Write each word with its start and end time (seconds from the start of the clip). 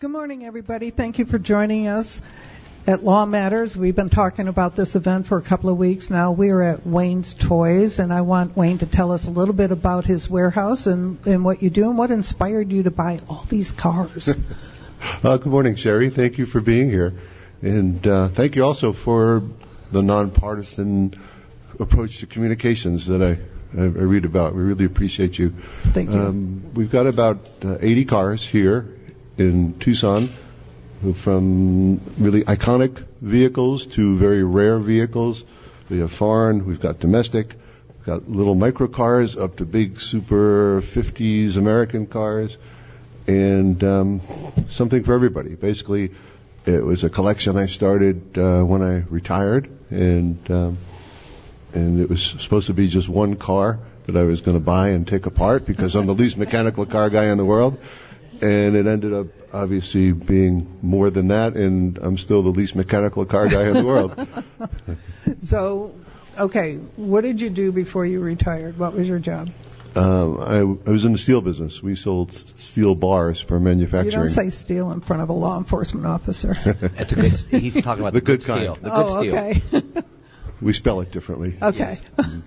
Good 0.00 0.12
morning, 0.12 0.46
everybody. 0.46 0.88
Thank 0.88 1.18
you 1.18 1.26
for 1.26 1.38
joining 1.38 1.86
us 1.86 2.22
at 2.86 3.04
Law 3.04 3.26
Matters. 3.26 3.76
We've 3.76 3.94
been 3.94 4.08
talking 4.08 4.48
about 4.48 4.74
this 4.74 4.96
event 4.96 5.26
for 5.26 5.36
a 5.36 5.42
couple 5.42 5.68
of 5.68 5.76
weeks 5.76 6.08
now. 6.08 6.32
We 6.32 6.48
are 6.52 6.62
at 6.62 6.86
Wayne's 6.86 7.34
Toys, 7.34 7.98
and 7.98 8.10
I 8.10 8.22
want 8.22 8.56
Wayne 8.56 8.78
to 8.78 8.86
tell 8.86 9.12
us 9.12 9.26
a 9.26 9.30
little 9.30 9.52
bit 9.52 9.72
about 9.72 10.06
his 10.06 10.30
warehouse 10.30 10.86
and, 10.86 11.18
and 11.26 11.44
what 11.44 11.62
you 11.62 11.68
do 11.68 11.90
and 11.90 11.98
what 11.98 12.10
inspired 12.10 12.72
you 12.72 12.84
to 12.84 12.90
buy 12.90 13.20
all 13.28 13.44
these 13.50 13.72
cars. 13.72 14.34
Uh, 15.22 15.38
good 15.38 15.46
morning, 15.46 15.76
Sherry. 15.76 16.10
Thank 16.10 16.36
you 16.36 16.44
for 16.44 16.60
being 16.60 16.90
here. 16.90 17.14
And 17.62 18.06
uh, 18.06 18.28
thank 18.28 18.54
you 18.54 18.64
also 18.64 18.92
for 18.92 19.42
the 19.90 20.02
nonpartisan 20.02 21.18
approach 21.78 22.18
to 22.18 22.26
communications 22.26 23.06
that 23.06 23.22
I, 23.22 23.78
I, 23.78 23.84
I 23.84 23.86
read 23.86 24.26
about. 24.26 24.54
We 24.54 24.62
really 24.62 24.84
appreciate 24.84 25.38
you. 25.38 25.50
Thank 25.50 26.10
you. 26.10 26.18
Um, 26.18 26.72
we've 26.74 26.90
got 26.90 27.06
about 27.06 27.48
uh, 27.64 27.78
80 27.80 28.04
cars 28.04 28.46
here 28.46 28.99
in 29.40 29.78
Tucson, 29.78 30.28
from 31.14 32.00
really 32.18 32.42
iconic 32.44 33.02
vehicles 33.22 33.86
to 33.86 34.16
very 34.18 34.44
rare 34.44 34.78
vehicles. 34.78 35.42
We 35.88 36.00
have 36.00 36.12
foreign, 36.12 36.66
we've 36.66 36.80
got 36.80 37.00
domestic, 37.00 37.54
we've 37.88 38.06
got 38.06 38.30
little 38.30 38.54
micro 38.54 38.86
cars 38.86 39.38
up 39.38 39.56
to 39.56 39.64
big 39.64 40.00
super 40.00 40.82
50s 40.82 41.56
American 41.56 42.06
cars, 42.06 42.58
and 43.26 43.82
um, 43.82 44.20
something 44.68 45.04
for 45.04 45.14
everybody. 45.14 45.54
Basically, 45.54 46.10
it 46.66 46.84
was 46.84 47.02
a 47.04 47.08
collection 47.08 47.56
I 47.56 47.66
started 47.66 48.36
uh, 48.36 48.62
when 48.62 48.82
I 48.82 49.04
retired, 49.08 49.70
and 49.90 50.38
um, 50.50 50.78
and 51.72 52.00
it 52.00 52.10
was 52.10 52.22
supposed 52.22 52.66
to 52.66 52.74
be 52.74 52.88
just 52.88 53.08
one 53.08 53.36
car 53.36 53.78
that 54.06 54.16
I 54.16 54.24
was 54.24 54.42
going 54.42 54.56
to 54.56 54.64
buy 54.64 54.88
and 54.88 55.06
take 55.06 55.24
apart 55.24 55.64
because 55.64 55.96
I'm 55.96 56.06
the 56.06 56.14
least 56.14 56.36
mechanical 56.36 56.84
car 56.84 57.08
guy 57.08 57.26
in 57.26 57.38
the 57.38 57.44
world 57.44 57.78
and 58.42 58.76
it 58.76 58.86
ended 58.86 59.12
up 59.12 59.26
obviously 59.52 60.12
being 60.12 60.78
more 60.82 61.10
than 61.10 61.28
that, 61.28 61.54
and 61.54 61.98
I'm 61.98 62.16
still 62.18 62.42
the 62.42 62.50
least 62.50 62.74
mechanical 62.76 63.24
car 63.24 63.48
guy 63.48 63.68
in 63.68 63.74
the 63.74 63.86
world. 63.86 64.28
so, 65.42 65.94
okay, 66.38 66.76
what 66.96 67.22
did 67.22 67.40
you 67.40 67.50
do 67.50 67.72
before 67.72 68.04
you 68.06 68.20
retired? 68.20 68.78
What 68.78 68.94
was 68.94 69.08
your 69.08 69.18
job? 69.18 69.50
Um, 69.96 70.40
I, 70.40 70.58
I 70.88 70.92
was 70.92 71.04
in 71.04 71.12
the 71.12 71.18
steel 71.18 71.40
business. 71.40 71.82
We 71.82 71.96
sold 71.96 72.30
s- 72.30 72.54
steel 72.56 72.94
bars 72.94 73.40
for 73.40 73.58
manufacturing. 73.58 74.12
You 74.12 74.18
don't 74.18 74.28
say 74.28 74.50
steel 74.50 74.92
in 74.92 75.00
front 75.00 75.22
of 75.22 75.30
a 75.30 75.32
law 75.32 75.58
enforcement 75.58 76.06
officer. 76.06 76.54
That's 76.64 77.12
a 77.12 77.16
good. 77.16 77.32
He's 77.34 77.74
talking 77.74 78.04
about 78.04 78.12
The 78.12 78.20
the, 78.20 78.24
good 78.24 78.42
steel. 78.42 78.76
kind. 78.76 78.84
The 78.84 78.90
good 78.90 79.06
oh, 79.08 79.20
steel. 79.20 79.36
okay. 79.36 80.02
we 80.60 80.72
spell 80.74 81.00
it 81.00 81.10
differently. 81.10 81.56
okay. 81.60 81.98
Yes. 82.18 82.42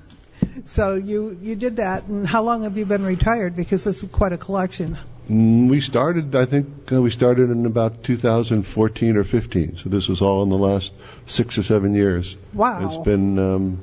so 0.66 0.96
you 0.96 1.38
you 1.42 1.56
did 1.58 1.76
that, 1.78 2.06
and 2.06 2.26
how 2.26 2.44
long 2.44 2.64
have 2.64 2.78
you 2.78 2.86
been 2.86 3.04
retired? 3.04 3.58
Because 3.58 3.84
this 3.84 4.04
is 4.04 4.10
quite 4.10 4.32
a 4.32 4.38
collection. 4.38 4.98
Mm, 5.30 5.70
We 5.70 5.82
started, 5.82 6.36
I 6.36 6.46
think, 6.46 6.68
uh, 6.92 7.02
we 7.02 7.10
started 7.10 7.50
in 7.50 7.66
about 7.66 8.04
2014 8.04 9.18
or 9.18 9.24
15. 9.24 9.78
So 9.78 9.90
this 9.90 10.08
was 10.10 10.22
all 10.22 10.44
in 10.44 10.50
the 10.50 10.58
last 10.58 10.94
six 11.26 11.58
or 11.58 11.64
seven 11.64 11.96
years. 11.96 12.38
Wow. 12.54 12.86
It's 12.86 12.98
been, 12.98 13.40
um, 13.40 13.80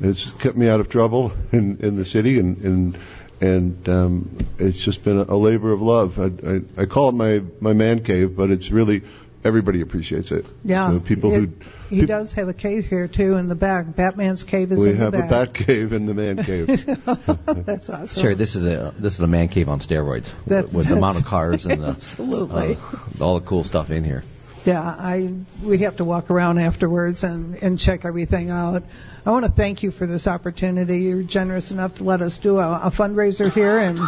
it's 0.00 0.30
kept 0.32 0.56
me 0.56 0.68
out 0.68 0.80
of 0.80 0.88
trouble 0.88 1.32
in, 1.52 1.78
in 1.80 1.96
the 1.96 2.04
city, 2.04 2.38
and 2.38 2.58
and 2.58 2.98
and 3.40 3.88
um, 3.88 4.36
it's 4.58 4.78
just 4.82 5.04
been 5.04 5.18
a, 5.18 5.24
a 5.28 5.36
labor 5.36 5.72
of 5.72 5.82
love. 5.82 6.18
I, 6.18 6.30
I, 6.54 6.60
I 6.82 6.86
call 6.86 7.10
it 7.10 7.12
my 7.14 7.42
my 7.60 7.72
man 7.72 8.02
cave, 8.02 8.34
but 8.36 8.50
it's 8.50 8.70
really 8.70 9.02
everybody 9.46 9.80
appreciates 9.80 10.32
it. 10.32 10.46
Yeah. 10.64 10.90
So 10.90 11.00
people 11.00 11.32
It- 11.32 11.38
who 11.40 11.48
He 11.88 12.00
peop- 12.00 12.08
does 12.08 12.32
have 12.32 12.48
a 12.48 12.52
cave 12.52 12.86
here 12.86 13.06
too 13.06 13.36
in 13.36 13.46
the 13.46 13.54
back. 13.54 13.94
Batman's 13.94 14.42
cave 14.42 14.72
is 14.72 14.80
we 14.80 14.90
in 14.90 14.98
the 14.98 15.10
back. 15.10 15.12
We 15.12 15.18
have 15.20 15.26
a 15.30 15.46
bat 15.46 15.54
cave 15.54 15.92
and 15.92 16.08
the 16.08 16.14
man 16.14 16.42
cave. 16.42 16.66
That's 17.46 17.88
awesome. 17.88 18.22
Sure, 18.22 18.34
this 18.34 18.56
is 18.56 18.66
a 18.66 18.92
this 18.98 19.14
is 19.14 19.20
a 19.20 19.26
man 19.28 19.48
cave 19.48 19.68
on 19.68 19.78
steroids 19.80 20.32
That's- 20.46 20.74
with 20.74 20.88
the 20.88 20.96
amount 20.96 21.18
of 21.18 21.24
cars 21.24 21.64
and 21.64 21.82
the, 21.82 21.86
Absolutely. 21.96 22.76
uh, 22.76 23.24
all 23.24 23.38
the 23.38 23.46
cool 23.46 23.62
stuff 23.64 23.90
in 23.92 24.02
here. 24.04 24.24
Yeah, 24.64 24.82
I 24.82 25.32
we 25.62 25.78
have 25.78 25.98
to 25.98 26.04
walk 26.04 26.28
around 26.30 26.58
afterwards 26.58 27.22
and 27.22 27.62
and 27.62 27.78
check 27.78 28.04
everything 28.04 28.50
out. 28.50 28.82
I 29.24 29.30
want 29.30 29.44
to 29.44 29.52
thank 29.52 29.84
you 29.84 29.92
for 29.92 30.06
this 30.06 30.26
opportunity. 30.26 30.98
You're 31.02 31.22
generous 31.22 31.70
enough 31.70 31.96
to 31.96 32.04
let 32.04 32.20
us 32.20 32.38
do 32.38 32.58
a, 32.58 32.80
a 32.84 32.90
fundraiser 32.90 33.52
here 33.52 33.78
and 33.78 34.00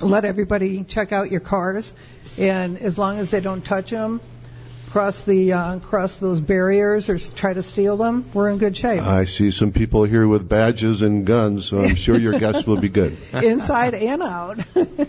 let 0.00 0.24
everybody 0.24 0.82
check 0.84 1.12
out 1.12 1.30
your 1.30 1.40
cars. 1.40 1.92
And 2.38 2.78
as 2.78 2.98
long 2.98 3.18
as 3.18 3.30
they 3.30 3.40
don't 3.40 3.62
touch 3.62 3.90
them, 3.90 4.20
cross 4.92 5.22
the 5.22 5.54
uh, 5.54 5.78
cross 5.78 6.16
those 6.16 6.38
barriers 6.40 7.08
or 7.08 7.18
try 7.18 7.54
to 7.54 7.62
steal 7.62 7.96
them, 7.96 8.26
we're 8.34 8.50
in 8.50 8.58
good 8.58 8.76
shape. 8.76 9.00
I 9.00 9.24
see 9.24 9.50
some 9.50 9.72
people 9.72 10.04
here 10.04 10.28
with 10.28 10.46
badges 10.46 11.00
and 11.00 11.24
guns, 11.26 11.64
so 11.64 11.80
I'm 11.80 11.94
sure 11.94 12.16
your 12.18 12.38
guests 12.38 12.66
will 12.66 12.76
be 12.76 12.90
good. 12.90 13.16
inside 13.32 13.94
and 13.94 14.22
out. 14.22 14.58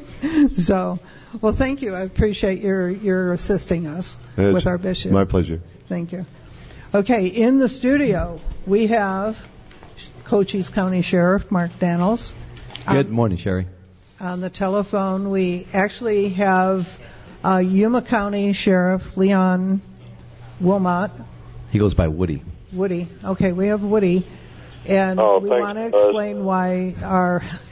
so, 0.55 0.99
well, 1.41 1.51
thank 1.51 1.81
you. 1.81 1.93
I 1.95 2.01
appreciate 2.01 2.61
your 2.61 2.89
your 2.89 3.33
assisting 3.33 3.85
us 3.87 4.15
It's 4.37 4.53
with 4.53 4.67
our 4.67 4.77
bishop. 4.77 5.11
My 5.11 5.25
pleasure. 5.25 5.61
Thank 5.89 6.13
you. 6.13 6.25
Okay, 6.95 7.27
in 7.27 7.59
the 7.59 7.67
studio 7.67 8.39
we 8.65 8.87
have 8.87 9.45
Cochise 10.23 10.69
County 10.69 11.01
Sheriff 11.01 11.51
Mark 11.51 11.71
Dannels. 11.79 12.33
Good 12.87 13.07
Um, 13.07 13.13
morning, 13.13 13.37
Sherry. 13.37 13.67
On 14.21 14.39
the 14.39 14.49
telephone, 14.49 15.29
we 15.29 15.67
actually 15.73 16.29
have 16.29 16.87
uh, 17.43 17.57
Yuma 17.57 18.01
County 18.01 18.53
Sheriff 18.53 19.17
Leon 19.17 19.81
Wilmot. 20.59 21.11
He 21.71 21.79
goes 21.79 21.93
by 21.93 22.07
Woody. 22.07 22.43
Woody. 22.71 23.07
Okay, 23.23 23.51
we 23.51 23.67
have 23.67 23.83
Woody. 23.83 24.25
And 24.85 25.17
Oh, 25.19 25.39
we 25.39 25.47
thanks, 25.49 25.63
want 25.63 25.77
to 25.77 25.91
Buzz. 25.91 26.03
explain 26.03 26.43
why 26.43 26.95
our 27.01 27.41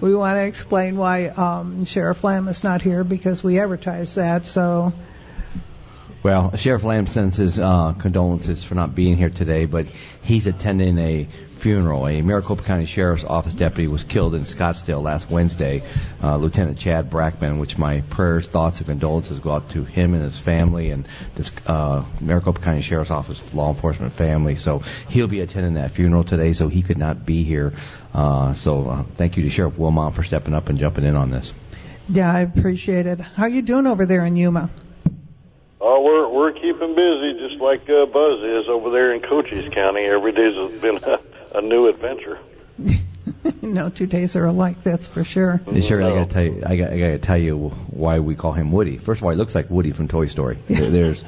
we 0.00 0.14
want 0.14 0.36
to 0.36 0.44
explain 0.44 0.96
why 0.96 1.26
um, 1.28 1.84
Sheriff 1.84 2.24
Lamb 2.24 2.48
is 2.48 2.64
not 2.64 2.82
here 2.82 3.04
because 3.04 3.44
we 3.44 3.60
advertised 3.60 4.16
that. 4.16 4.44
So 4.46 4.92
Well, 6.26 6.56
Sheriff 6.56 6.82
Lamb 6.82 7.06
sends 7.06 7.36
his 7.36 7.56
uh, 7.56 7.92
condolences 7.92 8.64
for 8.64 8.74
not 8.74 8.96
being 8.96 9.16
here 9.16 9.30
today, 9.30 9.64
but 9.64 9.86
he's 10.22 10.48
attending 10.48 10.98
a 10.98 11.28
funeral. 11.58 12.08
A 12.08 12.20
Maricopa 12.20 12.64
County 12.64 12.86
Sheriff's 12.86 13.22
Office 13.22 13.54
deputy 13.54 13.86
was 13.86 14.02
killed 14.02 14.34
in 14.34 14.42
Scottsdale 14.42 15.00
last 15.00 15.30
Wednesday, 15.30 15.84
uh, 16.20 16.36
Lieutenant 16.36 16.78
Chad 16.78 17.10
Brackman, 17.10 17.60
which 17.60 17.78
my 17.78 18.00
prayers, 18.00 18.48
thoughts, 18.48 18.78
and 18.78 18.88
condolences 18.88 19.38
go 19.38 19.52
out 19.52 19.70
to 19.70 19.84
him 19.84 20.14
and 20.14 20.24
his 20.24 20.36
family 20.36 20.90
and 20.90 21.06
this 21.36 21.52
uh, 21.64 22.04
Maricopa 22.20 22.60
County 22.60 22.80
Sheriff's 22.80 23.12
Office 23.12 23.54
law 23.54 23.68
enforcement 23.68 24.12
family. 24.12 24.56
So 24.56 24.82
he'll 25.08 25.28
be 25.28 25.42
attending 25.42 25.74
that 25.74 25.92
funeral 25.92 26.24
today, 26.24 26.54
so 26.54 26.66
he 26.66 26.82
could 26.82 26.98
not 26.98 27.24
be 27.24 27.44
here. 27.44 27.72
Uh, 28.12 28.52
so 28.52 28.90
uh, 28.90 29.02
thank 29.14 29.36
you 29.36 29.44
to 29.44 29.48
Sheriff 29.50 29.78
Wilmot 29.78 30.14
for 30.14 30.24
stepping 30.24 30.54
up 30.54 30.70
and 30.70 30.76
jumping 30.76 31.04
in 31.04 31.14
on 31.14 31.30
this. 31.30 31.52
yeah, 32.08 32.34
I 32.34 32.40
appreciate 32.40 33.06
it. 33.06 33.20
How 33.20 33.46
you 33.46 33.62
doing 33.62 33.86
over 33.86 34.06
there 34.06 34.26
in 34.26 34.34
Yuma? 34.34 34.70
We're 36.62 36.72
we're 36.72 36.72
keeping 36.72 36.94
busy, 36.94 37.48
just 37.48 37.60
like 37.60 37.88
uh, 37.88 38.06
Buzz 38.06 38.40
is 38.42 38.68
over 38.68 38.90
there 38.90 39.12
in 39.12 39.20
Cochise 39.20 39.72
County. 39.72 40.02
Every 40.02 40.32
day's 40.32 40.80
been 40.80 40.98
a, 40.98 41.18
a 41.54 41.60
new 41.62 41.86
adventure. 41.88 42.38
no 43.62 43.88
two 43.90 44.06
days 44.06 44.36
are 44.36 44.46
alike, 44.46 44.82
that's 44.82 45.06
for 45.08 45.24
sure. 45.24 45.60
Yeah, 45.70 45.80
Sure, 45.80 46.02
I 46.02 46.10
gotta 46.10 46.26
tell 46.30 46.42
you, 46.44 46.62
I 46.64 46.76
got, 46.76 46.92
I 46.92 46.98
gotta 46.98 47.18
tell 47.18 47.38
you 47.38 47.68
why 47.90 48.20
we 48.20 48.34
call 48.34 48.52
him 48.52 48.72
Woody. 48.72 48.98
First 48.98 49.20
of 49.20 49.24
all, 49.24 49.30
he 49.30 49.36
looks 49.36 49.54
like 49.54 49.70
Woody 49.70 49.92
from 49.92 50.08
Toy 50.08 50.26
Story. 50.26 50.58
There- 50.68 50.90
There's, 50.90 51.24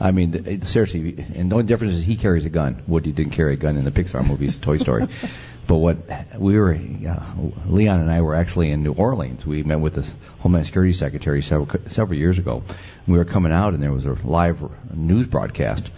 I 0.00 0.12
mean, 0.12 0.62
seriously, 0.66 1.24
and 1.34 1.50
the 1.50 1.56
only 1.56 1.66
difference 1.66 1.94
is 1.94 2.02
he 2.04 2.16
carries 2.16 2.44
a 2.44 2.50
gun. 2.50 2.82
Woody 2.86 3.10
didn't 3.12 3.32
carry 3.32 3.54
a 3.54 3.56
gun 3.56 3.76
in 3.76 3.84
the 3.84 3.90
Pixar 3.90 4.24
movies, 4.26 4.58
Toy 4.58 4.76
Story. 4.76 5.06
But 5.70 5.76
what 5.76 5.98
we 6.36 6.58
were, 6.58 6.74
uh, 6.74 7.22
Leon 7.68 8.00
and 8.00 8.10
I 8.10 8.22
were 8.22 8.34
actually 8.34 8.72
in 8.72 8.82
New 8.82 8.90
Orleans. 8.90 9.46
We 9.46 9.62
met 9.62 9.78
with 9.78 9.94
the 9.94 10.12
Homeland 10.40 10.66
Security 10.66 10.92
Secretary 10.92 11.42
several 11.42 11.68
several 11.86 12.18
years 12.18 12.38
ago. 12.38 12.64
We 13.06 13.16
were 13.16 13.24
coming 13.24 13.52
out, 13.52 13.72
and 13.74 13.80
there 13.80 13.92
was 13.92 14.04
a 14.04 14.16
live 14.24 14.58
news 14.92 15.28
broadcast. 15.28 15.88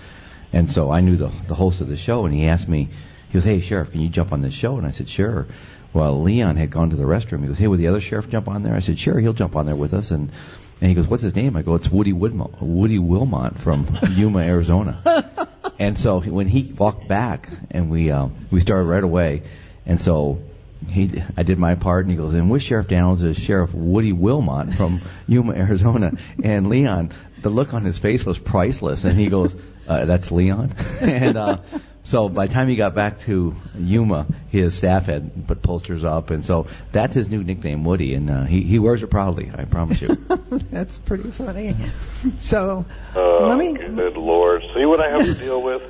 And 0.53 0.71
so 0.71 0.91
I 0.91 1.01
knew 1.01 1.17
the 1.17 1.31
the 1.49 1.55
host 1.55 1.81
of 1.81 1.89
the 1.89 1.97
show, 1.97 2.27
and 2.27 2.35
he 2.35 2.49
asked 2.49 2.69
me, 2.69 2.91
he 3.29 3.33
goes, 3.33 3.45
"Hey, 3.45 3.63
sheriff, 3.63 3.93
can 3.93 4.03
you 4.03 4.11
jump 4.11 4.31
on 4.35 4.43
this 4.43 4.53
show?" 4.53 4.77
And 4.77 4.87
I 4.87 4.91
said, 4.91 5.09
"Sure." 5.09 5.47
Well, 5.95 6.21
Leon 6.21 6.57
had 6.57 6.71
gone 6.71 6.91
to 6.91 6.97
the 6.97 7.05
restroom. 7.05 7.41
He 7.41 7.47
goes, 7.47 7.57
"Hey, 7.57 7.67
will 7.67 7.79
the 7.79 7.87
other 7.87 8.03
sheriff 8.03 8.29
jump 8.29 8.49
on 8.49 8.63
there?" 8.65 8.75
I 8.75 8.81
said, 8.81 8.99
"Sure, 8.99 9.19
he'll 9.19 9.33
jump 9.33 9.57
on 9.57 9.65
there 9.65 9.75
with 9.75 9.95
us." 9.95 10.11
And 10.11 10.31
and 10.83 10.89
he 10.91 10.95
goes, 10.95 11.09
"What's 11.09 11.23
his 11.23 11.35
name?" 11.35 11.57
I 11.57 11.63
go, 11.63 11.77
"It's 11.77 11.89
Woody 11.91 12.13
Woody 12.13 12.99
Wilmot 12.99 13.59
from 13.59 13.87
Yuma, 14.11 14.41
Arizona." 14.41 15.01
and 15.79 15.99
so 15.99 16.21
when 16.21 16.47
he 16.47 16.75
walked 16.77 17.09
back, 17.09 17.49
and 17.71 17.89
we 17.89 18.11
uh, 18.11 18.29
we 18.51 18.61
started 18.61 18.85
right 18.85 19.03
away, 19.03 19.45
and 19.87 20.01
so 20.01 20.39
he 20.89 21.23
I 21.37 21.43
did 21.43 21.59
my 21.59 21.75
part, 21.77 22.05
and 22.05 22.11
he 22.11 22.17
goes, 22.17 22.35
"And 22.35 22.51
with 22.51 22.63
Sheriff 22.63 22.89
Dannels 22.89 23.23
is 23.25 23.37
Sheriff 23.39 23.73
Woody 23.73 24.13
Wilmot 24.13 24.75
from 24.75 25.01
Yuma, 25.29 25.53
Arizona." 25.55 26.13
And 26.43 26.69
Leon, 26.69 27.13
the 27.41 27.51
look 27.51 27.73
on 27.75 27.85
his 27.85 27.99
face 27.99 28.25
was 28.25 28.39
priceless, 28.39 29.05
and 29.05 29.19
he 29.19 29.29
goes, 29.29 29.55
uh, 29.89 30.05
"That's 30.05 30.31
Leon," 30.31 30.75
and. 31.01 31.37
uh 31.37 31.59
so 32.05 32.29
by 32.29 32.49
the 32.49 32.53
time 32.53 32.67
he 32.67 32.75
got 32.75 32.97
back 32.97 33.21
to 33.21 33.55
Yuma, 33.79 34.27
his 34.51 34.75
staff 34.75 35.07
had 35.07 35.47
put 35.47 35.63
posters 35.63 36.03
up, 36.03 36.31
and 36.31 36.45
so 36.45 36.67
that's 36.91 37.15
his 37.15 37.29
new 37.29 37.45
nickname, 37.45 37.85
Woody, 37.85 38.15
and 38.15 38.29
uh, 38.29 38.43
he 38.43 38.63
he 38.63 38.81
wears 38.81 39.05
it 39.05 39.07
proudly. 39.07 39.53
I 39.57 39.67
promise 39.67 40.01
you. 40.01 40.09
that's 40.73 40.99
pretty 40.99 41.31
funny. 41.31 41.77
So 42.41 42.87
Oh, 43.15 43.39
let 43.47 43.57
me 43.57 43.75
good 43.75 44.17
lord! 44.17 44.63
See 44.75 44.85
what 44.85 45.01
I 45.01 45.11
have 45.11 45.21
to 45.25 45.35
deal 45.35 45.63
with. 45.63 45.83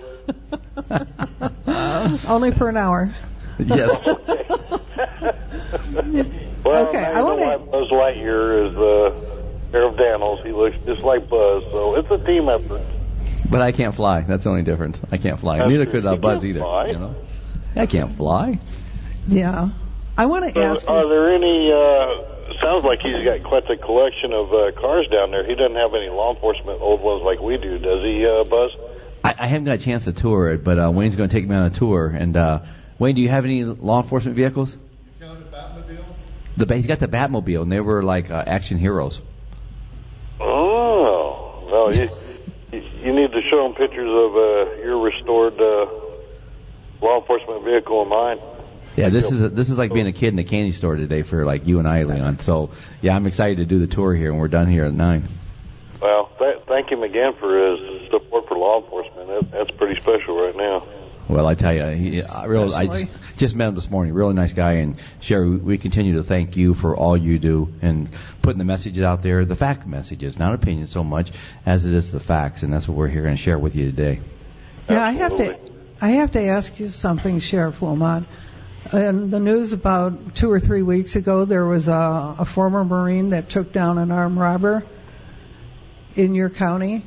only 2.29 2.51
for 2.53 2.69
an 2.69 2.77
hour. 2.77 3.15
yes. 3.67 4.01
Well, 6.65 6.87
Okay, 6.89 6.99
I 7.05 7.23
wanna- 7.23 7.45
why 7.45 7.57
Buzz 7.57 7.91
Lightyear 7.91 8.71
is 8.71 8.77
uh, 8.77 9.71
Sheriff 9.73 9.97
Dannels. 9.97 10.45
He 10.45 10.53
looks 10.53 10.77
just 10.87 11.03
like 11.03 11.29
Buzz, 11.29 11.65
so 11.73 11.97
it's 11.97 12.09
a 12.11 12.19
team 12.25 12.49
effort. 12.49 12.83
But 13.51 13.63
I 13.63 13.73
can't 13.73 13.95
fly. 13.95 14.21
That's 14.21 14.45
the 14.45 14.51
only 14.51 14.63
difference. 14.63 15.01
I 15.11 15.17
can't 15.17 15.41
fly. 15.41 15.59
That's 15.59 15.71
Neither 15.71 15.85
true. 15.87 15.93
could 16.03 16.07
uh, 16.07 16.17
Buzz 16.17 16.45
either. 16.45 16.61
fly. 16.61 16.87
You 16.89 16.99
know, 16.99 17.15
I 17.75 17.87
can't 17.87 18.15
fly. 18.15 18.59
Yeah. 19.29 19.71
I 20.17 20.27
want 20.27 20.45
to 20.45 20.53
So 20.55 20.63
ask 20.63 20.89
are 20.89 21.09
there 21.09 21.35
any? 21.35 21.73
Uh, 21.73 22.61
sounds 22.63 22.85
like 22.85 23.01
he's 23.01 23.25
got 23.25 23.43
quite 23.43 23.67
the 23.67 23.77
collection 23.77 24.33
of 24.33 24.53
uh, 24.53 24.71
cars 24.81 25.09
down 25.09 25.31
there. 25.33 25.45
He 25.45 25.55
doesn't 25.57 25.75
have 25.77 25.95
any 25.95 26.11
law 26.11 26.33
enforcement 26.35 26.81
old 26.81 27.01
ones 27.01 27.23
like 27.25 27.41
we 27.41 27.57
do, 27.57 27.79
does 27.79 28.03
he, 28.05 28.25
uh, 28.27 28.45
Buzz? 28.45 28.71
I, 29.25 29.35
I 29.39 29.47
haven't 29.49 29.65
got 29.65 29.75
a 29.75 29.79
chance 29.79 30.05
to 30.05 30.13
tour 30.13 30.51
it, 30.51 30.63
but 30.63 30.79
uh, 30.79 30.91
Wayne's 30.93 31.17
going 31.17 31.29
to 31.29 31.35
take 31.35 31.49
me 31.49 31.57
on 31.57 31.65
a 31.65 31.71
tour. 31.71 32.07
And 32.09 32.37
uh, 32.37 32.61
Wayne, 32.99 33.15
do 33.15 33.21
you 33.21 33.29
have 33.29 33.45
any 33.45 33.65
law 33.65 34.03
enforcement 34.03 34.37
vehicles? 34.37 34.77
The 36.57 36.75
he's 36.75 36.87
got 36.87 36.99
the 36.99 37.09
Batmobile, 37.09 37.63
and 37.63 37.73
they 37.73 37.81
were 37.81 38.03
like 38.03 38.31
uh, 38.31 38.45
action 38.47 38.79
heroes. 38.79 39.21
Oh, 40.39 41.67
well, 41.71 41.95
you 41.95 42.11
you 42.73 42.83
you 43.03 43.13
need 43.13 43.33
to 43.33 43.41
show 43.51 43.63
them 43.63 43.75
pictures 43.75 44.11
of 44.11 44.37
uh, 44.37 44.83
your 44.83 45.01
restored 45.01 45.59
uh, 45.59 45.87
law 47.01 47.21
enforcement 47.21 47.65
vehicle 47.65 48.03
of 48.03 48.09
mine. 48.09 48.39
Yeah, 48.97 49.09
this 49.09 49.33
is 49.33 49.51
this 49.53 49.71
is 49.71 49.79
like 49.79 49.95
being 49.95 50.07
a 50.07 50.13
kid 50.13 50.35
in 50.35 50.39
a 50.39 50.45
candy 50.45 50.73
store 50.73 50.97
today 50.97 51.23
for 51.23 51.47
like 51.47 51.67
you 51.67 51.79
and 51.79 51.89
I, 51.89 52.03
Leon. 52.03 52.41
So 52.41 52.71
yeah, 53.01 53.17
I'm 53.17 53.27
excited 53.27 53.57
to 53.59 53.65
do 53.65 53.79
the 53.79 53.87
tour 53.87 54.15
here, 54.15 54.31
and 54.31 54.39
we're 54.39 54.49
done 54.49 54.69
here 54.69 54.85
at 54.85 54.93
nine. 54.93 55.27
Well, 56.03 56.31
th- 56.39 56.59
thank 56.67 56.91
him 56.91 57.03
again 57.03 57.33
for 57.35 57.77
his 57.77 58.11
support 58.11 58.49
for 58.49 58.59
law 58.59 58.83
enforcement. 58.83 59.29
That, 59.29 59.51
that's 59.51 59.71
pretty 59.71 59.99
special 60.01 60.39
right 60.39 60.57
now. 60.57 60.87
Well, 61.33 61.47
I 61.47 61.55
tell 61.55 61.75
you, 61.75 61.87
he, 61.87 62.23
I 62.23 62.45
really, 62.45 62.75
I 62.75 62.87
just, 62.87 63.09
just 63.39 63.57
met 63.57 63.69
him 63.69 63.75
this 63.75 63.91
morning. 63.91 64.13
Really 64.13 64.35
nice 64.35 64.53
guy, 64.53 64.73
and 64.75 64.97
Sherry, 65.21 65.49
we, 65.49 65.57
we 65.57 65.79
continue 65.79 66.17
to 66.17 66.25
thank 66.25 66.57
you 66.57 66.75
for 66.75 66.95
all 66.95 67.17
you 67.17 67.39
do 67.39 67.73
and 67.81 68.11
putting 68.43 68.59
the 68.59 68.65
messages 68.65 69.03
out 69.03 69.23
there, 69.23 69.45
the 69.47 69.57
fact 69.57 69.87
messages, 69.87 70.39
not 70.39 70.53
opinions 70.55 70.91
so 70.91 71.03
much 71.03 71.33
as 71.65 71.87
it 71.87 71.95
is 71.95 72.11
the 72.11 72.21
facts, 72.21 72.63
and 72.63 72.73
that's 72.73 72.87
what 72.87 72.99
we're 72.99 73.09
here 73.09 73.23
going 73.23 73.35
to 73.37 73.43
share 73.43 73.59
with 73.59 73.75
you 73.75 73.87
today. 73.91 74.21
Yeah, 74.91 75.03
I 75.05 75.13
have 75.13 75.37
to. 75.39 75.59
I 76.03 76.09
have 76.11 76.33
to 76.33 76.41
ask 76.43 76.81
you 76.81 76.89
something, 76.89 77.39
Sheriff 77.39 77.81
Wilmot. 77.81 78.25
In 78.93 79.31
the 79.31 79.39
news 79.39 79.73
about 79.73 80.35
two 80.35 80.51
or 80.51 80.59
three 80.59 80.83
weeks 80.83 81.15
ago, 81.15 81.45
there 81.45 81.65
was 81.65 81.87
a, 81.87 82.37
a 82.41 82.45
former 82.45 82.85
Marine 82.85 83.31
that 83.31 83.49
took 83.49 83.73
down 83.73 83.99
an 83.99 84.11
armed 84.11 84.37
robber 84.37 84.85
in 86.17 86.35
your 86.35 86.51
county. 86.51 87.05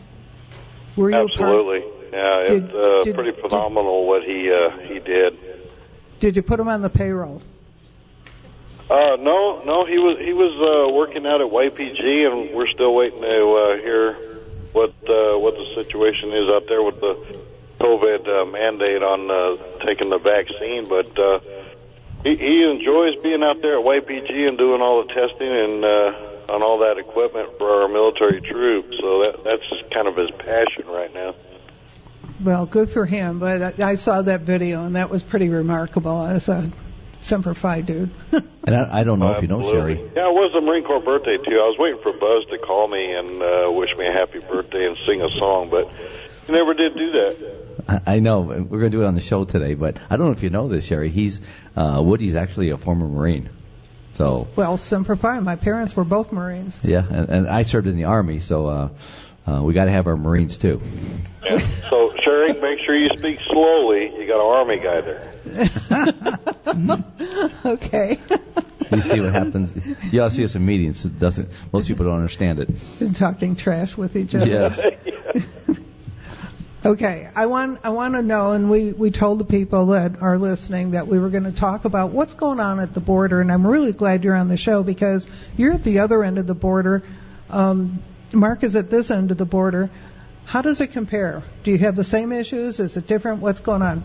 Were 0.95 1.11
you 1.11 1.17
a 1.17 1.27
part- 1.27 1.83
Yeah, 2.15 2.43
Did- 2.47 2.63
it's 2.63 2.73
uh, 2.73 3.03
did- 3.03 3.15
pretty 3.15 3.31
phenomenal 3.41 4.07
what 4.07 4.23
he 4.23 4.49
uh, 4.49 4.69
he 4.87 4.99
did. 4.99 5.37
did 6.21 6.37
you 6.37 6.41
put 6.41 6.61
him 6.61 6.69
on 6.69 6.81
the 6.81 6.89
payroll? 6.89 7.41
Uh, 8.89 9.17
no, 9.19 9.61
no, 9.65 9.83
he 9.85 9.97
was 9.99 10.17
he 10.19 10.31
was 10.31 10.53
uh, 10.63 10.93
working 10.93 11.25
out 11.25 11.41
at 11.41 11.47
YPG, 11.47 12.25
and 12.31 12.55
we're 12.55 12.69
still 12.69 12.93
waiting 12.95 13.19
to 13.19 13.27
uh, 13.27 13.75
hear 13.83 14.13
what 14.71 14.91
uh, 15.09 15.37
what 15.39 15.55
the 15.55 15.83
situation 15.83 16.31
is 16.31 16.53
out 16.53 16.63
there 16.69 16.81
with 16.83 17.01
the 17.01 17.19
COVID 17.81 18.23
uh, 18.29 18.45
mandate 18.45 19.03
on 19.03 19.29
uh, 19.29 19.85
taking 19.85 20.09
the 20.09 20.19
vaccine. 20.19 20.87
But 20.87 21.19
uh, 21.19 21.39
he, 22.23 22.37
he 22.37 22.63
enjoys 22.63 23.21
being 23.23 23.43
out 23.43 23.61
there 23.61 23.77
at 23.79 23.83
YPG 23.85 24.47
and 24.47 24.57
doing 24.57 24.81
all 24.81 25.03
the 25.05 25.11
testing 25.13 25.51
and 25.51 25.83
uh, 25.83 26.53
on 26.53 26.63
all 26.63 26.79
that 26.79 26.97
equipment 26.97 27.49
for 27.57 27.81
our 27.81 27.87
military 27.89 28.39
troops. 28.39 28.95
So 29.01 29.23
that 29.23 29.43
that's 29.43 29.67
kind 29.93 30.07
of 30.07 30.15
his 30.15 30.31
passion 30.39 30.87
right 30.87 31.13
now. 31.13 31.35
Well, 32.43 32.65
good 32.65 32.89
for 32.89 33.05
him. 33.05 33.39
But 33.39 33.79
I, 33.79 33.91
I 33.91 33.95
saw 33.95 34.21
that 34.21 34.41
video, 34.41 34.85
and 34.85 34.95
that 34.95 35.09
was 35.09 35.23
pretty 35.23 35.49
remarkable. 35.49 36.17
I 36.17 36.39
thought, 36.39 36.65
Semper 37.21 37.53
Fi, 37.53 37.81
dude. 37.81 38.11
And 38.67 38.75
I, 38.75 39.01
I 39.01 39.03
don't 39.03 39.19
know 39.19 39.31
if 39.33 39.43
you 39.43 39.47
know 39.47 39.59
Absolutely. 39.59 39.95
Sherry. 39.97 40.11
Yeah, 40.15 40.27
it 40.27 40.33
was 40.33 40.51
the 40.51 40.59
Marine 40.59 40.83
Corps 40.85 40.99
birthday 40.99 41.37
too. 41.37 41.53
I 41.61 41.65
was 41.65 41.77
waiting 41.77 41.99
for 42.01 42.11
Buzz 42.13 42.45
to 42.49 42.57
call 42.57 42.87
me 42.87 43.13
and 43.13 43.39
uh, 43.39 43.71
wish 43.71 43.95
me 43.95 44.07
a 44.07 44.11
happy 44.11 44.39
birthday 44.39 44.87
and 44.87 44.97
sing 45.05 45.21
a 45.21 45.29
song, 45.37 45.69
but 45.69 45.87
he 46.47 46.51
never 46.51 46.73
did 46.73 46.95
do 46.95 47.11
that. 47.11 47.55
I 47.87 48.15
I 48.15 48.19
know 48.21 48.41
we're 48.41 48.79
going 48.79 48.89
to 48.91 48.97
do 48.97 49.03
it 49.03 49.05
on 49.05 49.13
the 49.13 49.21
show 49.21 49.45
today, 49.45 49.75
but 49.75 49.99
I 50.09 50.17
don't 50.17 50.25
know 50.25 50.31
if 50.31 50.41
you 50.41 50.49
know 50.49 50.67
this, 50.67 50.83
Sherry. 50.85 51.11
He's 51.11 51.41
uh, 51.75 52.01
Woody's 52.03 52.33
actually 52.33 52.71
a 52.71 52.77
former 52.79 53.07
Marine. 53.07 53.51
So 54.13 54.47
well, 54.55 54.77
Semper 54.77 55.15
Fi. 55.15 55.39
My 55.41 55.57
parents 55.57 55.95
were 55.95 56.05
both 56.05 56.31
Marines. 56.31 56.79
yeah, 56.83 57.05
and, 57.07 57.29
and 57.29 57.47
I 57.47 57.61
served 57.61 57.85
in 57.85 57.97
the 57.97 58.05
army, 58.05 58.39
so 58.39 58.65
uh, 58.65 58.89
uh, 59.47 59.61
we 59.63 59.73
got 59.73 59.85
to 59.85 59.91
have 59.91 60.07
our 60.07 60.17
Marines 60.17 60.57
too. 60.57 60.81
Yeah. 61.43 61.59
So, 61.89 62.15
Sherry, 62.23 62.53
make 62.53 62.79
sure 62.85 62.97
you 62.97 63.09
speak 63.17 63.39
slowly. 63.47 64.11
You 64.17 64.27
got 64.27 64.39
an 64.39 64.55
Army 64.55 64.79
guy 64.79 65.01
there. 65.01 65.31
okay. 67.73 68.19
You 68.91 69.01
see 69.01 69.19
what 69.19 69.33
happens. 69.33 69.73
You 70.11 70.23
all 70.23 70.29
see 70.29 70.43
us 70.43 70.55
in 70.55 70.65
meetings. 70.65 71.05
It 71.05 71.19
doesn't. 71.19 71.49
Most 71.71 71.87
people 71.87 72.05
don't 72.05 72.15
understand 72.15 72.59
it. 72.59 73.15
Talking 73.15 73.55
trash 73.55 73.95
with 73.95 74.15
each 74.15 74.33
other. 74.35 74.49
Yes. 74.49 74.79
Okay, 76.85 77.27
I 77.35 77.47
want 77.47 77.79
I 77.83 77.89
want 77.89 78.13
to 78.13 78.21
know, 78.21 78.51
and 78.51 78.69
we 78.69 78.93
we 78.93 79.09
told 79.09 79.39
the 79.39 79.45
people 79.45 79.87
that 79.87 80.21
are 80.21 80.37
listening 80.37 80.91
that 80.91 81.07
we 81.07 81.17
were 81.17 81.31
going 81.31 81.45
to 81.45 81.51
talk 81.51 81.85
about 81.85 82.11
what's 82.11 82.35
going 82.35 82.59
on 82.59 82.79
at 82.79 82.93
the 82.93 82.99
border, 82.99 83.41
and 83.41 83.51
I'm 83.51 83.65
really 83.65 83.91
glad 83.91 84.23
you're 84.23 84.35
on 84.35 84.49
the 84.49 84.57
show 84.57 84.83
because 84.83 85.27
you're 85.57 85.73
at 85.73 85.83
the 85.83 85.99
other 85.99 86.23
end 86.23 86.37
of 86.37 86.45
the 86.45 86.53
border. 86.53 87.01
Um, 87.49 88.03
Mark 88.33 88.63
is 88.63 88.75
at 88.75 88.89
this 88.89 89.11
end 89.11 89.31
of 89.31 89.37
the 89.37 89.45
border. 89.45 89.89
How 90.45 90.61
does 90.61 90.81
it 90.81 90.91
compare? 90.91 91.43
Do 91.63 91.71
you 91.71 91.79
have 91.79 91.95
the 91.95 92.03
same 92.03 92.31
issues? 92.31 92.79
Is 92.79 92.97
it 92.97 93.07
different? 93.07 93.41
What's 93.41 93.59
going 93.59 93.81
on? 93.81 94.03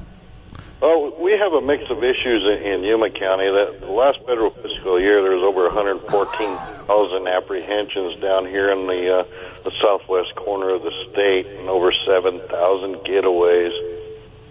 Well, 0.80 1.14
we 1.20 1.32
have 1.32 1.52
a 1.52 1.60
mix 1.60 1.84
of 1.90 1.98
issues 2.02 2.48
in, 2.48 2.56
in 2.56 2.84
Yuma 2.84 3.10
County. 3.10 3.50
That 3.52 3.80
the 3.80 3.92
last 3.92 4.18
federal 4.24 4.50
fiscal 4.50 4.98
year, 4.98 5.20
there 5.20 5.36
was 5.36 5.44
over 5.44 5.64
114,000 5.66 7.28
apprehensions 7.28 8.18
down 8.22 8.46
here 8.46 8.68
in 8.68 8.86
the, 8.86 9.18
uh, 9.18 9.24
the 9.64 9.72
southwest 9.82 10.34
corner 10.36 10.70
of 10.70 10.82
the 10.82 10.92
state, 11.12 11.46
and 11.46 11.68
over 11.68 11.92
7,000 11.92 12.94
getaways. 13.04 13.76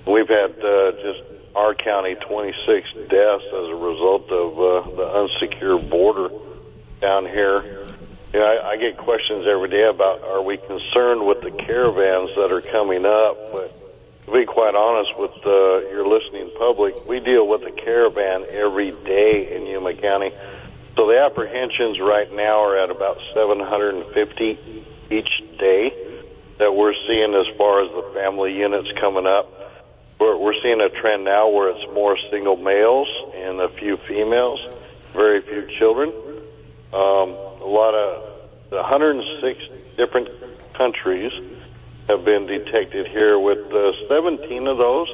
We've 0.05 0.29
had 0.29 0.63
uh, 0.63 0.91
just 1.01 1.23
our 1.55 1.73
county 1.73 2.13
26 2.13 3.09
deaths 3.09 3.45
as 3.45 3.67
a 3.69 3.75
result 3.75 4.29
of 4.29 4.59
uh, 4.59 4.95
the 4.95 5.07
unsecured 5.25 5.89
border 5.89 6.29
down 7.01 7.25
here. 7.25 7.87
Yeah, 8.33 8.41
I, 8.41 8.71
I 8.71 8.77
get 8.77 8.95
questions 8.97 9.47
every 9.47 9.69
day 9.69 9.87
about 9.87 10.23
are 10.23 10.43
we 10.43 10.57
concerned 10.57 11.25
with 11.25 11.41
the 11.41 11.49
caravans 11.49 12.29
that 12.35 12.51
are 12.51 12.61
coming 12.61 13.03
up, 13.03 13.51
but 13.51 13.73
to 14.25 14.31
be 14.31 14.45
quite 14.45 14.75
honest 14.75 15.17
with 15.17 15.31
uh, 15.43 15.89
your 15.89 16.07
listening 16.07 16.51
public, 16.59 17.07
we 17.07 17.19
deal 17.19 17.47
with 17.47 17.63
a 17.63 17.71
caravan 17.71 18.45
every 18.51 18.91
day 18.91 19.55
in 19.55 19.65
Yuma 19.65 19.95
County. 19.95 20.31
So 20.95 21.07
the 21.07 21.19
apprehensions 21.19 21.99
right 21.99 22.31
now 22.31 22.63
are 22.63 22.77
at 22.77 22.91
about 22.91 23.17
750 23.33 24.85
each 25.09 25.43
day 25.57 25.91
that 26.59 26.75
we're 26.75 26.93
seeing 27.07 27.33
as 27.33 27.47
far 27.57 27.83
as 27.83 27.91
the 27.91 28.11
family 28.13 28.55
units 28.55 28.91
coming 28.99 29.25
up. 29.25 29.49
We're, 30.19 30.37
we're 30.37 30.61
seeing 30.61 30.81
a 30.81 30.89
trend 30.89 31.23
now 31.23 31.49
where 31.49 31.69
it's 31.69 31.93
more 31.95 32.15
single 32.29 32.57
males 32.57 33.07
and 33.33 33.59
a 33.59 33.69
few 33.69 33.97
females, 33.97 34.59
very 35.13 35.41
few 35.41 35.67
children. 35.79 36.13
Um, 36.93 37.35
lot 37.69 37.93
of 37.93 38.39
106 38.69 39.59
different 39.97 40.29
countries 40.73 41.31
have 42.07 42.25
been 42.25 42.47
detected 42.47 43.07
here, 43.07 43.37
with 43.37 43.71
uh, 43.71 43.91
17 44.09 44.67
of 44.67 44.77
those 44.77 45.07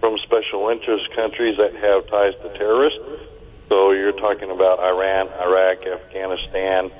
from 0.00 0.16
special 0.22 0.68
interest 0.68 1.10
countries 1.14 1.56
that 1.58 1.74
have 1.74 2.06
ties 2.06 2.34
to 2.42 2.56
terrorists. 2.56 3.00
So 3.68 3.92
you're 3.92 4.12
talking 4.12 4.50
about 4.50 4.78
Iran, 4.78 5.28
Iraq, 5.28 5.86
Afghanistan, 5.86 6.90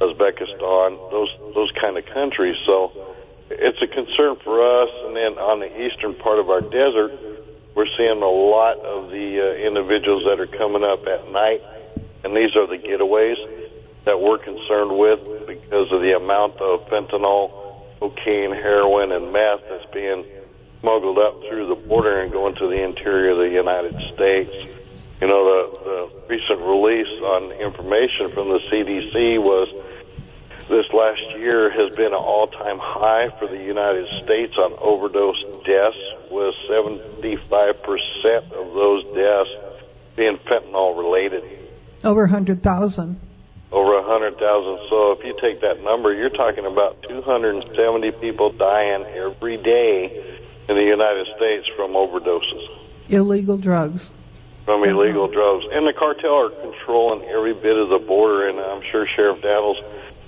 Uzbekistan, 0.00 1.10
those 1.10 1.30
those 1.54 1.70
kind 1.80 1.96
of 1.96 2.06
countries. 2.06 2.56
So 2.66 2.92
it's 3.50 3.80
a 3.80 3.86
concern 3.86 4.36
for 4.42 4.62
us. 4.62 4.90
And 5.06 5.16
then 5.16 5.38
on 5.38 5.60
the 5.60 5.70
eastern 5.86 6.14
part 6.14 6.38
of 6.38 6.50
our 6.50 6.60
desert, 6.60 7.12
we're 7.74 7.88
seeing 7.96 8.22
a 8.22 8.28
lot 8.28 8.78
of 8.78 9.10
the 9.10 9.40
uh, 9.40 9.66
individuals 9.66 10.24
that 10.26 10.40
are 10.40 10.46
coming 10.46 10.84
up 10.84 11.06
at 11.06 11.30
night, 11.30 11.62
and 12.24 12.36
these 12.36 12.54
are 12.56 12.66
the 12.66 12.76
getaways 12.76 13.38
that 14.04 14.20
we're 14.20 14.38
concerned 14.38 14.96
with 14.98 15.46
because 15.46 15.92
of 15.92 16.00
the 16.00 16.16
amount 16.16 16.60
of 16.60 16.88
fentanyl, 16.88 17.50
cocaine, 17.98 18.52
heroin, 18.52 19.12
and 19.12 19.32
meth 19.32 19.60
that's 19.68 19.90
being 19.92 20.24
smuggled 20.80 21.18
up 21.18 21.40
through 21.48 21.68
the 21.68 21.74
border 21.74 22.22
and 22.22 22.32
going 22.32 22.54
to 22.54 22.66
the 22.68 22.82
interior 22.82 23.32
of 23.32 23.38
the 23.38 23.54
United 23.54 23.94
States. 24.14 24.52
You 25.20 25.26
know, 25.26 25.44
the, 25.44 25.84
the 25.84 26.10
recent 26.28 26.60
release 26.60 27.12
on 27.22 27.52
information 27.52 28.30
from 28.30 28.48
the 28.48 28.58
CDC 28.70 29.38
was 29.38 29.68
this 30.70 30.86
last 30.94 31.36
year 31.36 31.70
has 31.70 31.94
been 31.96 32.06
an 32.06 32.14
all-time 32.14 32.78
high 32.78 33.28
for 33.38 33.48
the 33.48 33.58
United 33.58 34.06
States 34.24 34.54
on 34.56 34.72
overdose 34.78 35.42
deaths, 35.66 35.98
with 36.30 36.54
75% 36.70 38.52
of 38.52 38.72
those 38.72 39.04
deaths 39.10 39.50
being 40.16 40.38
fentanyl 40.38 40.96
related 40.96 41.42
Over 42.04 42.22
100,000. 42.22 43.20
Over 43.72 43.98
a 43.98 44.02
hundred 44.02 44.36
thousand. 44.38 44.88
So 44.88 45.12
if 45.12 45.24
you 45.24 45.36
take 45.40 45.60
that 45.60 45.82
number, 45.84 46.12
you're 46.12 46.28
talking 46.28 46.66
about 46.66 47.02
270 47.04 48.10
people 48.12 48.50
dying 48.50 49.04
every 49.14 49.58
day 49.58 50.38
in 50.68 50.76
the 50.76 50.84
United 50.84 51.28
States 51.36 51.68
from 51.76 51.92
overdoses, 51.92 52.68
Illegal 53.08 53.56
drugs. 53.56 54.10
from 54.64 54.82
illegal 54.84 55.28
drugs. 55.28 55.64
And 55.72 55.86
the 55.86 55.92
cartel 55.92 56.34
are 56.34 56.50
controlling 56.50 57.22
every 57.28 57.54
bit 57.54 57.76
of 57.76 57.88
the 57.90 57.98
border, 57.98 58.46
and 58.46 58.58
I'm 58.58 58.82
sure 58.90 59.06
Sheriff 59.06 59.40
Dannels 59.40 59.80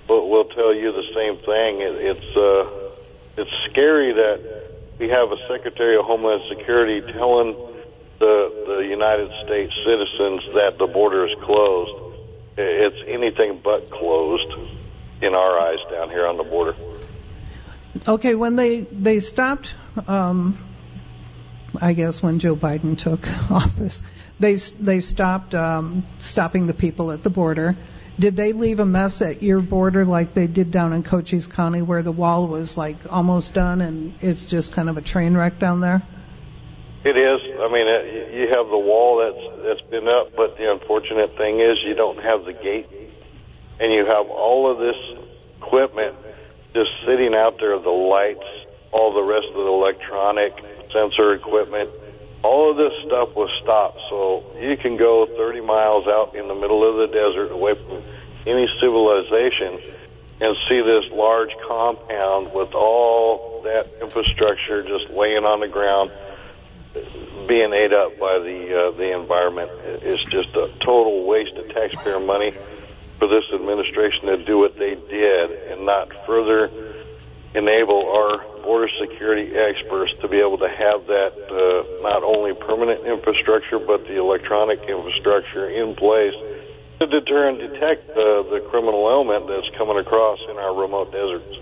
will, 0.08 0.28
will 0.28 0.44
tell 0.44 0.72
you 0.74 0.92
the 0.92 1.04
same 1.14 1.36
thing. 1.38 1.80
It, 1.80 2.16
it's 2.16 2.36
uh, 2.36 2.90
it's 3.36 3.50
scary 3.70 4.12
that 4.12 4.70
we 4.98 5.08
have 5.08 5.32
a 5.32 5.36
Secretary 5.48 5.96
of 5.96 6.04
Homeland 6.04 6.42
Security 6.48 7.00
telling 7.12 7.56
the 8.20 8.64
the 8.66 8.86
United 8.88 9.30
States 9.44 9.72
citizens 9.84 10.42
that 10.54 10.78
the 10.78 10.86
border 10.86 11.26
is 11.26 11.34
closed. 11.42 12.10
It's 12.56 12.96
anything 13.06 13.60
but 13.62 13.90
closed 13.90 14.52
in 15.22 15.34
our 15.34 15.58
eyes 15.58 15.78
down 15.90 16.10
here 16.10 16.26
on 16.26 16.36
the 16.36 16.44
border. 16.44 16.74
Okay, 18.06 18.34
when 18.34 18.56
they 18.56 18.80
they 18.80 19.20
stopped, 19.20 19.74
um, 20.06 20.58
I 21.80 21.92
guess 21.92 22.22
when 22.22 22.38
Joe 22.38 22.56
Biden 22.56 22.98
took 22.98 23.26
office, 23.50 24.02
they 24.40 24.54
they 24.54 25.00
stopped 25.00 25.54
um, 25.54 26.04
stopping 26.18 26.66
the 26.66 26.74
people 26.74 27.10
at 27.10 27.22
the 27.22 27.30
border. 27.30 27.76
Did 28.18 28.36
they 28.36 28.52
leave 28.52 28.78
a 28.78 28.86
mess 28.86 29.22
at 29.22 29.42
your 29.42 29.60
border 29.60 30.04
like 30.04 30.34
they 30.34 30.46
did 30.46 30.70
down 30.70 30.92
in 30.92 31.02
Cochise 31.02 31.46
County, 31.46 31.80
where 31.80 32.02
the 32.02 32.12
wall 32.12 32.46
was 32.46 32.76
like 32.76 32.96
almost 33.10 33.54
done 33.54 33.80
and 33.80 34.14
it's 34.20 34.44
just 34.44 34.72
kind 34.72 34.90
of 34.90 34.98
a 34.98 35.00
train 35.00 35.34
wreck 35.34 35.58
down 35.58 35.80
there? 35.80 36.02
It 37.04 37.16
is. 37.16 37.40
I 37.58 37.66
mean, 37.66 37.88
it, 37.88 38.32
you 38.32 38.46
have 38.54 38.68
the 38.68 38.78
wall 38.78 39.18
that's 39.18 39.62
that's 39.66 39.90
been 39.90 40.06
up, 40.06 40.36
but 40.36 40.56
the 40.56 40.70
unfortunate 40.70 41.36
thing 41.36 41.58
is 41.58 41.78
you 41.84 41.94
don't 41.94 42.22
have 42.22 42.44
the 42.44 42.52
gate, 42.52 42.86
and 43.80 43.92
you 43.92 44.06
have 44.06 44.30
all 44.30 44.70
of 44.70 44.78
this 44.78 44.96
equipment 45.58 46.14
just 46.74 46.90
sitting 47.04 47.34
out 47.34 47.58
there. 47.58 47.76
The 47.80 47.90
lights, 47.90 48.46
all 48.92 49.12
the 49.12 49.22
rest 49.22 49.48
of 49.48 49.54
the 49.54 49.66
electronic 49.66 50.54
sensor 50.92 51.34
equipment, 51.34 51.90
all 52.44 52.70
of 52.70 52.76
this 52.76 52.92
stuff 53.06 53.34
was 53.34 53.50
stopped. 53.62 53.98
So 54.08 54.44
you 54.60 54.76
can 54.76 54.96
go 54.96 55.26
30 55.26 55.60
miles 55.60 56.06
out 56.06 56.36
in 56.36 56.46
the 56.46 56.54
middle 56.54 56.86
of 56.86 57.02
the 57.02 57.12
desert, 57.12 57.50
away 57.50 57.74
from 57.74 58.00
any 58.46 58.68
civilization, 58.80 59.80
and 60.40 60.56
see 60.68 60.80
this 60.82 61.10
large 61.10 61.50
compound 61.66 62.52
with 62.54 62.74
all 62.74 63.62
that 63.64 63.90
infrastructure 64.00 64.82
just 64.86 65.10
laying 65.10 65.44
on 65.44 65.58
the 65.58 65.68
ground 65.68 66.12
being 67.48 67.72
ate 67.72 67.92
up 67.92 68.18
by 68.18 68.38
the 68.38 68.92
uh, 68.92 68.96
the 68.96 69.12
environment. 69.12 69.70
It's 70.02 70.24
just 70.24 70.54
a 70.56 70.68
total 70.80 71.24
waste 71.26 71.56
of 71.56 71.68
taxpayer 71.68 72.20
money 72.20 72.52
for 73.18 73.28
this 73.28 73.44
administration 73.54 74.26
to 74.26 74.44
do 74.44 74.58
what 74.58 74.78
they 74.78 74.94
did 74.94 75.50
and 75.70 75.86
not 75.86 76.10
further 76.26 76.70
enable 77.54 78.08
our 78.08 78.62
border 78.62 78.88
security 79.00 79.54
experts 79.54 80.12
to 80.20 80.28
be 80.28 80.38
able 80.38 80.58
to 80.58 80.68
have 80.68 81.06
that 81.06 81.32
uh, 81.50 82.02
not 82.02 82.22
only 82.22 82.54
permanent 82.54 83.04
infrastructure 83.04 83.78
but 83.78 84.06
the 84.06 84.16
electronic 84.16 84.80
infrastructure 84.88 85.68
in 85.68 85.94
place 85.94 86.34
to 87.00 87.06
deter 87.06 87.48
and 87.48 87.58
detect 87.58 88.08
uh, 88.10 88.42
the 88.48 88.64
criminal 88.70 89.10
element 89.10 89.46
that's 89.48 89.68
coming 89.76 89.98
across 89.98 90.38
in 90.48 90.56
our 90.56 90.74
remote 90.74 91.12
deserts. 91.12 91.58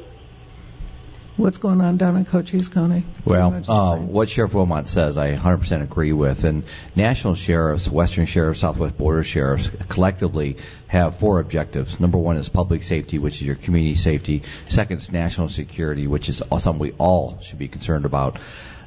What's 1.40 1.56
going 1.56 1.80
on 1.80 1.96
down 1.96 2.18
in 2.18 2.26
Cochise 2.26 2.68
County? 2.68 3.02
Well, 3.24 3.64
uh, 3.66 3.96
what 3.96 4.28
Sheriff 4.28 4.52
Wilmot 4.52 4.88
says, 4.88 5.16
I 5.16 5.34
100% 5.34 5.82
agree 5.82 6.12
with. 6.12 6.44
And 6.44 6.64
national 6.94 7.34
sheriffs, 7.34 7.88
Western 7.88 8.26
sheriffs, 8.26 8.60
Southwest 8.60 8.98
border 8.98 9.24
sheriffs 9.24 9.70
collectively 9.88 10.58
have 10.88 11.18
four 11.18 11.40
objectives. 11.40 11.98
Number 11.98 12.18
one 12.18 12.36
is 12.36 12.50
public 12.50 12.82
safety, 12.82 13.18
which 13.18 13.36
is 13.36 13.42
your 13.42 13.54
community 13.54 13.94
safety. 13.94 14.42
Second 14.68 14.98
is 14.98 15.10
national 15.10 15.48
security, 15.48 16.06
which 16.06 16.28
is 16.28 16.42
something 16.58 16.78
we 16.78 16.92
all 16.98 17.38
should 17.40 17.58
be 17.58 17.68
concerned 17.68 18.04
about. 18.04 18.38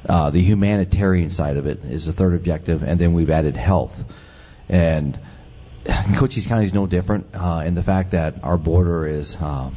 Uh, 0.08 0.30
the 0.30 0.40
humanitarian 0.40 1.30
side 1.30 1.56
of 1.56 1.66
it 1.66 1.84
is 1.84 2.06
the 2.06 2.12
third 2.12 2.34
objective, 2.34 2.84
and 2.84 3.00
then 3.00 3.14
we've 3.14 3.30
added 3.30 3.56
health. 3.56 4.00
And 4.68 5.18
Cochise 6.14 6.46
County 6.46 6.66
is 6.66 6.72
no 6.72 6.86
different 6.86 7.34
uh, 7.34 7.64
in 7.66 7.74
the 7.74 7.82
fact 7.82 8.12
that 8.12 8.44
our 8.44 8.56
border 8.56 9.08
is. 9.08 9.34
Uh, 9.34 9.70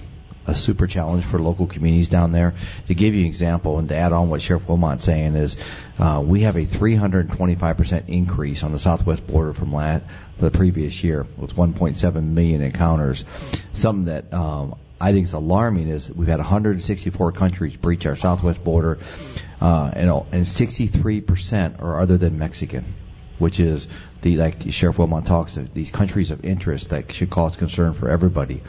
a 0.47 0.55
super 0.55 0.87
challenge 0.87 1.25
for 1.25 1.39
local 1.39 1.67
communities 1.67 2.07
down 2.07 2.31
there. 2.31 2.55
To 2.87 2.95
give 2.95 3.13
you 3.13 3.21
an 3.21 3.27
example 3.27 3.77
and 3.77 3.89
to 3.89 3.95
add 3.95 4.13
on 4.13 4.29
what 4.29 4.41
Sheriff 4.41 4.67
Wilmot's 4.67 5.03
saying 5.03 5.35
is, 5.35 5.57
uh, 5.99 6.23
we 6.25 6.41
have 6.41 6.55
a 6.55 6.65
325% 6.65 8.07
increase 8.07 8.63
on 8.63 8.71
the 8.71 8.79
southwest 8.79 9.27
border 9.27 9.53
from 9.53 9.73
last, 9.73 10.03
the 10.39 10.49
previous 10.49 11.03
year 11.03 11.27
with 11.37 11.55
1.7 11.55 12.23
million 12.23 12.61
encounters. 12.61 13.25
Something 13.73 14.05
that 14.05 14.33
um, 14.33 14.75
I 14.99 15.11
think 15.11 15.25
is 15.25 15.33
alarming 15.33 15.89
is 15.89 16.09
we've 16.09 16.27
had 16.27 16.39
164 16.39 17.33
countries 17.33 17.75
breach 17.75 18.05
our 18.05 18.15
southwest 18.15 18.63
border, 18.63 18.99
uh, 19.61 19.91
and, 19.93 20.09
and 20.09 20.45
63% 20.45 21.81
are 21.81 21.99
other 21.99 22.17
than 22.17 22.39
Mexican 22.39 22.85
which 23.39 23.59
is 23.59 23.87
the 24.21 24.37
like 24.37 24.71
Sheriff 24.71 24.97
Wilmot 24.97 25.25
talks 25.25 25.57
of 25.57 25.73
these 25.73 25.91
countries 25.91 26.31
of 26.31 26.43
interest 26.43 26.89
that 26.89 27.11
should 27.11 27.29
cause 27.29 27.55
concern 27.55 27.93
for 27.93 28.09
everybody. 28.09 28.61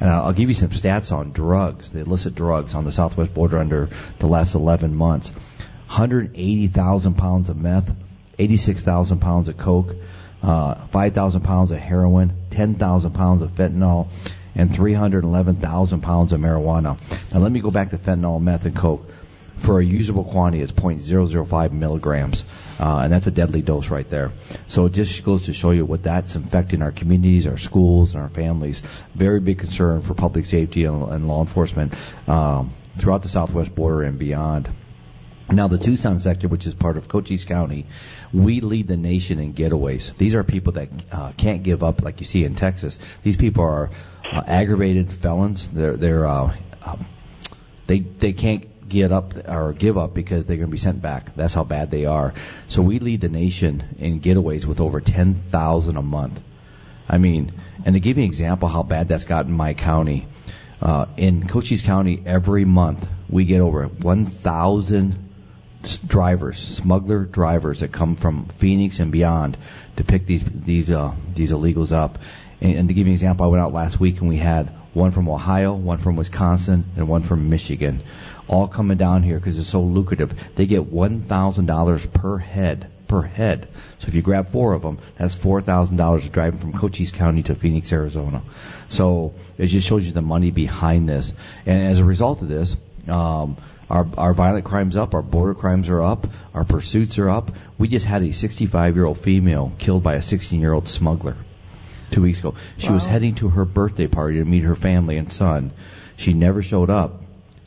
And 0.00 0.10
I'll, 0.10 0.26
I'll 0.26 0.32
give 0.32 0.48
you 0.48 0.54
some 0.54 0.70
stats 0.70 1.12
on 1.12 1.32
drugs, 1.32 1.92
the 1.92 2.00
illicit 2.00 2.34
drugs 2.34 2.74
on 2.74 2.84
the 2.84 2.92
southwest 2.92 3.34
border 3.34 3.58
under 3.58 3.90
the 4.18 4.26
last 4.26 4.54
11 4.54 4.94
months. 4.94 5.30
180,000 5.30 7.14
pounds 7.14 7.48
of 7.48 7.56
meth, 7.56 7.94
86,000 8.38 9.20
pounds 9.20 9.48
of 9.48 9.58
coke, 9.58 9.94
uh, 10.42 10.86
5,000 10.86 11.42
pounds 11.42 11.70
of 11.70 11.78
heroin, 11.78 12.32
10,000 12.50 13.12
pounds 13.12 13.42
of 13.42 13.50
fentanyl, 13.50 14.08
and 14.54 14.74
311,000 14.74 16.00
pounds 16.00 16.32
of 16.32 16.40
marijuana. 16.40 16.98
Now 17.32 17.40
let 17.40 17.52
me 17.52 17.60
go 17.60 17.70
back 17.70 17.90
to 17.90 17.98
fentanyl, 17.98 18.40
meth, 18.40 18.64
and 18.64 18.74
coke 18.74 19.11
for 19.62 19.78
a 19.78 19.84
usable 19.84 20.24
quantity, 20.24 20.62
it's 20.62 20.72
0.005 20.72 21.72
milligrams, 21.72 22.44
uh, 22.80 23.00
and 23.04 23.12
that's 23.12 23.26
a 23.28 23.30
deadly 23.30 23.62
dose 23.62 23.88
right 23.90 24.08
there. 24.10 24.32
So 24.66 24.86
it 24.86 24.92
just 24.92 25.24
goes 25.24 25.42
to 25.42 25.52
show 25.52 25.70
you 25.70 25.84
what 25.84 26.02
that's 26.02 26.34
affecting 26.34 26.82
our 26.82 26.90
communities, 26.90 27.46
our 27.46 27.58
schools, 27.58 28.14
and 28.14 28.22
our 28.22 28.28
families. 28.28 28.82
Very 29.14 29.40
big 29.40 29.58
concern 29.58 30.02
for 30.02 30.14
public 30.14 30.46
safety 30.46 30.84
and, 30.84 31.02
and 31.10 31.28
law 31.28 31.40
enforcement 31.40 31.94
um, 32.26 32.72
throughout 32.96 33.22
the 33.22 33.28
southwest 33.28 33.74
border 33.74 34.02
and 34.02 34.18
beyond. 34.18 34.68
Now, 35.50 35.68
the 35.68 35.78
Tucson 35.78 36.18
sector, 36.18 36.48
which 36.48 36.66
is 36.66 36.74
part 36.74 36.96
of 36.96 37.08
Cochise 37.08 37.44
County, 37.44 37.86
we 38.32 38.60
lead 38.60 38.88
the 38.88 38.96
nation 38.96 39.38
in 39.38 39.54
getaways. 39.54 40.16
These 40.16 40.34
are 40.34 40.44
people 40.44 40.72
that 40.74 40.88
uh, 41.12 41.32
can't 41.36 41.62
give 41.62 41.82
up, 41.82 42.02
like 42.02 42.20
you 42.20 42.26
see 42.26 42.44
in 42.44 42.54
Texas. 42.54 42.98
These 43.22 43.36
people 43.36 43.64
are 43.64 43.90
uh, 44.32 44.42
aggravated 44.46 45.12
felons. 45.12 45.68
They're 45.68 45.96
they're 45.96 46.26
uh, 46.26 46.56
um, 46.82 47.06
they 47.86 47.98
they 47.98 48.32
can't 48.32 48.64
get 48.92 49.10
up 49.10 49.34
or 49.48 49.72
give 49.72 49.96
up 49.96 50.14
because 50.14 50.44
they're 50.44 50.56
going 50.56 50.68
to 50.68 50.72
be 50.72 50.78
sent 50.78 51.00
back. 51.00 51.34
That's 51.34 51.54
how 51.54 51.64
bad 51.64 51.90
they 51.90 52.04
are. 52.04 52.34
So 52.68 52.82
we 52.82 52.98
lead 52.98 53.22
the 53.22 53.28
nation 53.28 53.82
in 53.98 54.20
getaways 54.20 54.64
with 54.66 54.80
over 54.80 55.00
10,000 55.00 55.96
a 55.96 56.02
month. 56.02 56.40
I 57.08 57.18
mean, 57.18 57.52
and 57.84 57.94
to 57.94 58.00
give 58.00 58.18
you 58.18 58.24
an 58.24 58.28
example 58.28 58.68
how 58.68 58.82
bad 58.82 59.08
that's 59.08 59.24
gotten 59.24 59.52
my 59.52 59.74
county, 59.74 60.26
uh, 60.80 61.06
in 61.16 61.48
Cochise 61.48 61.82
County 61.82 62.22
every 62.26 62.64
month 62.64 63.08
we 63.28 63.44
get 63.44 63.60
over 63.60 63.86
1,000 63.86 65.30
drivers, 66.06 66.58
smuggler 66.58 67.24
drivers 67.24 67.80
that 67.80 67.92
come 67.92 68.16
from 68.16 68.46
Phoenix 68.46 69.00
and 69.00 69.10
beyond 69.10 69.56
to 69.96 70.04
pick 70.04 70.26
these 70.26 70.44
these 70.44 70.90
uh, 70.90 71.12
these 71.34 71.50
illegals 71.50 71.92
up. 71.92 72.18
And, 72.60 72.76
and 72.76 72.88
to 72.88 72.94
give 72.94 73.06
you 73.06 73.12
an 73.12 73.14
example, 73.14 73.46
I 73.46 73.48
went 73.48 73.62
out 73.62 73.72
last 73.72 73.98
week 73.98 74.20
and 74.20 74.28
we 74.28 74.36
had 74.36 74.70
one 74.92 75.10
from 75.10 75.28
Ohio, 75.28 75.72
one 75.72 75.98
from 75.98 76.16
Wisconsin, 76.16 76.84
and 76.96 77.08
one 77.08 77.22
from 77.22 77.48
Michigan 77.48 78.02
all 78.48 78.68
coming 78.68 78.98
down 78.98 79.22
here 79.22 79.38
because 79.38 79.58
it's 79.58 79.68
so 79.68 79.82
lucrative. 79.82 80.34
They 80.54 80.66
get 80.66 80.92
$1,000 80.92 82.12
per 82.12 82.38
head 82.38 82.90
per 83.12 83.20
head. 83.20 83.68
So 83.98 84.08
if 84.08 84.14
you 84.14 84.22
grab 84.22 84.48
four 84.48 84.72
of 84.72 84.80
them, 84.80 84.98
that's 85.18 85.36
$4,000 85.36 86.32
driving 86.32 86.58
from 86.58 86.72
Cochise 86.72 87.10
County 87.10 87.42
to 87.42 87.54
Phoenix, 87.54 87.92
Arizona. 87.92 88.40
So 88.88 89.34
it 89.58 89.66
just 89.66 89.86
shows 89.86 90.06
you 90.06 90.12
the 90.12 90.22
money 90.22 90.50
behind 90.50 91.10
this. 91.10 91.34
And 91.66 91.86
as 91.88 91.98
a 91.98 92.06
result 92.06 92.40
of 92.40 92.48
this, 92.48 92.74
um, 93.08 93.58
our, 93.90 94.08
our 94.16 94.32
violent 94.32 94.64
crimes 94.64 94.96
up, 94.96 95.14
our 95.14 95.20
border 95.20 95.52
crimes 95.52 95.90
are 95.90 96.00
up, 96.00 96.26
our 96.54 96.64
pursuits 96.64 97.18
are 97.18 97.28
up. 97.28 97.50
We 97.76 97.88
just 97.88 98.06
had 98.06 98.22
a 98.22 98.32
65 98.32 98.96
year 98.96 99.04
old 99.04 99.18
female 99.18 99.72
killed 99.78 100.02
by 100.02 100.14
a 100.14 100.22
16 100.22 100.58
year 100.58 100.72
old 100.72 100.88
smuggler 100.88 101.36
two 102.12 102.22
weeks 102.22 102.38
ago. 102.38 102.54
She 102.78 102.88
wow. 102.88 102.94
was 102.94 103.04
heading 103.04 103.34
to 103.36 103.50
her 103.50 103.66
birthday 103.66 104.06
party 104.06 104.38
to 104.38 104.44
meet 104.46 104.62
her 104.62 104.76
family 104.76 105.18
and 105.18 105.30
son. 105.30 105.72
She 106.16 106.32
never 106.32 106.62
showed 106.62 106.88
up 106.88 107.21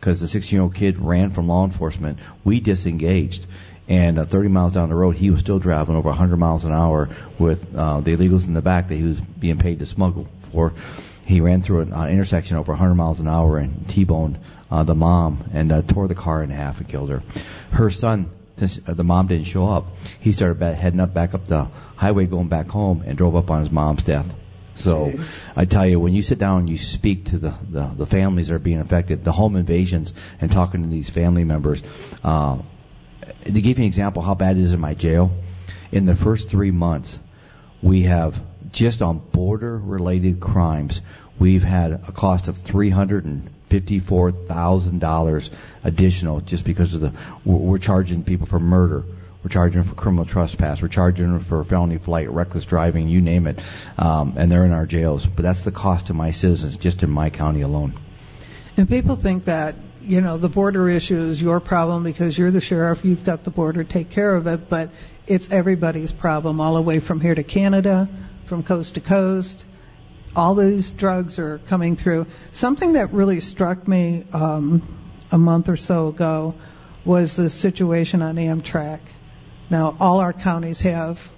because 0.05 0.21
the 0.21 0.27
16 0.27 0.55
year 0.55 0.62
old 0.62 0.75
kid 0.75 1.00
ran 1.00 1.31
from 1.31 1.47
law 1.47 1.65
enforcement. 1.65 2.19
We 2.43 2.59
disengaged. 2.59 3.47
And 3.88 4.19
uh, 4.19 4.25
30 4.25 4.50
miles 4.50 4.71
down 4.71 4.89
the 4.89 4.95
road, 4.95 5.15
he 5.15 5.31
was 5.31 5.39
still 5.39 5.57
driving 5.57 5.95
over 5.95 6.09
100 6.09 6.38
miles 6.38 6.63
an 6.63 6.71
hour 6.71 7.09
with 7.39 7.75
uh, 7.75 8.01
the 8.01 8.15
illegals 8.15 8.45
in 8.45 8.53
the 8.53 8.62
back 8.62 8.89
that 8.89 8.95
he 8.95 9.03
was 9.03 9.19
being 9.19 9.57
paid 9.57 9.79
to 9.79 9.88
smuggle 9.88 10.27
for. 10.51 10.74
He 11.25 11.41
ran 11.41 11.63
through 11.63 11.81
an 11.81 11.93
uh, 11.93 12.05
intersection 12.05 12.57
over 12.57 12.71
100 12.74 12.93
miles 12.93 13.19
an 13.19 13.27
hour 13.27 13.57
and 13.57 13.89
T-boned 13.89 14.38
uh, 14.69 14.83
the 14.83 14.93
mom 14.93 15.50
and 15.53 15.71
uh, 15.71 15.81
tore 15.81 16.07
the 16.07 16.13
car 16.13 16.43
in 16.43 16.51
half 16.51 16.79
and 16.79 16.88
killed 16.88 17.09
her. 17.09 17.24
Her 17.71 17.89
son, 17.89 18.29
since 18.57 18.79
uh, 18.85 18.93
the 18.93 19.03
mom 19.03 19.25
didn't 19.25 19.47
show 19.47 19.65
up, 19.65 19.88
he 20.19 20.33
started 20.33 20.63
heading 20.75 21.00
up 21.00 21.15
back 21.15 21.33
up 21.33 21.47
the 21.47 21.67
highway 21.95 22.27
going 22.27 22.47
back 22.47 22.67
home 22.67 23.03
and 23.07 23.17
drove 23.17 23.35
up 23.35 23.50
on 23.50 23.62
his 23.62 23.71
mom's 23.71 24.03
death. 24.03 24.31
So 24.75 25.13
I 25.55 25.65
tell 25.65 25.88
you, 25.88 26.00
when 26.00 26.13
you 26.13 26.22
sit 26.22 26.38
down 26.38 26.60
and 26.62 26.70
you 26.70 26.77
speak 26.77 27.25
to 27.25 27.38
the, 27.38 27.53
the, 27.70 27.91
the, 27.96 28.05
families 28.05 28.50
that 28.50 28.55
are 28.55 28.60
being 28.60 28.79
affected, 28.79 29.24
the 29.24 29.32
home 29.32 29.55
invasions, 29.55 30.13
and 30.41 30.51
talking 30.51 30.84
to 30.84 30.89
these 30.89 31.10
family 31.10 31.44
members, 31.44 31.82
uh, 32.24 32.58
to 33.44 33.62
give 33.62 33.79
you 33.79 33.84
an 33.84 33.88
example 33.88 34.22
how 34.22 34.36
bad 34.36 34.58
it 34.58 34.62
is 34.62 34.74
in 34.74 34.79
my 34.79 34.94
jail, 34.94 35.32
in 35.91 36.05
the 36.05 36.15
first 36.15 36.50
three 36.50 36.72
months, 36.72 37.17
we 37.82 38.03
have 38.03 38.39
just 38.72 39.01
on 39.01 39.20
border-related 39.20 40.39
crimes, 40.39 41.01
we've 41.39 41.63
had 41.63 41.91
a 41.91 42.12
cost 42.12 42.48
of 42.48 42.58
three 42.58 42.89
hundred 42.89 43.25
and 43.25 43.50
fifty-four 43.70 44.32
thousand 44.32 45.00
dollars 45.00 45.50
additional 45.84 46.41
just 46.41 46.63
because 46.63 46.94
of 46.94 47.01
the 47.01 47.13
we're 47.44 47.77
charging 47.77 48.24
people 48.24 48.48
for 48.48 48.60
murder. 48.60 49.03
We're 49.46 49.50
charging 49.50 49.84
them 49.84 49.88
for 49.88 49.94
criminal 49.94 50.25
trespass. 50.25 50.82
We're 50.82 50.88
charging 50.88 51.28
them 51.28 51.40
for 51.40 51.64
felony 51.64 52.00
flight, 52.00 52.32
reckless 52.32 52.66
driving, 52.66 53.10
you 53.10 53.22
name 53.22 53.46
it, 53.46 53.60
um, 53.96 54.34
and 54.38 54.52
they're 54.52 54.66
in 54.66 54.72
our 54.72 54.88
jails. 54.88 55.24
But 55.24 55.44
that's 55.44 55.62
the 55.62 55.72
cost 55.72 56.08
to 56.08 56.16
my 56.16 56.32
citizens 56.32 56.78
just 56.78 57.04
in 57.04 57.12
my 57.12 57.30
county 57.30 57.62
alone. 57.62 57.94
And 58.75 58.90
people 58.90 59.16
think 59.18 59.46
that, 59.46 59.75
you 60.02 60.22
know, 60.22 60.40
the 60.40 60.50
border 60.50 60.90
issue 60.90 61.22
is 61.22 61.40
your 61.40 61.60
problem 61.60 62.04
because 62.04 62.36
you're 62.36 62.50
the 62.50 62.60
sheriff, 62.60 63.06
you've 63.06 63.24
got 63.24 63.44
the 63.44 63.52
border, 63.52 63.84
take 63.84 64.10
care 64.10 64.34
of 64.34 64.48
it, 64.48 64.68
but 64.68 64.90
it's 65.28 65.52
everybody's 65.52 66.12
problem 66.12 66.60
all 66.60 66.74
the 66.74 66.82
way 66.82 67.00
from 67.00 67.22
here 67.22 67.36
to 67.36 67.44
Canada, 67.44 68.10
from 68.46 68.64
coast 68.64 68.96
to 68.96 69.00
coast. 69.00 69.64
All 70.36 70.56
these 70.56 70.90
drugs 70.90 71.38
are 71.38 71.60
coming 71.68 71.98
through. 71.98 72.25
Something 72.52 72.94
that 72.94 73.14
really 73.14 73.42
struck 73.42 73.88
me 73.88 74.25
um, 74.34 74.82
a 75.32 75.38
month 75.38 75.70
or 75.70 75.78
so 75.78 76.08
ago 76.08 76.56
was 77.06 77.36
the 77.36 77.52
situation 77.52 78.24
on 78.24 78.38
Amtrak. 78.38 79.02
Now, 79.69 79.95
all 80.00 80.19
our 80.19 80.34
counties 80.34 80.81
have 80.81 81.29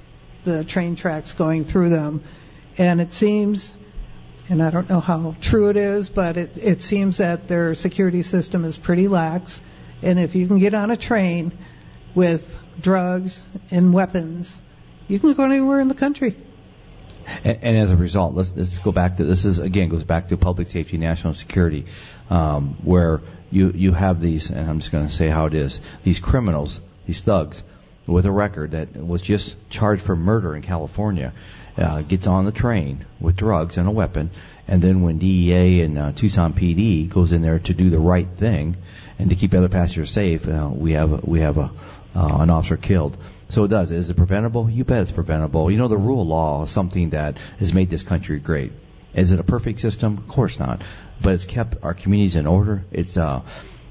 the 0.44 0.64
train 0.64 0.96
tracks 0.96 1.32
going 1.32 1.66
through 1.66 1.90
them, 1.90 2.24
and 2.78 3.02
it 3.02 3.14
seems 3.14 3.74
and 4.50 4.64
I 4.64 4.70
don't 4.70 4.90
know 4.90 5.00
how 5.00 5.36
true 5.42 5.70
it 5.70 5.78
is, 5.78 6.10
but 6.10 6.38
it, 6.38 6.58
it 6.58 6.82
seems 6.82 7.18
that 7.18 7.48
their 7.48 7.76
security 7.76 8.22
system 8.22 8.64
is 8.64 8.78
pretty 8.78 9.08
lax. 9.08 9.62
And 10.02 10.20
if 10.20 10.36
you 10.36 10.48
can 10.48 10.60
get 10.60 10.74
on 10.74 10.90
a 10.90 10.98
train 10.98 11.52
with 12.16 12.58
drugs 12.80 13.46
and 13.72 13.94
weapons, 13.94 14.60
you 15.08 15.20
can 15.20 15.34
go 15.34 15.44
anywhere 15.44 15.80
in 15.80 15.90
the 15.90 15.96
country. 15.96 16.38
And, 17.44 17.60
and 17.62 17.78
as 17.78 17.92
a 17.92 17.98
result, 17.98 18.36
let's, 18.36 18.54
let's 18.56 18.80
go 18.80 18.94
back 18.94 19.18
to 19.18 19.26
this. 19.26 19.44
Is 19.44 19.60
again 19.60 19.90
goes 19.90 20.06
back 20.06 20.30
to 20.30 20.38
public 20.38 20.70
safety, 20.70 20.98
national 20.98 21.34
security, 21.34 21.86
um, 22.30 22.78
where 22.84 23.22
you 23.52 23.72
you 23.76 23.92
have 23.92 24.22
these, 24.22 24.50
and 24.50 24.70
I'm 24.70 24.80
just 24.80 24.94
going 24.94 25.08
to 25.08 25.14
say 25.14 25.28
how 25.28 25.48
it 25.48 25.54
is. 25.54 25.82
These 26.06 26.20
criminals, 26.20 26.80
these 27.06 27.20
thugs, 27.20 27.64
with 28.08 28.26
a 28.26 28.32
record 28.32 28.72
that 28.72 28.96
was 28.96 29.22
just 29.22 29.56
charged 29.70 30.02
for 30.02 30.16
murder 30.16 30.56
in 30.56 30.62
California, 30.62 31.34
uh, 31.78 32.02
gets 32.02 32.26
on 32.26 32.46
the 32.46 32.52
train 32.52 33.06
with 33.20 33.36
drugs 33.36 33.78
and 33.78 33.88
a 33.88 33.92
weapon, 33.92 34.32
and 34.68 34.82
then 34.82 35.02
when 35.02 35.20
DEA 35.20 35.82
and 35.82 35.98
uh, 35.98 36.12
Tucson 36.14 36.54
PD 36.54 37.08
goes 37.08 37.32
in 37.32 37.42
there 37.42 37.60
to 37.60 37.74
do 37.74 37.90
the 37.90 38.00
right 38.00 38.28
thing 38.28 38.78
and 39.20 39.30
to 39.30 39.36
keep 39.36 39.54
other 39.54 39.70
passengers 39.70 40.10
safe, 40.10 40.48
uh, 40.48 40.70
we 40.72 40.94
have 40.94 41.24
we 41.24 41.42
have 41.42 41.58
a 41.58 41.72
uh, 42.16 42.38
an 42.40 42.50
officer 42.50 42.78
killed. 42.78 43.18
So 43.50 43.64
it 43.64 43.68
does. 43.68 43.92
Is 43.92 44.10
it 44.10 44.18
preventable? 44.18 44.70
You 44.70 44.84
bet 44.84 45.04
it's 45.04 45.12
preventable. 45.12 45.70
You 45.70 45.78
know, 45.78 45.88
the 45.88 45.98
rule 45.98 46.22
of 46.22 46.28
law 46.28 46.64
is 46.64 46.72
something 46.72 47.12
that 47.12 47.38
has 47.60 47.74
made 47.74 47.90
this 47.90 48.04
country 48.04 48.40
great. 48.40 48.72
Is 49.14 49.32
it 49.32 49.40
a 49.40 49.44
perfect 49.44 49.80
system? 49.80 50.18
Of 50.18 50.28
course 50.28 50.60
not. 50.60 50.82
But 51.22 51.34
it's 51.34 51.46
kept 51.46 51.84
our 51.84 51.94
communities 51.94 52.36
in 52.36 52.48
order. 52.48 52.84
It's 52.92 53.16
uh, 53.16 53.42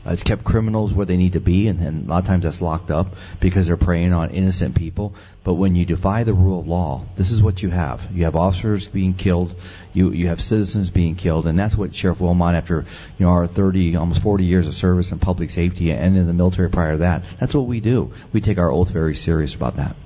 Uh, 0.07 0.13
it's 0.13 0.23
kept 0.23 0.45
criminals 0.45 0.93
where 0.93 1.07
they 1.07 1.17
need 1.17 1.33
to 1.33 1.41
be, 1.41 1.69
and, 1.69 1.81
and 1.81 2.07
a 2.07 2.11
lot 2.11 2.19
of 2.19 2.27
times 2.27 2.45
that's 2.45 2.61
locked 2.61 2.91
up 2.91 3.17
because 3.41 3.67
they're 3.67 3.77
preying 3.77 4.13
on 4.13 4.31
innocent 4.31 4.75
people. 4.75 5.15
But 5.43 5.55
when 5.55 5.75
you 5.75 5.85
defy 5.85 6.25
the 6.25 6.35
rule 6.35 6.61
of 6.61 6.69
law, 6.69 7.03
this 7.17 7.33
is 7.33 7.43
what 7.43 7.63
you 7.63 7.71
have. 7.71 8.09
You 8.13 8.25
have 8.25 8.37
officers 8.37 8.87
being 8.87 9.15
killed, 9.15 9.55
you 9.93 10.13
you 10.13 10.29
have 10.29 10.41
citizens 10.41 10.91
being 10.91 11.17
killed, 11.17 11.47
and 11.47 11.59
that's 11.59 11.77
what 11.77 11.95
Sheriff 11.95 12.21
Wilmot, 12.21 12.55
after 12.55 12.85
you 13.19 13.27
know 13.27 13.33
our 13.33 13.47
30, 13.47 13.97
almost 13.97 14.23
40 14.23 14.45
years 14.45 14.69
of 14.69 14.75
service 14.75 15.11
in 15.11 15.19
public 15.19 15.51
safety 15.51 15.93
and 15.93 16.17
in 16.17 16.27
the 16.27 16.33
military 16.33 16.71
prior 16.71 16.93
to 16.93 16.99
that, 16.99 17.25
that's 17.41 17.55
what 17.55 17.67
we 17.67 17.81
do. 17.81 18.13
We 18.33 18.41
take 18.41 18.59
our 18.59 18.71
oath 18.71 18.91
very 18.91 19.17
serious 19.17 19.55
about 19.55 19.77
that. 19.77 19.97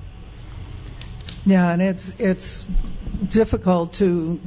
Yeah, 1.45 1.71
and 1.71 1.81
it's 1.81 2.15
it's 2.19 2.65
difficult 3.27 3.93
to 3.93 4.39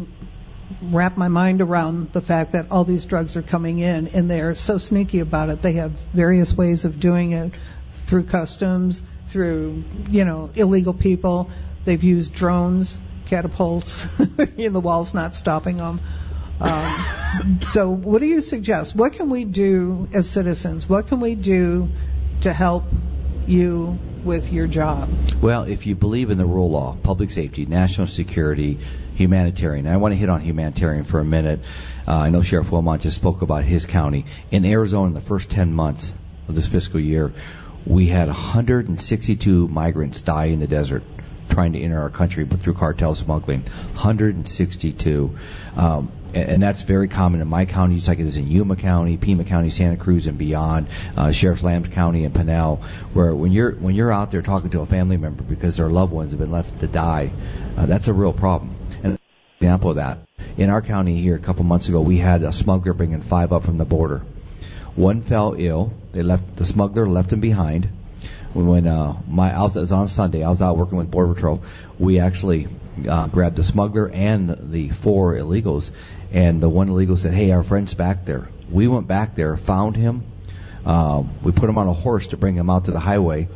wrap 0.83 1.17
my 1.17 1.29
mind 1.29 1.61
around 1.61 2.13
the 2.13 2.21
fact 2.21 2.53
that 2.53 2.71
all 2.71 2.85
these 2.85 3.05
drugs 3.05 3.37
are 3.37 3.43
coming 3.43 3.81
in 3.81 4.09
and 4.09 4.31
they're 4.31 4.55
so 4.55 4.79
sneaky 4.79 5.21
about 5.21 5.51
it. 5.51 5.63
They 5.63 5.75
have 5.75 5.93
various 6.13 6.55
ways 6.55 6.85
of 6.85 7.01
doing 7.01 7.33
it 7.33 7.53
through 8.07 8.25
customs, 8.25 9.03
through, 9.27 9.85
you 10.11 10.25
know, 10.25 10.51
illegal 10.55 10.95
people. 10.95 11.51
They've 11.85 12.03
used 12.03 12.35
drones, 12.35 12.99
catapults, 13.27 14.05
in 14.57 14.73
the 14.73 14.81
wall's 14.81 15.15
not 15.15 15.35
stopping 15.35 15.79
them. 15.79 16.01
Um, 16.61 17.61
so 17.63 17.91
what 17.91 18.21
do 18.21 18.27
you 18.27 18.41
suggest? 18.41 18.95
What 18.95 19.15
can 19.15 19.31
we 19.31 19.45
do 19.45 20.09
as 20.13 20.29
citizens? 20.31 20.89
What 20.89 21.09
can 21.09 21.21
we 21.21 21.35
do 21.35 21.89
to 22.43 22.53
help 22.53 22.85
you 23.47 23.99
with 24.25 24.53
your 24.53 24.67
job? 24.67 25.09
Well, 25.41 25.65
if 25.65 25.87
you 25.87 25.95
believe 25.95 26.31
in 26.31 26.39
the 26.39 26.47
rule 26.47 26.67
of 26.67 26.73
law, 26.73 26.97
public 27.03 27.31
safety, 27.31 27.67
national 27.67 28.07
security, 28.07 28.79
humanitarian, 29.15 29.87
I 29.87 29.97
want 29.99 30.13
to 30.13 30.17
hit 30.17 30.29
on 30.29 30.41
humanitarian 30.41 31.05
for 31.05 31.21
a 31.21 31.25
minute. 31.25 31.61
Uh, 32.07 32.17
I 32.17 32.31
know 32.31 32.43
Sheriff 32.43 32.71
Wilmot 32.71 33.01
just 33.01 33.17
spoke 33.17 33.43
about 33.43 33.65
his 33.65 33.87
county. 33.87 34.27
In 34.51 34.65
Arizona, 34.65 35.09
in 35.09 35.15
the 35.15 35.21
first 35.21 35.51
10 35.51 35.73
months 35.73 36.13
of 36.49 36.55
this 36.55 36.67
fiscal 36.67 37.01
year, 37.01 37.33
we 37.87 38.07
had 38.07 38.29
162 38.29 39.69
migrants 39.69 40.23
die 40.23 40.47
in 40.47 40.61
the 40.61 40.67
desert 40.67 41.03
trying 41.51 41.75
to 41.75 41.81
enter 41.81 42.01
our 42.01 42.11
country 42.11 42.47
through 42.47 42.75
cartel 42.75 43.15
smuggling. 43.15 43.63
162. 43.63 45.37
Um, 45.77 46.11
and, 46.35 46.51
and 46.51 46.63
that's 46.63 46.83
very 46.83 47.09
common 47.09 47.41
in 47.41 47.49
my 47.49 47.65
county, 47.65 47.97
just 47.97 48.09
like 48.09 48.19
it 48.19 48.27
is 48.27 48.37
in 48.37 48.49
Yuma 48.49 48.77
County, 48.77 49.17
Pima 49.17 49.45
County, 49.45 49.71
Santa 49.71 49.97
Cruz, 49.97 50.27
and 50.27 50.37
beyond, 50.37 50.89
uh, 51.17 51.33
Sheriff 51.33 51.63
Lambs 51.63 51.89
County, 51.89 52.25
and 52.25 52.35
Pinal, 52.35 52.83
where 53.13 53.35
when 53.35 53.53
you're 53.53 53.73
when 53.73 53.95
you're 53.95 54.13
out 54.13 54.31
there 54.31 54.43
talking 54.43 54.71
to 54.71 54.81
a 54.81 54.87
family 54.87 55.17
member 55.17 55.43
because 55.43 55.77
their 55.77 55.89
loved 55.89 56.13
ones 56.13 56.33
have 56.33 56.41
been 56.41 56.51
left 56.51 56.81
to 56.81 56.87
die, 56.87 57.31
uh, 57.77 57.87
that's 57.87 58.09
a 58.09 58.13
real 58.13 58.33
problem. 58.33 58.75
And 59.03 59.19
example 59.61 59.91
of 59.91 59.97
that. 59.97 60.19
In 60.57 60.71
our 60.71 60.83
county 60.83 61.21
here 61.21 61.37
a 61.37 61.41
couple 61.41 61.65
months 61.65 61.89
ago, 61.89 62.01
we 62.01 62.19
had 62.19 62.43
a 62.43 62.53
smuggler 62.53 62.93
bringing 62.93 63.23
five 63.23 63.53
up 63.53 63.65
from 63.65 63.79
the 63.79 63.85
border. 63.85 64.23
One 64.95 65.23
fell 65.23 65.55
ill. 65.59 65.93
They 66.13 66.23
left 66.23 66.57
the 66.57 66.67
smuggler 66.67 67.09
left 67.09 67.33
him 67.33 67.41
behind. 67.41 67.89
When 68.53 68.87
uh, 68.87 69.17
my 69.29 69.53
I 69.53 69.63
was, 69.63 69.77
it 69.77 69.81
was 69.81 69.91
on 69.91 70.07
Sunday, 70.07 70.45
I 70.45 70.51
was 70.51 70.63
out 70.63 70.77
working 70.77 70.97
with 70.97 71.11
Border 71.11 71.35
Patrol. 71.35 71.63
We 71.99 72.21
actually 72.21 72.69
uh, 73.09 73.27
grabbed 73.27 73.57
the 73.57 73.65
smuggler 73.65 74.09
and 74.09 74.71
the 74.71 74.91
four 74.91 75.35
illegals, 75.35 75.91
and 76.35 76.61
the 76.61 76.69
one 76.69 76.89
illegal 76.89 77.17
said, 77.17 77.33
"Hey, 77.33 77.53
our 77.53 77.63
friend's 77.63 77.95
back 77.95 78.27
there." 78.27 78.49
We 78.71 78.89
went 78.89 79.07
back 79.07 79.37
there, 79.37 79.57
found 79.57 79.97
him. 79.97 80.25
Uh, 80.85 81.23
we 81.43 81.53
put 81.53 81.71
him 81.71 81.79
on 81.79 81.87
a 81.87 81.93
horse 81.93 82.29
to 82.29 82.37
bring 82.37 82.57
him 82.57 82.69
out 82.69 82.87
to 82.87 82.91
the 82.91 82.99
highway. 82.99 83.49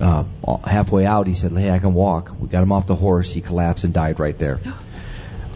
Uh, 0.00 0.24
halfway 0.64 1.04
out, 1.04 1.26
he 1.26 1.34
said, 1.34 1.52
"Hey, 1.52 1.70
I 1.70 1.80
can 1.80 1.94
walk." 1.94 2.32
We 2.38 2.48
got 2.48 2.62
him 2.62 2.72
off 2.72 2.86
the 2.86 2.94
horse. 2.94 3.30
He 3.30 3.40
collapsed 3.40 3.84
and 3.84 3.92
died 3.92 4.20
right 4.20 4.38
there. 4.38 4.60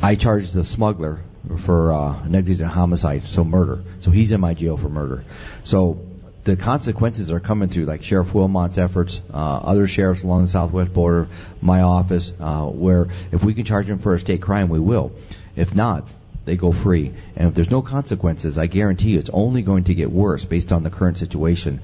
I 0.02 0.16
charged 0.16 0.52
the 0.54 0.64
smuggler 0.64 1.20
for 1.58 1.92
uh, 1.92 2.26
negligent 2.26 2.68
homicide, 2.68 3.26
so 3.26 3.44
murder. 3.44 3.84
So 4.00 4.10
he's 4.10 4.32
in 4.32 4.40
my 4.40 4.54
jail 4.54 4.76
for 4.76 4.88
murder. 4.88 5.24
So 5.62 6.00
the 6.42 6.56
consequences 6.56 7.30
are 7.30 7.40
coming 7.40 7.68
through, 7.68 7.84
like 7.84 8.02
Sheriff 8.02 8.34
Wilmot's 8.34 8.76
efforts, 8.76 9.20
uh, 9.32 9.36
other 9.36 9.86
sheriffs 9.86 10.24
along 10.24 10.42
the 10.42 10.48
southwest 10.48 10.92
border, 10.92 11.28
my 11.60 11.82
office, 11.82 12.32
uh, 12.40 12.66
where 12.66 13.08
if 13.30 13.44
we 13.44 13.54
can 13.54 13.64
charge 13.64 13.86
them 13.86 14.00
for 14.00 14.14
a 14.14 14.18
state 14.18 14.42
crime, 14.42 14.68
we 14.68 14.80
will. 14.80 15.12
If 15.54 15.74
not, 15.74 16.08
they 16.46 16.56
go 16.56 16.72
free. 16.72 17.12
And 17.36 17.48
if 17.48 17.54
there's 17.54 17.70
no 17.70 17.82
consequences, 17.82 18.56
I 18.56 18.66
guarantee 18.66 19.10
you 19.10 19.18
it's 19.18 19.30
only 19.30 19.60
going 19.60 19.84
to 19.84 19.94
get 19.94 20.10
worse 20.10 20.44
based 20.44 20.72
on 20.72 20.82
the 20.82 20.90
current 20.90 21.18
situation. 21.18 21.80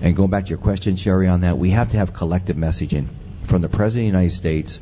And 0.00 0.14
going 0.14 0.30
back 0.30 0.44
to 0.44 0.50
your 0.50 0.58
question, 0.58 0.94
Sherry, 0.96 1.26
on 1.26 1.40
that, 1.40 1.58
we 1.58 1.70
have 1.70 1.88
to 1.88 1.96
have 1.96 2.12
collective 2.12 2.56
messaging 2.56 3.08
from 3.44 3.62
the 3.62 3.68
President 3.68 4.08
of 4.08 4.12
the 4.12 4.18
United 4.18 4.36
States, 4.36 4.80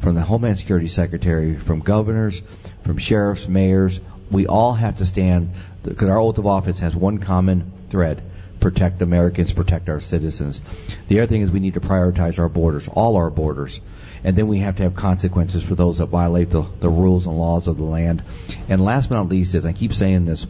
from 0.00 0.14
the 0.14 0.22
Homeland 0.22 0.58
Security 0.58 0.86
Secretary, 0.86 1.56
from 1.56 1.80
governors, 1.80 2.40
from 2.84 2.98
sheriffs, 2.98 3.48
mayors. 3.48 4.00
We 4.30 4.46
all 4.46 4.72
have 4.72 4.96
to 4.98 5.06
stand, 5.06 5.50
because 5.82 6.08
our 6.08 6.18
oath 6.18 6.38
of 6.38 6.46
office 6.46 6.80
has 6.80 6.96
one 6.96 7.18
common 7.18 7.72
thread 7.90 8.22
protect 8.62 9.02
Americans, 9.02 9.52
protect 9.52 9.90
our 9.90 10.00
citizens. 10.00 10.62
The 11.08 11.20
other 11.20 11.26
thing 11.26 11.42
is 11.42 11.50
we 11.50 11.60
need 11.60 11.74
to 11.74 11.80
prioritize 11.80 12.38
our 12.38 12.48
borders, 12.48 12.88
all 12.88 13.16
our 13.16 13.28
borders. 13.28 13.80
And 14.24 14.36
then 14.36 14.46
we 14.46 14.60
have 14.60 14.76
to 14.76 14.84
have 14.84 14.94
consequences 14.94 15.64
for 15.64 15.74
those 15.74 15.98
that 15.98 16.06
violate 16.06 16.50
the, 16.50 16.64
the 16.80 16.88
rules 16.88 17.26
and 17.26 17.36
laws 17.36 17.66
of 17.66 17.76
the 17.76 17.82
land. 17.82 18.22
And 18.68 18.82
last 18.82 19.08
but 19.08 19.16
not 19.16 19.28
least 19.28 19.54
is, 19.54 19.66
I 19.66 19.72
keep 19.72 19.92
saying 19.92 20.24
this, 20.24 20.46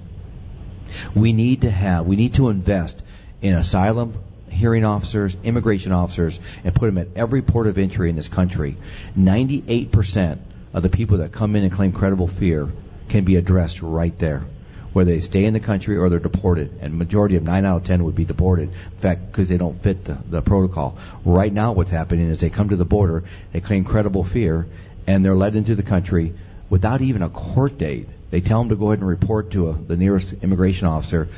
we 1.14 1.32
need 1.32 1.62
to 1.62 1.70
have, 1.70 2.06
we 2.06 2.16
need 2.16 2.34
to 2.34 2.50
invest 2.50 3.02
in 3.40 3.54
asylum 3.54 4.14
hearing 4.50 4.84
officers, 4.84 5.34
immigration 5.42 5.92
officers, 5.92 6.38
and 6.62 6.74
put 6.74 6.86
them 6.86 6.98
at 6.98 7.08
every 7.16 7.40
port 7.40 7.66
of 7.66 7.78
entry 7.78 8.10
in 8.10 8.16
this 8.16 8.28
country. 8.28 8.76
98% 9.18 10.38
of 10.74 10.82
the 10.82 10.90
people 10.90 11.18
that 11.18 11.32
come 11.32 11.56
in 11.56 11.64
and 11.64 11.72
claim 11.72 11.92
credible 11.92 12.28
fear 12.28 12.68
can 13.08 13.24
be 13.24 13.36
addressed 13.36 13.80
right 13.80 14.16
there 14.18 14.44
whether 14.92 15.10
they 15.10 15.20
stay 15.20 15.44
in 15.44 15.54
the 15.54 15.60
country 15.60 15.96
or 15.96 16.08
they're 16.08 16.18
deported. 16.18 16.78
And 16.80 16.98
majority 16.98 17.36
of 17.36 17.42
nine 17.42 17.64
out 17.64 17.78
of 17.78 17.84
ten 17.84 18.04
would 18.04 18.14
be 18.14 18.24
deported. 18.24 18.70
In 18.70 18.98
fact, 18.98 19.26
because 19.26 19.48
they 19.48 19.56
don't 19.56 19.82
fit 19.82 20.04
the, 20.04 20.18
the 20.28 20.42
protocol. 20.42 20.98
Right 21.24 21.52
now, 21.52 21.72
what's 21.72 21.90
happening 21.90 22.30
is 22.30 22.40
they 22.40 22.50
come 22.50 22.68
to 22.70 22.76
the 22.76 22.84
border, 22.84 23.24
they 23.52 23.60
claim 23.60 23.84
credible 23.84 24.24
fear, 24.24 24.66
and 25.06 25.24
they're 25.24 25.34
led 25.34 25.56
into 25.56 25.74
the 25.74 25.82
country 25.82 26.34
without 26.70 27.00
even 27.02 27.22
a 27.22 27.28
court 27.28 27.78
date. 27.78 28.08
They 28.30 28.40
tell 28.40 28.60
them 28.60 28.70
to 28.70 28.76
go 28.76 28.86
ahead 28.88 29.00
and 29.00 29.08
report 29.08 29.50
to 29.52 29.70
a, 29.70 29.72
the 29.74 29.96
nearest 29.96 30.32
immigration 30.42 30.86
officer. 30.86 31.28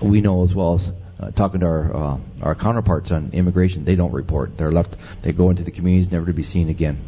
We 0.00 0.20
know 0.20 0.44
as 0.44 0.54
well 0.54 0.74
as 0.74 0.92
uh, 1.18 1.30
talking 1.30 1.60
to 1.60 1.66
our 1.66 1.96
uh, 1.96 2.18
our 2.42 2.54
counterparts 2.54 3.12
on 3.12 3.30
immigration, 3.32 3.84
they 3.84 3.96
don't 3.96 4.12
report. 4.12 4.56
They're 4.58 4.72
left. 4.72 4.96
They 5.22 5.32
go 5.32 5.50
into 5.50 5.62
the 5.62 5.70
communities, 5.70 6.10
never 6.10 6.26
to 6.26 6.32
be 6.32 6.42
seen 6.42 6.68
again. 6.68 6.98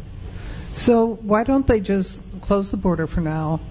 So 0.73 1.15
why 1.15 1.45
don't 1.45 1.65
they 1.65 1.79
just 1.79 2.21
close 2.41 2.71
the 2.71 2.77
border 2.77 3.07
for 3.07 3.21
now? 3.21 3.61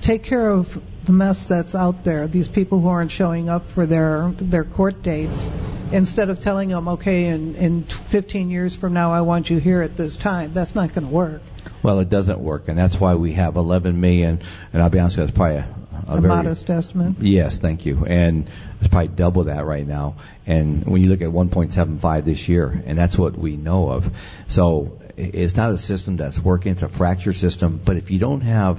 Take 0.00 0.24
care 0.24 0.50
of 0.50 0.80
the 1.08 1.12
mess 1.14 1.42
that's 1.44 1.74
out 1.74 2.04
there. 2.04 2.28
These 2.28 2.48
people 2.48 2.80
who 2.80 2.88
aren't 2.88 3.10
showing 3.10 3.48
up 3.48 3.68
for 3.70 3.86
their 3.86 4.30
their 4.36 4.64
court 4.64 5.02
dates, 5.02 5.48
instead 5.90 6.30
of 6.30 6.38
telling 6.38 6.68
them, 6.68 6.86
okay, 6.88 7.24
in 7.24 7.56
in 7.56 7.82
15 7.82 8.50
years 8.50 8.76
from 8.76 8.92
now, 8.92 9.12
I 9.12 9.22
want 9.22 9.50
you 9.50 9.58
here 9.58 9.82
at 9.82 9.96
this 9.96 10.16
time. 10.16 10.52
That's 10.52 10.74
not 10.74 10.92
going 10.92 11.08
to 11.08 11.12
work. 11.12 11.42
Well, 11.82 11.98
it 12.00 12.10
doesn't 12.10 12.38
work, 12.38 12.68
and 12.68 12.78
that's 12.78 13.00
why 13.00 13.14
we 13.14 13.32
have 13.32 13.56
11 13.56 14.00
million. 14.00 14.40
And 14.72 14.82
I'll 14.82 14.90
be 14.90 14.98
honest, 14.98 15.16
with 15.16 15.24
you, 15.24 15.28
it's 15.28 15.36
probably 15.36 15.56
a, 15.56 15.66
a, 16.08 16.16
A 16.18 16.20
very, 16.20 16.34
modest 16.34 16.68
estimate. 16.68 17.20
Yes, 17.20 17.58
thank 17.58 17.86
you. 17.86 18.04
And 18.04 18.50
it's 18.80 18.88
probably 18.88 19.08
double 19.08 19.44
that 19.44 19.64
right 19.64 19.86
now. 19.86 20.16
And 20.46 20.84
when 20.84 21.00
you 21.02 21.08
look 21.08 21.22
at 21.22 21.28
1.75 21.28 22.24
this 22.24 22.48
year, 22.48 22.82
and 22.86 22.98
that's 22.98 23.16
what 23.16 23.38
we 23.38 23.56
know 23.56 23.90
of. 23.90 24.10
So 24.48 25.00
it's 25.16 25.56
not 25.56 25.70
a 25.70 25.78
system 25.78 26.18
that's 26.18 26.38
working. 26.38 26.72
It's 26.72 26.82
a 26.82 26.88
fractured 26.88 27.36
system. 27.36 27.80
But 27.82 27.96
if 27.96 28.10
you 28.10 28.18
don't 28.18 28.42
have 28.42 28.78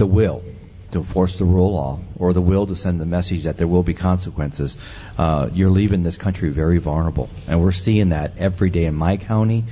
the 0.00 0.06
will 0.06 0.42
to 0.92 0.98
enforce 0.98 1.38
the 1.38 1.44
rule 1.44 1.68
of 1.68 1.74
law 1.74 1.98
or 2.18 2.32
the 2.32 2.40
will 2.40 2.66
to 2.66 2.74
send 2.74 2.98
the 2.98 3.06
message 3.06 3.44
that 3.44 3.58
there 3.58 3.68
will 3.68 3.82
be 3.82 3.94
consequences, 3.94 4.76
uh, 5.18 5.48
you're 5.52 5.70
leaving 5.70 6.02
this 6.02 6.16
country 6.16 6.48
very 6.48 6.78
vulnerable. 6.78 7.28
And 7.46 7.62
we're 7.62 7.70
seeing 7.70 8.08
that 8.08 8.38
every 8.38 8.70
day 8.70 8.86
in 8.86 8.94
my 8.94 9.18
county. 9.18 9.66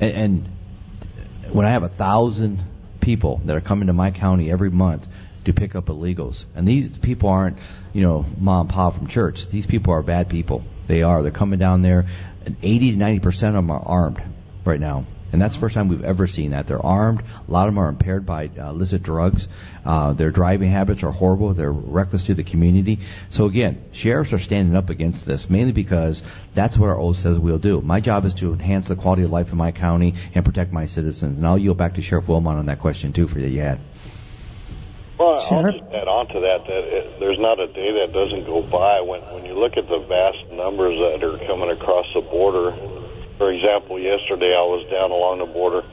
And, 0.00 0.12
and 0.12 0.48
when 1.52 1.64
I 1.64 1.70
have 1.70 1.84
a 1.84 1.88
thousand 1.88 2.62
people 3.00 3.40
that 3.44 3.56
are 3.56 3.60
coming 3.60 3.86
to 3.86 3.92
my 3.92 4.10
county 4.10 4.50
every 4.50 4.70
month 4.70 5.06
to 5.44 5.52
pick 5.52 5.76
up 5.76 5.86
illegals, 5.86 6.44
and 6.56 6.66
these 6.66 6.98
people 6.98 7.30
aren't, 7.30 7.58
you 7.92 8.02
know, 8.02 8.26
mom 8.36 8.62
and 8.62 8.70
pop 8.70 8.96
from 8.96 9.06
church. 9.06 9.48
These 9.48 9.66
people 9.66 9.94
are 9.94 10.02
bad 10.02 10.28
people. 10.28 10.64
They 10.88 11.02
are. 11.02 11.22
They're 11.22 11.30
coming 11.30 11.60
down 11.60 11.82
there, 11.82 12.06
and 12.44 12.56
80 12.62 12.90
to 12.92 12.96
90 12.98 13.20
percent 13.20 13.56
of 13.56 13.62
them 13.62 13.70
are 13.70 13.82
armed 13.82 14.20
right 14.64 14.80
now. 14.80 15.06
And 15.32 15.40
that's 15.42 15.54
the 15.54 15.60
first 15.60 15.74
time 15.74 15.88
we've 15.88 16.04
ever 16.04 16.26
seen 16.26 16.52
that. 16.52 16.66
They're 16.66 16.84
armed. 16.84 17.22
A 17.48 17.50
lot 17.50 17.68
of 17.68 17.74
them 17.74 17.78
are 17.78 17.88
impaired 17.88 18.24
by 18.24 18.50
uh, 18.58 18.70
illicit 18.70 19.02
drugs. 19.02 19.48
Uh, 19.84 20.12
their 20.12 20.30
driving 20.30 20.70
habits 20.70 21.02
are 21.02 21.10
horrible. 21.10 21.52
They're 21.54 21.72
reckless 21.72 22.24
to 22.24 22.34
the 22.34 22.44
community. 22.44 23.00
So 23.30 23.46
again, 23.46 23.82
sheriffs 23.92 24.32
are 24.32 24.38
standing 24.38 24.76
up 24.76 24.90
against 24.90 25.26
this 25.26 25.50
mainly 25.50 25.72
because 25.72 26.22
that's 26.54 26.78
what 26.78 26.88
our 26.88 26.98
oath 26.98 27.18
says 27.18 27.38
we'll 27.38 27.58
do. 27.58 27.80
My 27.80 28.00
job 28.00 28.24
is 28.24 28.34
to 28.34 28.52
enhance 28.52 28.88
the 28.88 28.96
quality 28.96 29.22
of 29.22 29.30
life 29.30 29.52
in 29.52 29.58
my 29.58 29.72
county 29.72 30.14
and 30.34 30.44
protect 30.44 30.72
my 30.72 30.86
citizens. 30.86 31.36
And 31.36 31.46
I'll 31.46 31.58
yield 31.58 31.76
back 31.76 31.94
to 31.94 32.02
Sheriff 32.02 32.28
Wilmot 32.28 32.56
on 32.56 32.66
that 32.66 32.80
question 32.80 33.12
too 33.12 33.28
for 33.28 33.38
you 33.38 33.60
had. 33.60 33.80
Well, 35.18 35.40
Sure. 35.40 35.66
I'll 35.66 35.72
just 35.72 35.84
add 35.92 36.06
on 36.06 36.28
to 36.28 36.40
that 36.40 36.64
that 36.66 36.84
it, 36.96 37.20
there's 37.20 37.40
not 37.40 37.58
a 37.58 37.66
day 37.66 37.92
that 38.00 38.12
doesn't 38.12 38.44
go 38.44 38.62
by 38.62 39.00
when 39.00 39.20
when 39.34 39.44
you 39.44 39.58
look 39.58 39.76
at 39.76 39.88
the 39.88 39.98
vast 39.98 40.52
numbers 40.52 40.98
that 41.00 41.24
are 41.24 41.38
coming 41.46 41.70
across 41.70 42.06
the 42.14 42.20
border. 42.20 42.70
For 43.38 43.52
example, 43.52 44.00
yesterday 44.00 44.52
I 44.52 44.66
was 44.66 44.84
down 44.90 45.12
along 45.12 45.38
the 45.38 45.46
border, 45.46 45.86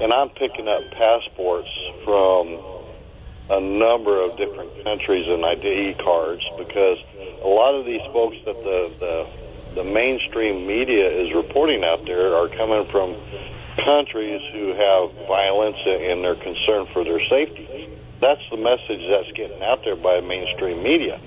and 0.00 0.12
I'm 0.12 0.28
picking 0.30 0.66
up 0.66 0.82
passports 0.90 1.70
from 2.02 2.58
a 3.48 3.60
number 3.60 4.20
of 4.20 4.36
different 4.36 4.82
countries 4.82 5.24
and 5.28 5.44
ID 5.46 5.94
cards 6.02 6.42
because 6.58 6.98
a 7.44 7.46
lot 7.46 7.78
of 7.78 7.86
these 7.86 8.02
folks 8.12 8.36
that 8.44 8.58
the 8.66 8.90
the, 8.98 9.82
the 9.82 9.84
mainstream 9.84 10.66
media 10.66 11.06
is 11.06 11.32
reporting 11.32 11.84
out 11.84 12.04
there 12.06 12.34
are 12.34 12.48
coming 12.48 12.90
from 12.90 13.14
countries 13.84 14.42
who 14.50 14.74
have 14.74 15.14
violence 15.30 15.78
and 15.86 16.24
they're 16.24 16.34
concerned 16.34 16.88
for 16.92 17.04
their 17.04 17.22
safety. 17.30 17.88
That's 18.18 18.42
the 18.50 18.56
message 18.56 19.02
that's 19.14 19.30
getting 19.36 19.62
out 19.62 19.84
there 19.84 19.96
by 19.96 20.20
mainstream 20.20 20.82
media. 20.82 21.20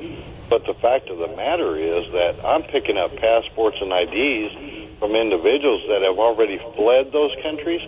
But 0.49 0.65
the 0.65 0.73
fact 0.73 1.07
of 1.07 1.19
the 1.19 1.27
matter 1.35 1.75
is 1.77 2.11
that 2.11 2.43
I'm 2.43 2.63
picking 2.63 2.97
up 2.97 3.15
passports 3.15 3.77
and 3.79 3.91
IDs 3.91 4.76
from 4.99 5.15
individuals 5.15 5.83
that 5.89 6.01
have 6.01 6.17
already 6.17 6.57
fled 6.75 7.11
those 7.11 7.31
countries, 7.43 7.81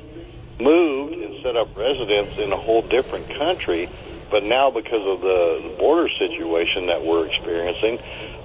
moved 0.60 1.16
and 1.16 1.42
set 1.42 1.56
up 1.56 1.76
residence 1.76 2.36
in 2.38 2.52
a 2.52 2.60
whole 2.60 2.84
different 2.84 3.28
country, 3.38 3.88
but 4.30 4.44
now 4.44 4.70
because 4.70 5.02
of 5.08 5.22
the, 5.22 5.76
border 5.80 6.10
situation 6.20 6.88
that 6.88 7.02
we're 7.04 7.26
experiencing, 7.26 7.98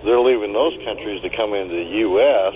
they're 0.05 0.23
leaving 0.23 0.53
those 0.53 0.79
countries 0.85 1.21
to 1.23 1.31
come 1.35 1.53
into 1.53 1.75
the 1.75 1.91
U.S. 2.07 2.55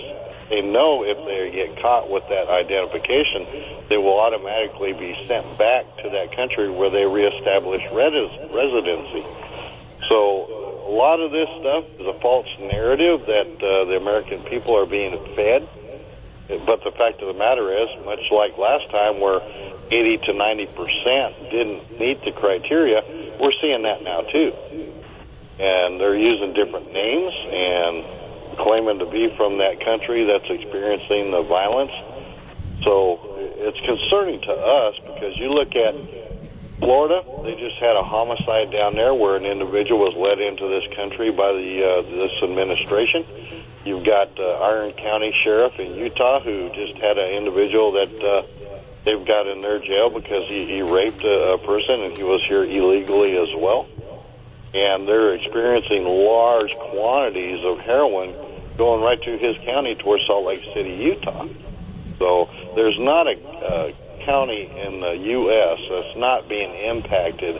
They 0.49 0.61
know 0.61 1.03
if 1.03 1.19
they 1.27 1.51
get 1.51 1.81
caught 1.83 2.09
with 2.09 2.23
that 2.29 2.47
identification, 2.47 3.85
they 3.89 3.97
will 3.97 4.17
automatically 4.17 4.93
be 4.93 5.13
sent 5.27 5.45
back 5.59 5.85
to 6.01 6.09
that 6.09 6.33
country 6.35 6.71
where 6.71 6.89
they 6.89 7.05
reestablish 7.05 7.83
res- 7.91 8.33
residency. 8.55 9.21
So 10.07 10.87
a 10.89 10.93
lot 10.95 11.19
of 11.19 11.31
this 11.31 11.49
stuff 11.61 11.85
is 11.99 12.07
a 12.07 12.17
false 12.19 12.47
narrative 12.59 13.27
that 13.27 13.51
uh, 13.61 13.85
the 13.85 13.97
American 13.99 14.41
people 14.49 14.75
are 14.75 14.87
being 14.87 15.13
fed. 15.35 15.67
But 16.49 16.83
the 16.83 16.91
fact 16.91 17.21
of 17.21 17.27
the 17.27 17.37
matter 17.37 17.71
is, 17.71 17.89
much 18.05 18.25
like 18.31 18.57
last 18.57 18.89
time 18.89 19.19
where 19.19 19.39
80 19.91 20.17
to 20.25 20.33
90 20.33 20.65
percent 20.73 21.51
didn't 21.51 21.99
meet 21.99 22.25
the 22.25 22.31
criteria, 22.31 23.03
we're 23.39 23.53
seeing 23.61 23.83
that 23.83 24.01
now 24.01 24.21
too. 24.21 24.51
And 25.59 25.99
they're 26.01 26.17
using 26.17 26.53
different 26.53 26.91
names 26.91 27.33
and 27.53 28.57
claiming 28.57 28.97
to 28.97 29.05
be 29.05 29.29
from 29.37 29.59
that 29.59 29.79
country 29.85 30.25
that's 30.25 30.49
experiencing 30.49 31.29
the 31.29 31.43
violence. 31.43 31.91
So 32.83 33.19
it's 33.37 33.79
concerning 33.85 34.41
to 34.41 34.51
us 34.51 34.95
because 35.05 35.37
you 35.37 35.51
look 35.51 35.75
at 35.75 35.93
Florida, 36.79 37.21
they 37.43 37.55
just 37.55 37.77
had 37.77 37.95
a 37.95 38.03
homicide 38.03 38.71
down 38.71 38.95
there 38.95 39.13
where 39.13 39.35
an 39.35 39.45
individual 39.45 39.99
was 39.99 40.15
led 40.15 40.39
into 40.39 40.67
this 40.67 40.87
country 40.95 41.29
by 41.29 41.51
the 41.51 41.83
uh, 41.83 42.01
this 42.09 42.31
administration. 42.41 43.25
You've 43.85 44.05
got 44.05 44.37
uh, 44.39 44.43
Iron 44.43 44.91
County 44.93 45.33
Sheriff 45.43 45.79
in 45.79 45.95
Utah 45.95 46.41
who 46.41 46.69
just 46.69 46.97
had 46.97 47.17
an 47.17 47.33
individual 47.33 47.93
that 47.93 48.23
uh, 48.23 48.43
they've 49.05 49.25
got 49.25 49.47
in 49.47 49.61
their 49.61 49.79
jail 49.79 50.09
because 50.09 50.47
he, 50.49 50.65
he 50.65 50.81
raped 50.81 51.23
a, 51.23 51.53
a 51.53 51.57
person 51.57 52.01
and 52.01 52.17
he 52.17 52.23
was 52.23 52.43
here 52.47 52.63
illegally 52.63 53.37
as 53.37 53.49
well. 53.55 53.87
And 54.73 55.07
they're 55.07 55.33
experiencing 55.33 56.03
large 56.05 56.75
quantities 56.75 57.63
of 57.63 57.79
heroin 57.79 58.35
going 58.77 59.01
right 59.01 59.21
through 59.23 59.39
his 59.39 59.57
county 59.65 59.95
towards 59.95 60.25
Salt 60.27 60.45
Lake 60.45 60.63
City, 60.73 60.91
Utah. 60.91 61.47
So 62.19 62.49
there's 62.75 62.99
not 62.99 63.27
a 63.27 63.39
uh, 63.39 63.91
county 64.25 64.69
in 64.69 64.99
the 64.99 65.11
U.S. 65.11 65.79
that's 65.89 66.17
not 66.17 66.47
being 66.47 66.75
impacted 66.75 67.59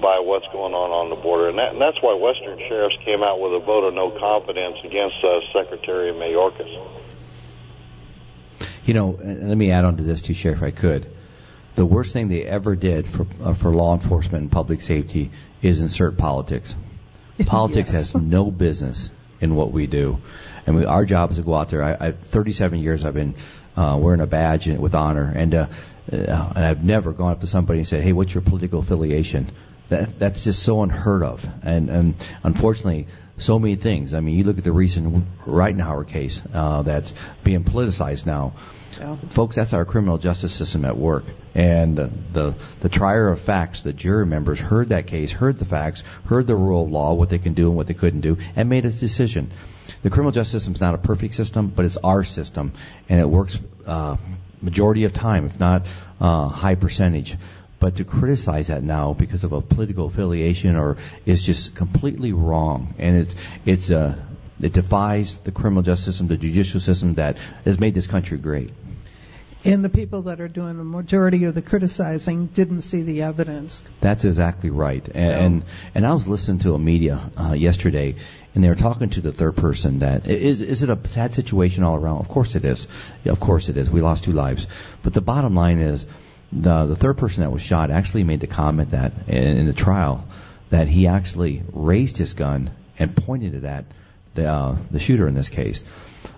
by 0.00 0.20
what's 0.20 0.46
going 0.52 0.74
on 0.74 0.90
on 0.90 1.10
the 1.10 1.16
border, 1.16 1.48
and, 1.48 1.58
that, 1.58 1.72
and 1.72 1.80
that's 1.80 1.98
why 2.00 2.14
Western 2.14 2.58
sheriffs 2.68 2.96
came 3.04 3.22
out 3.22 3.40
with 3.40 3.52
a 3.54 3.58
vote 3.58 3.84
of 3.84 3.94
no 3.94 4.10
confidence 4.10 4.76
against 4.84 5.16
uh, 5.24 5.40
Secretary 5.52 6.12
Mayorkas. 6.12 6.70
You 8.84 8.94
know, 8.94 9.18
let 9.22 9.56
me 9.56 9.70
add 9.70 9.84
on 9.84 9.96
to 9.98 10.02
this 10.02 10.22
too, 10.22 10.34
Sheriff, 10.34 10.58
if 10.58 10.64
I 10.64 10.70
could. 10.70 11.06
The 11.76 11.84
worst 11.84 12.12
thing 12.12 12.28
they 12.28 12.42
ever 12.42 12.74
did 12.74 13.06
for 13.06 13.26
uh, 13.42 13.54
for 13.54 13.70
law 13.70 13.94
enforcement 13.94 14.42
and 14.42 14.50
public 14.50 14.80
safety 14.80 15.30
is 15.62 15.80
insert 15.80 16.16
politics. 16.16 16.74
Politics 17.46 17.92
Yes. 17.92 18.12
has 18.12 18.20
no 18.20 18.50
business 18.50 19.10
in 19.40 19.54
what 19.54 19.70
we 19.70 19.86
do, 19.86 20.18
and 20.66 20.74
we, 20.74 20.84
our 20.86 21.04
job 21.04 21.30
is 21.30 21.36
to 21.36 21.42
go 21.44 21.54
out 21.54 21.68
there. 21.68 21.84
I, 21.84 22.08
I 22.08 22.12
37 22.12 22.80
years 22.80 23.04
I've 23.04 23.14
been 23.14 23.36
uh, 23.76 23.96
wearing 24.00 24.20
a 24.20 24.26
badge 24.26 24.66
with 24.66 24.94
honor, 24.96 25.32
and 25.36 25.54
uh, 25.54 25.66
uh, 26.12 26.16
and 26.56 26.64
I've 26.64 26.82
never 26.82 27.12
gone 27.12 27.32
up 27.32 27.42
to 27.42 27.46
somebody 27.46 27.78
and 27.80 27.86
said, 27.86 28.02
"Hey, 28.02 28.12
what's 28.12 28.34
your 28.34 28.42
political 28.42 28.80
affiliation?" 28.80 29.52
That 29.88 30.18
that's 30.18 30.44
just 30.44 30.62
so 30.62 30.82
unheard 30.82 31.22
of, 31.22 31.48
and 31.62 31.88
and 31.88 32.14
unfortunately, 32.42 33.06
so 33.38 33.58
many 33.58 33.76
things. 33.76 34.12
I 34.14 34.20
mean, 34.20 34.36
you 34.36 34.44
look 34.44 34.58
at 34.58 34.64
the 34.64 34.72
recent 34.72 35.24
Rittenhouse 35.46 36.06
case 36.06 36.42
uh, 36.52 36.82
that's 36.82 37.14
being 37.42 37.64
politicized 37.64 38.26
now. 38.26 38.54
Yeah. 38.98 39.16
Folks, 39.30 39.54
that's 39.54 39.72
our 39.72 39.84
criminal 39.84 40.18
justice 40.18 40.52
system 40.52 40.84
at 40.84 40.96
work. 40.96 41.24
And 41.54 41.98
uh, 41.98 42.08
the 42.32 42.54
the 42.80 42.88
trier 42.88 43.28
of 43.28 43.40
facts, 43.40 43.82
the 43.82 43.92
jury 43.92 44.26
members 44.26 44.58
heard 44.58 44.88
that 44.88 45.06
case, 45.06 45.30
heard 45.30 45.58
the 45.58 45.64
facts, 45.64 46.02
heard 46.26 46.46
the 46.46 46.56
rule 46.56 46.84
of 46.84 46.90
law, 46.90 47.14
what 47.14 47.28
they 47.28 47.38
can 47.38 47.54
do 47.54 47.68
and 47.68 47.76
what 47.76 47.86
they 47.86 47.94
couldn't 47.94 48.22
do, 48.22 48.38
and 48.56 48.68
made 48.68 48.86
a 48.86 48.90
decision. 48.90 49.52
The 50.02 50.10
criminal 50.10 50.32
justice 50.32 50.52
system 50.52 50.74
is 50.74 50.80
not 50.80 50.94
a 50.94 50.98
perfect 50.98 51.34
system, 51.34 51.68
but 51.68 51.84
it's 51.84 51.96
our 51.96 52.24
system, 52.24 52.72
and 53.08 53.20
it 53.20 53.28
works 53.28 53.58
uh, 53.86 54.16
majority 54.60 55.04
of 55.04 55.12
time, 55.12 55.46
if 55.46 55.58
not 55.58 55.86
uh, 56.20 56.48
high 56.48 56.74
percentage. 56.74 57.36
But 57.80 57.96
to 57.96 58.04
criticize 58.04 58.68
that 58.68 58.82
now 58.82 59.12
because 59.12 59.44
of 59.44 59.52
a 59.52 59.60
political 59.60 60.06
affiliation 60.06 60.74
or 60.76 60.96
is 61.26 61.42
just 61.42 61.74
completely 61.76 62.32
wrong, 62.32 62.94
and 62.98 63.16
it's 63.18 63.36
it's 63.64 63.90
uh, 63.90 64.16
it 64.60 64.72
defies 64.72 65.36
the 65.44 65.52
criminal 65.52 65.82
justice 65.82 66.06
system, 66.06 66.26
the 66.26 66.36
judicial 66.36 66.80
system 66.80 67.14
that 67.14 67.36
has 67.64 67.78
made 67.78 67.94
this 67.94 68.08
country 68.08 68.36
great. 68.38 68.70
And 69.64 69.84
the 69.84 69.88
people 69.88 70.22
that 70.22 70.40
are 70.40 70.48
doing 70.48 70.76
the 70.78 70.84
majority 70.84 71.44
of 71.44 71.54
the 71.54 71.62
criticizing 71.62 72.46
didn't 72.46 72.82
see 72.82 73.02
the 73.02 73.22
evidence. 73.22 73.82
That's 74.00 74.24
exactly 74.24 74.70
right. 74.70 75.04
And 75.14 75.14
So- 75.14 75.40
and, 75.40 75.62
and 75.96 76.06
I 76.06 76.14
was 76.14 76.28
listening 76.28 76.60
to 76.60 76.74
a 76.74 76.78
media 76.78 77.30
uh, 77.36 77.52
yesterday, 77.52 78.14
and 78.54 78.62
they 78.62 78.68
were 78.68 78.76
talking 78.76 79.10
to 79.10 79.20
the 79.20 79.32
third 79.32 79.56
person. 79.56 80.00
That 80.00 80.26
is 80.26 80.62
is 80.62 80.82
it 80.82 80.90
a 80.90 80.98
sad 81.04 81.34
situation 81.34 81.82
all 81.84 81.96
around? 81.96 82.18
Of 82.18 82.28
course 82.28 82.56
it 82.56 82.64
is. 82.64 82.88
Of 83.24 83.38
course 83.40 83.68
it 83.68 83.76
is. 83.76 83.90
We 83.90 84.00
lost 84.00 84.24
two 84.24 84.32
lives, 84.32 84.66
but 85.02 85.12
the 85.14 85.20
bottom 85.20 85.54
line 85.54 85.78
is 85.78 86.06
the 86.52 86.86
the 86.86 86.96
third 86.96 87.18
person 87.18 87.42
that 87.42 87.50
was 87.50 87.62
shot 87.62 87.90
actually 87.90 88.24
made 88.24 88.40
the 88.40 88.46
comment 88.46 88.92
that 88.92 89.12
in, 89.28 89.58
in 89.58 89.66
the 89.66 89.72
trial 89.72 90.26
that 90.70 90.88
he 90.88 91.06
actually 91.06 91.62
raised 91.72 92.16
his 92.16 92.34
gun 92.34 92.70
and 92.98 93.14
pointed 93.14 93.54
it 93.54 93.64
at 93.64 93.84
the 94.34 94.46
uh, 94.46 94.76
the 94.90 95.00
shooter 95.00 95.28
in 95.28 95.34
this 95.34 95.48
case. 95.48 95.84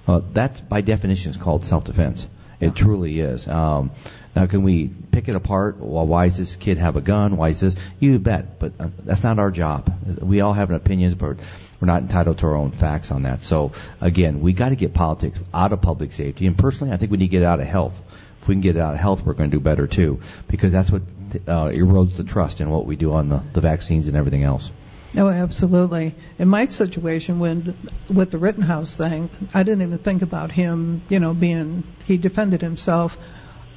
Uh, 0.07 0.21
that's 0.33 0.61
by 0.61 0.81
definition 0.81 1.31
is 1.31 1.37
called 1.37 1.65
self 1.65 1.85
defense. 1.85 2.27
It 2.61 2.75
truly 2.75 3.21
is. 3.21 3.49
Um, 3.49 3.91
now, 4.37 4.47
can 4.47 4.63
we 4.63 4.87
pick 4.87 5.29
it 5.29 5.35
apart? 5.35 5.79
Well, 5.79 6.07
why 6.07 6.29
does 6.29 6.37
this 6.37 6.57
kid 6.57 6.79
have 6.79 6.97
a 6.97 7.01
gun? 7.01 7.37
Why 7.37 7.49
is 7.49 7.61
this? 7.61 7.75
You 7.99 8.19
bet, 8.19 8.59
but 8.61 8.73
uh, 8.79 8.89
that's 9.03 9.23
not 9.23 9.39
our 9.39 9.51
job. 9.51 9.93
We 10.21 10.41
all 10.41 10.53
have 10.53 10.69
an 10.71 10.77
opinions, 10.77 11.15
but 11.15 11.39
we're 11.81 11.87
not 11.87 12.03
entitled 12.03 12.39
to 12.39 12.47
our 12.47 12.55
own 12.55 12.71
facts 12.71 13.11
on 13.11 13.23
that. 13.23 13.43
So, 13.43 13.73
again, 14.01 14.41
we 14.41 14.53
got 14.53 14.69
to 14.69 14.77
get 14.77 14.93
politics 14.93 15.41
out 15.53 15.73
of 15.73 15.81
public 15.81 16.13
safety. 16.13 16.47
And 16.47 16.57
personally, 16.57 16.93
I 16.93 16.99
think 16.99 17.11
we 17.11 17.19
need 17.19 17.27
to 17.27 17.31
get 17.31 17.43
out 17.43 17.61
of 17.61 17.67
health. 17.67 18.01
If 18.43 18.49
we 18.49 18.55
can 18.55 18.61
get 18.61 18.77
it 18.77 18.81
out 18.81 18.95
of 18.95 19.01
health, 19.01 19.25
we're 19.25 19.35
going 19.35 19.51
to 19.51 19.57
do 19.57 19.61
better 19.61 19.87
too, 19.87 20.21
because 20.49 20.73
that's 20.73 20.91
what 20.91 21.03
uh, 21.47 21.71
erodes 21.71 22.17
the 22.17 22.25
trust 22.25 22.61
in 22.61 22.71
what 22.71 22.87
we 22.87 22.97
do 22.97 23.13
on 23.13 23.29
the, 23.29 23.43
the 23.53 23.61
vaccines 23.61 24.09
and 24.09 24.17
everything 24.17 24.43
else. 24.43 24.71
Oh, 25.17 25.29
absolutely. 25.29 26.15
In 26.39 26.49
Mike's 26.49 26.77
situation, 26.77 27.41
when 27.41 27.77
with 28.09 28.31
the 28.31 28.39
Rittenhouse 28.39 28.95
thing, 28.95 29.29
I 29.53 29.65
didn't 29.65 29.83
even 29.83 29.99
think 29.99 30.23
about 30.23 30.53
him. 30.53 31.03
You 31.09 31.19
know, 31.19 31.35
being 31.35 31.83
he 32.05 32.17
defended 32.17 32.61
himself. 32.61 33.19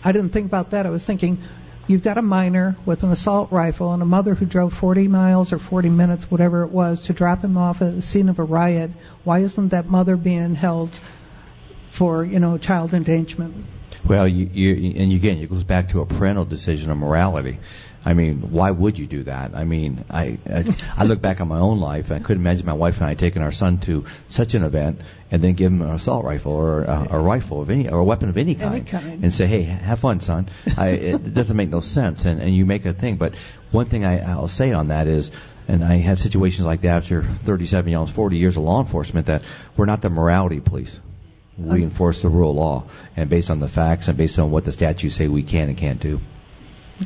I 0.04 0.12
didn't 0.12 0.30
think 0.30 0.46
about 0.46 0.72
that. 0.72 0.86
I 0.86 0.92
was 0.92 1.04
thinking, 1.04 1.42
you've 1.88 2.04
got 2.04 2.20
a 2.20 2.22
minor 2.22 2.76
with 2.86 3.04
an 3.04 3.12
assault 3.12 3.52
rifle 3.52 3.94
and 3.94 4.04
a 4.04 4.06
mother 4.06 4.36
who 4.36 4.46
drove 4.46 4.74
40 4.74 5.08
miles 5.08 5.54
or 5.54 5.60
40 5.60 5.90
minutes, 5.90 6.30
whatever 6.30 6.64
it 6.64 6.72
was, 6.72 7.06
to 7.06 7.14
drop 7.14 7.44
him 7.44 7.58
off 7.58 7.82
at 7.82 7.96
the 7.96 8.02
scene 8.02 8.30
of 8.30 8.38
a 8.38 8.44
riot. 8.44 8.92
Why 9.24 9.40
isn't 9.40 9.70
that 9.70 9.88
mother 9.88 10.18
being 10.18 10.54
held 10.54 11.00
for, 11.90 12.24
you 12.24 12.40
know, 12.40 12.60
child 12.60 12.94
endangerment? 12.94 13.66
Well, 14.08 14.28
you, 14.28 14.50
you, 14.54 15.02
and 15.02 15.12
again, 15.12 15.38
it 15.38 15.50
goes 15.50 15.64
back 15.64 15.90
to 15.90 16.02
a 16.02 16.06
parental 16.06 16.46
decision 16.46 16.92
of 16.92 16.98
morality. 16.98 17.60
I 18.06 18.14
mean, 18.14 18.52
why 18.52 18.70
would 18.70 19.00
you 19.00 19.08
do 19.08 19.24
that? 19.24 19.56
I 19.56 19.64
mean, 19.64 20.04
I, 20.10 20.38
I, 20.46 20.66
I 20.98 21.04
look 21.06 21.22
back 21.22 21.40
on 21.40 21.48
my 21.48 21.60
own 21.60 21.80
life. 21.80 22.12
And 22.12 22.20
I 22.20 22.24
couldn't 22.26 22.44
imagine 22.44 22.66
my 22.66 22.74
wife 22.74 22.98
and 22.98 23.06
I 23.06 23.14
taking 23.14 23.42
our 23.42 23.54
son 23.54 23.78
to 23.82 24.04
such 24.28 24.56
an 24.56 24.64
event 24.64 25.00
and 25.32 25.42
then 25.42 25.54
give 25.54 25.72
him 25.72 25.82
an 25.82 25.92
assault 25.92 26.26
rifle 26.26 26.52
or 26.52 26.84
a, 26.84 27.08
a 27.12 27.20
rifle 27.20 27.62
of 27.62 27.70
any 27.70 27.88
or 27.88 28.00
a 28.00 28.04
weapon 28.04 28.28
of 28.28 28.38
any 28.38 28.56
kind, 28.56 28.76
Any 28.76 28.84
kind. 28.86 29.24
and 29.24 29.34
say, 29.34 29.48
"Hey, 29.48 29.64
have 29.64 30.00
fun, 30.00 30.20
son." 30.20 30.50
I, 30.78 30.90
it 30.90 31.34
doesn't 31.34 31.56
make 31.56 31.70
no 31.70 31.80
sense, 31.80 32.26
and, 32.26 32.42
and 32.42 32.54
you 32.54 32.66
make 32.66 32.86
a 32.86 32.94
thing. 32.94 33.16
But 33.16 33.36
one 33.72 33.86
thing 33.86 34.04
I, 34.04 34.20
I'll 34.30 34.48
say 34.50 34.74
on 34.74 34.90
that 34.90 35.08
is. 35.08 35.32
And 35.66 35.82
I 35.82 35.96
have 35.96 36.20
situations 36.20 36.66
like 36.66 36.82
that 36.82 37.04
after 37.04 37.24
37, 37.24 37.96
almost 37.96 38.14
40 38.14 38.36
years 38.38 38.58
of 38.58 38.64
law 38.64 38.82
enforcement 38.82 39.28
that 39.28 39.44
we're 39.78 39.86
not 39.86 40.02
the 40.02 40.10
morality 40.10 40.60
police. 40.60 41.00
We 41.58 41.84
enforce 41.84 42.22
the 42.22 42.30
rule 42.30 42.52
of 42.52 42.58
law, 42.58 42.84
and 43.16 43.30
based 43.30 43.52
on 43.52 43.60
the 43.60 43.68
facts 43.68 44.08
and 44.08 44.18
based 44.18 44.40
on 44.40 44.50
what 44.52 44.66
the 44.66 44.72
statutes 44.72 45.16
say 45.16 45.28
we 45.28 45.44
can 45.44 45.70
and 45.70 45.78
can't 45.78 46.00
do. 46.00 46.20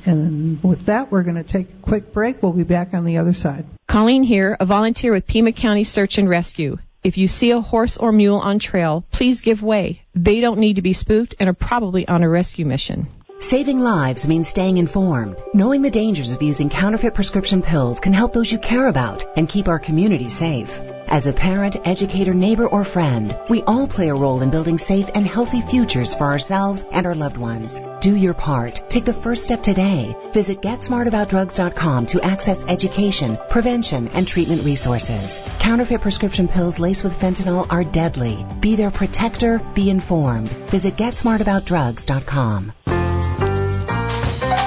And 0.06 0.64
with 0.64 0.86
that, 0.86 1.12
we're 1.12 1.24
going 1.24 1.36
to 1.36 1.44
take 1.44 1.70
a 1.70 1.82
quick 1.82 2.14
break. 2.14 2.42
We'll 2.42 2.54
be 2.54 2.64
back 2.64 2.94
on 2.94 3.04
the 3.04 3.18
other 3.18 3.34
side. 3.34 3.66
Colleen 3.88 4.24
here, 4.24 4.56
a 4.60 4.66
volunteer 4.66 5.12
with 5.12 5.28
Pima 5.28 5.52
County 5.52 5.84
Search 5.84 6.18
and 6.18 6.30
Rescue. 6.30 6.78
If 7.04 7.18
you 7.18 7.28
see 7.28 7.52
a 7.52 7.62
horse 7.62 7.98
or 7.98 8.12
mule 8.12 8.38
on 8.38 8.60
trail, 8.60 9.06
please 9.12 9.42
give 9.42 9.62
way. 9.62 10.02
They 10.14 10.42
don't 10.42 10.60
need 10.60 10.76
to 10.76 10.82
be 10.82 10.94
spooked 10.94 11.36
and 11.40 11.48
are 11.48 11.54
probably 11.54 12.08
on 12.08 12.24
a 12.24 12.30
rescue 12.30 12.66
mission. 12.66 13.08
Saving 13.40 13.80
lives 13.80 14.28
means 14.28 14.48
staying 14.48 14.78
informed. 14.78 15.38
Knowing 15.54 15.84
the 15.84 15.92
dangers 15.92 16.32
of 16.32 16.42
using 16.42 16.72
counterfeit 16.72 17.14
prescription 17.14 17.62
pills 17.62 18.00
can 18.00 18.12
help 18.12 18.34
those 18.34 18.52
you 18.52 18.58
care 18.58 18.88
about 18.88 19.26
and 19.38 19.48
keep 19.48 19.68
our 19.68 19.78
community 19.78 20.28
safe. 20.28 20.82
As 21.08 21.28
a 21.28 21.34
parent, 21.34 21.78
educator, 21.86 22.34
neighbor, 22.34 22.68
or 22.68 22.84
friend, 22.84 23.38
we 23.48 23.62
all 23.62 23.88
play 23.88 24.10
a 24.10 24.16
role 24.16 24.42
in 24.42 24.50
building 24.50 24.80
safe 24.80 25.12
and 25.14 25.26
healthy 25.26 25.62
futures 25.62 26.16
for 26.16 26.24
ourselves 26.24 26.84
and 26.92 27.06
our 27.06 27.14
loved 27.14 27.38
ones. 27.38 27.80
Do 28.02 28.16
your 28.16 28.34
part. 28.34 28.90
Take 28.90 29.06
the 29.06 29.14
first 29.14 29.44
step 29.44 29.62
today. 29.62 30.16
Visit 30.34 30.62
GetSmartAboutDrugs.com 30.62 32.08
to 32.08 32.22
access 32.22 32.66
education, 32.66 33.38
prevention, 33.52 34.08
and 34.10 34.28
treatment 34.28 34.64
resources. 34.64 35.40
Counterfeit 35.60 36.02
prescription 36.02 36.48
pills 36.48 36.80
laced 36.80 37.04
with 37.04 37.14
fentanyl 37.14 37.68
are 37.70 37.84
deadly. 37.84 38.44
Be 38.60 38.76
their 38.76 38.92
protector. 38.92 39.62
Be 39.76 39.92
informed. 39.92 40.50
Visit 40.50 40.98
GetSmartAboutDrugs.com. 40.98 42.97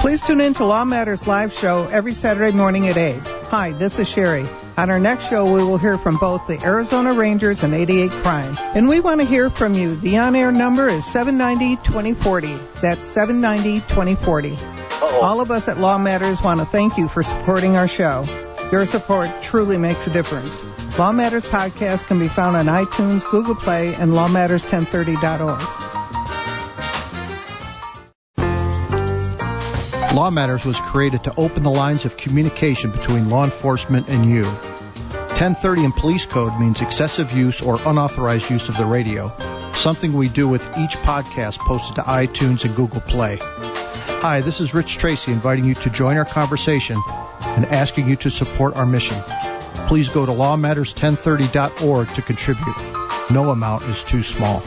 Please 0.00 0.22
tune 0.22 0.40
in 0.40 0.54
to 0.54 0.64
Law 0.64 0.86
Matters 0.86 1.26
live 1.26 1.52
show 1.52 1.86
every 1.88 2.14
Saturday 2.14 2.56
morning 2.56 2.88
at 2.88 2.96
8. 2.96 3.20
Hi, 3.50 3.72
this 3.72 3.98
is 3.98 4.08
Sherry. 4.08 4.48
On 4.78 4.88
our 4.88 4.98
next 4.98 5.28
show, 5.28 5.44
we 5.44 5.62
will 5.62 5.76
hear 5.76 5.98
from 5.98 6.16
both 6.16 6.46
the 6.46 6.58
Arizona 6.62 7.12
Rangers 7.12 7.62
and 7.62 7.74
88 7.74 8.10
Crime. 8.10 8.56
And 8.58 8.88
we 8.88 9.00
want 9.00 9.20
to 9.20 9.26
hear 9.26 9.50
from 9.50 9.74
you. 9.74 9.94
The 9.96 10.16
on-air 10.16 10.52
number 10.52 10.88
is 10.88 11.04
790-2040. 11.04 12.80
That's 12.80 13.06
790-2040. 13.14 14.92
All 15.22 15.38
of 15.38 15.50
us 15.50 15.68
at 15.68 15.76
Law 15.76 15.98
Matters 15.98 16.40
want 16.40 16.60
to 16.60 16.66
thank 16.66 16.96
you 16.96 17.06
for 17.06 17.22
supporting 17.22 17.76
our 17.76 17.86
show. 17.86 18.24
Your 18.72 18.86
support 18.86 19.42
truly 19.42 19.76
makes 19.76 20.06
a 20.06 20.10
difference. 20.10 20.64
Law 20.98 21.12
Matters 21.12 21.44
podcast 21.44 22.06
can 22.06 22.18
be 22.18 22.28
found 22.28 22.56
on 22.56 22.64
iTunes, 22.66 23.22
Google 23.30 23.54
Play, 23.54 23.94
and 23.96 24.12
lawmatters1030.org. 24.12 25.89
Law 30.14 30.28
Matters 30.28 30.64
was 30.64 30.76
created 30.80 31.22
to 31.22 31.34
open 31.36 31.62
the 31.62 31.70
lines 31.70 32.04
of 32.04 32.16
communication 32.16 32.90
between 32.90 33.30
law 33.30 33.44
enforcement 33.44 34.08
and 34.08 34.28
you. 34.28 34.42
1030 34.42 35.84
in 35.84 35.92
police 35.92 36.26
code 36.26 36.58
means 36.58 36.80
excessive 36.80 37.30
use 37.30 37.60
or 37.62 37.78
unauthorized 37.86 38.50
use 38.50 38.68
of 38.68 38.76
the 38.76 38.84
radio, 38.84 39.32
something 39.72 40.12
we 40.12 40.28
do 40.28 40.48
with 40.48 40.66
each 40.76 40.96
podcast 40.98 41.58
posted 41.58 41.94
to 41.94 42.02
iTunes 42.02 42.64
and 42.64 42.74
Google 42.74 43.00
Play. 43.02 43.38
Hi, 43.40 44.40
this 44.40 44.60
is 44.60 44.74
Rich 44.74 44.98
Tracy 44.98 45.30
inviting 45.30 45.64
you 45.64 45.76
to 45.76 45.90
join 45.90 46.16
our 46.16 46.24
conversation 46.24 47.00
and 47.42 47.64
asking 47.66 48.08
you 48.08 48.16
to 48.16 48.30
support 48.30 48.74
our 48.74 48.86
mission. 48.86 49.22
Please 49.86 50.08
go 50.08 50.26
to 50.26 50.32
lawmatters1030.org 50.32 52.14
to 52.14 52.22
contribute. 52.22 52.76
No 53.30 53.50
amount 53.50 53.84
is 53.84 54.02
too 54.02 54.24
small. 54.24 54.60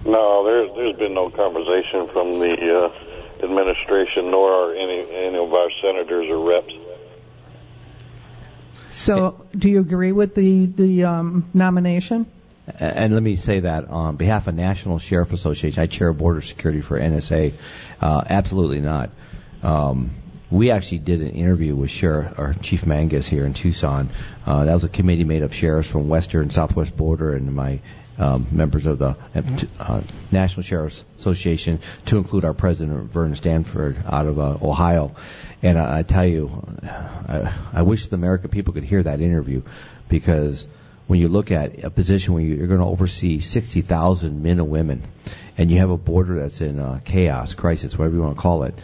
No, 0.06 0.43
there's 0.43 0.76
there's 0.76 0.98
been 0.98 1.13
no 1.13 1.30
conversation 1.30 2.08
from 2.10 2.39
the 2.39 2.89
uh, 2.89 3.12
administration, 3.43 4.32
nor 4.32 4.51
are 4.51 4.75
any 4.75 4.99
any 5.12 5.38
of 5.38 5.53
our 5.53 5.69
senators 5.82 6.29
or 6.29 6.39
reps. 6.39 6.73
So, 8.91 9.45
do 9.58 9.69
you 9.69 9.79
agree 9.79 10.12
with 10.12 10.36
the 10.36 10.65
the 10.67 11.03
um, 11.06 11.49
nomination? 11.53 12.27
And 12.79 13.13
let 13.13 13.21
me 13.21 13.36
say 13.36 13.62
that 13.62 13.89
on 13.89 14.15
behalf 14.15 14.47
of 14.47 14.56
National 14.56 14.97
Sheriff 14.97 15.34
Association, 15.34 15.84
I 15.84 15.88
chair 15.88 16.13
border 16.13 16.41
security 16.41 16.82
for 16.82 16.97
NSA. 16.97 17.53
Uh, 17.99 18.23
absolutely 18.29 18.79
not. 18.79 19.10
Um, 19.62 20.12
we 20.49 20.71
actually 20.71 20.99
did 20.99 21.21
an 21.21 21.32
interview 21.32 21.75
with 21.75 21.89
Sheriff 21.89 22.38
or 22.38 22.56
Chief 22.62 22.86
Magnus 22.86 23.27
here 23.27 23.45
in 23.45 23.53
Tucson. 23.53 24.12
Uh, 24.45 24.65
that 24.65 24.73
was 24.73 24.84
a 24.84 24.89
committee 24.89 25.23
made 25.23 25.43
of 25.43 25.53
sheriffs 25.53 25.89
from 25.89 26.08
western 26.08 26.43
and 26.43 26.53
southwest 26.53 26.95
border 26.95 27.34
and 27.34 27.53
my 27.53 27.79
um, 28.17 28.47
members 28.52 28.86
of 28.86 28.99
the 28.99 29.15
uh, 29.80 30.02
National 30.32 30.63
Sheriff's 30.63 31.04
Association, 31.19 31.80
to 32.06 32.17
include 32.17 32.45
our 32.45 32.54
president 32.54 33.12
Vern 33.12 33.36
Stanforth 33.36 33.97
out 34.06 34.28
of 34.28 34.39
uh, 34.39 34.58
Ohio. 34.62 35.15
And 35.62 35.78
I, 35.78 35.99
I 35.99 36.04
tell 36.04 36.26
you, 36.26 36.63
I, 36.84 37.54
I 37.73 37.82
wish 37.82 38.08
the 38.08 38.15
American 38.15 38.49
people 38.49 38.73
could 38.73 38.84
hear 38.84 39.04
that 39.04 39.21
interview 39.21 39.63
because 40.10 40.67
when 41.08 41.19
you 41.19 41.28
look 41.28 41.52
at 41.52 41.84
a 41.84 41.89
position 41.89 42.34
where 42.34 42.43
you're 42.43 42.67
going 42.67 42.80
to 42.80 42.86
oversee 42.86 43.39
60,000 43.39 44.41
men 44.41 44.60
and 44.60 44.69
women, 44.69 45.04
and 45.58 45.69
you 45.69 45.80
have 45.80 45.89
a 45.89 45.97
border 45.97 46.39
that's 46.39 46.62
in 46.62 46.80
uh, 46.80 46.99
chaos, 47.04 47.54
crisis, 47.54 47.97
whatever 47.97 48.15
you 48.15 48.21
want 48.21 48.36
to 48.36 48.41
call 48.41 48.63
it, 48.63 48.76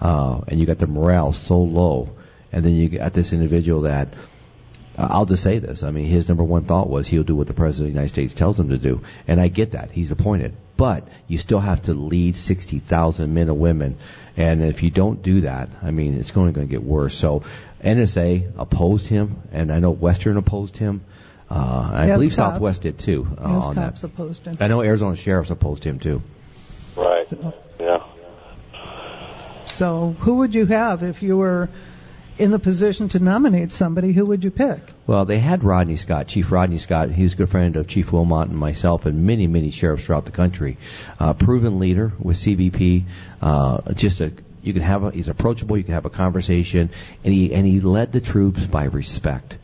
uh, 0.00 0.40
and 0.48 0.60
you 0.60 0.66
got 0.66 0.78
the 0.78 0.86
morale 0.86 1.32
so 1.32 1.58
low, 1.58 2.10
and 2.52 2.64
then 2.64 2.72
you 2.72 2.88
got 2.88 3.12
this 3.12 3.32
individual 3.32 3.82
that 3.82 4.08
I'll 4.98 5.26
just 5.26 5.42
say 5.44 5.58
this. 5.60 5.82
I 5.84 5.90
mean, 5.92 6.06
his 6.06 6.28
number 6.28 6.42
one 6.42 6.64
thought 6.64 6.90
was 6.90 7.06
he'll 7.06 7.22
do 7.22 7.36
what 7.36 7.46
the 7.46 7.54
President 7.54 7.88
of 7.88 7.92
the 7.94 7.98
United 8.00 8.08
States 8.12 8.34
tells 8.34 8.58
him 8.58 8.70
to 8.70 8.78
do. 8.78 9.02
And 9.28 9.40
I 9.40 9.46
get 9.48 9.72
that. 9.72 9.92
He's 9.92 10.10
appointed. 10.10 10.54
But 10.76 11.06
you 11.28 11.38
still 11.38 11.60
have 11.60 11.82
to 11.82 11.94
lead 11.94 12.36
60,000 12.36 13.32
men 13.32 13.48
and 13.48 13.58
women. 13.60 13.96
And 14.36 14.62
if 14.62 14.82
you 14.82 14.90
don't 14.90 15.22
do 15.22 15.42
that, 15.42 15.68
I 15.82 15.90
mean, 15.92 16.14
it's 16.14 16.36
only 16.36 16.52
going 16.52 16.66
to 16.66 16.70
get 16.70 16.82
worse. 16.82 17.14
So 17.14 17.42
NSA 17.82 18.52
opposed 18.58 19.06
him, 19.06 19.36
and 19.52 19.72
I 19.72 19.78
know 19.78 19.90
Western 19.90 20.36
opposed 20.36 20.76
him. 20.76 21.02
Uh, 21.50 21.90
I 21.94 22.06
Yes, 22.08 22.16
believe 22.16 22.30
cops. 22.30 22.36
Southwest 22.54 22.82
did 22.82 22.98
too 22.98 23.26
uh, 23.38 23.48
Yes, 23.54 23.64
on 23.64 23.74
cops 23.74 24.00
that. 24.02 24.06
opposed 24.08 24.44
him. 24.46 24.56
I 24.60 24.68
know 24.68 24.82
Arizona 24.82 25.16
sheriffs 25.16 25.50
opposed 25.50 25.82
him 25.82 25.98
too. 25.98 26.22
Right. 26.96 27.26
Yeah. 27.80 28.02
So 29.66 30.14
who 30.18 30.36
would 30.36 30.54
you 30.54 30.66
have 30.66 31.02
if 31.02 31.22
you 31.22 31.36
were 31.36 31.68
in 32.38 32.50
the 32.50 32.58
position 32.58 33.08
to 33.10 33.18
nominate 33.18 33.72
somebody? 33.72 34.12
Who 34.12 34.26
would 34.26 34.44
you 34.44 34.50
pick? 34.50 34.80
Well, 35.06 35.24
they 35.24 35.38
had 35.38 35.64
Rodney 35.64 35.96
Scott, 35.96 36.28
Chief 36.28 36.50
Rodney 36.50 36.78
Scott. 36.78 37.10
He 37.10 37.24
was 37.24 37.32
a 37.32 37.36
good 37.36 37.50
friend 37.50 37.76
of 37.76 37.88
Chief 37.88 38.12
Wilmot 38.12 38.48
and 38.48 38.56
myself 38.56 39.06
and 39.06 39.26
many, 39.26 39.46
many 39.46 39.70
sheriffs 39.70 40.04
throughout 40.04 40.24
the 40.24 40.30
country. 40.30 40.78
Uh, 41.18 41.34
proven 41.34 41.78
leader 41.78 42.12
with 42.18 42.36
CBP. 42.36 43.04
Uh, 43.42 43.92
just 43.94 44.20
a, 44.20 44.32
you 44.62 44.72
can 44.72 44.82
have 44.82 45.02
a, 45.02 45.10
he's 45.10 45.28
approachable, 45.28 45.76
you 45.76 45.84
can 45.84 45.94
have 45.94 46.06
a 46.06 46.10
conversation, 46.10 46.90
and 47.24 47.34
he, 47.34 47.52
and 47.52 47.66
he 47.66 47.80
led 47.80 48.12
the 48.12 48.20
troops 48.20 48.64
by 48.64 48.84
respect. 48.84 49.56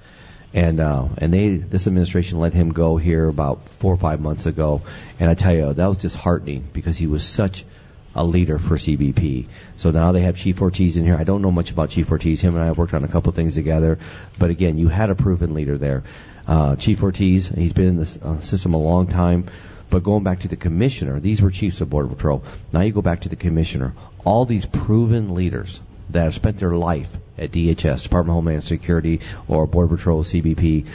And, 0.53 0.81
uh, 0.81 1.09
and 1.19 1.35
they, 1.35 1.57
this 1.57 1.87
administration 1.87 2.39
let 2.39 2.53
him 2.53 2.73
go 2.73 2.97
here 2.97 3.29
about 3.29 3.69
four 3.69 3.93
or 3.93 3.97
five 3.97 4.21
months 4.21 4.47
ago. 4.47 4.83
And 5.19 5.29
I 5.29 5.35
tell 5.35 5.55
you, 5.55 5.73
that 5.73 5.87
was 5.87 5.99
disheartening 5.99 6.65
because 6.73 6.97
he 6.97 7.09
was 7.09 7.25
such 7.25 7.65
a 8.15 8.25
leader 8.25 8.59
for 8.59 8.77
CBP. 8.77 9.47
So 9.77 9.91
now 9.91 10.13
they 10.13 10.21
have 10.21 10.37
Chief 10.37 10.61
Ortiz 10.61 10.97
in 10.97 11.05
here. 11.05 11.17
I 11.17 11.25
don't 11.25 11.43
know 11.43 11.51
much 11.51 11.71
about 11.71 11.91
Chief 11.91 12.11
Ortiz. 12.11 12.41
Him 12.41 12.55
and 12.55 12.63
I 12.63 12.67
have 12.67 12.79
worked 12.79 12.95
on 12.95 13.05
a 13.05 13.09
couple 13.09 13.33
things 13.33 13.55
together. 13.55 13.99
But 14.39 14.51
again, 14.51 14.79
you 14.79 14.89
had 14.89 15.11
a 15.11 15.15
proven 15.15 15.55
leader 15.55 15.79
there. 15.79 16.05
Uh, 16.47 16.77
Chief 16.77 17.03
Ortiz, 17.03 17.49
he's 17.49 17.73
been 17.73 17.89
in 17.89 17.97
the 17.97 18.19
uh, 18.23 18.41
system 18.41 18.75
a 18.75 18.79
long 18.79 19.07
time. 19.07 19.47
But 19.91 20.03
going 20.03 20.25
back 20.25 20.41
to 20.41 20.49
the 20.49 20.57
commissioner, 20.57 21.21
these 21.21 21.41
were 21.41 21.51
chiefs 21.51 21.81
of 21.81 21.91
Border 21.91 22.09
Patrol. 22.09 22.43
Now 22.73 22.81
you 22.81 22.93
go 22.93 23.03
back 23.03 23.23
to 23.23 23.29
the 23.29 23.37
commissioner. 23.37 23.95
All 24.25 24.45
these 24.45 24.67
proven 24.67 25.35
leaders 25.35 25.81
that 26.11 26.25
have 26.25 26.35
spent 26.35 26.59
their 26.59 26.73
life 26.73 27.09
at 27.39 27.51
DHS, 27.53 28.03
Department 28.03 28.31
of 28.31 28.45
Homeland 28.45 28.65
Security, 28.65 29.21
or 29.49 29.67
Border 29.67 29.97
Patrol, 29.97 30.25
CBP. 30.25 30.87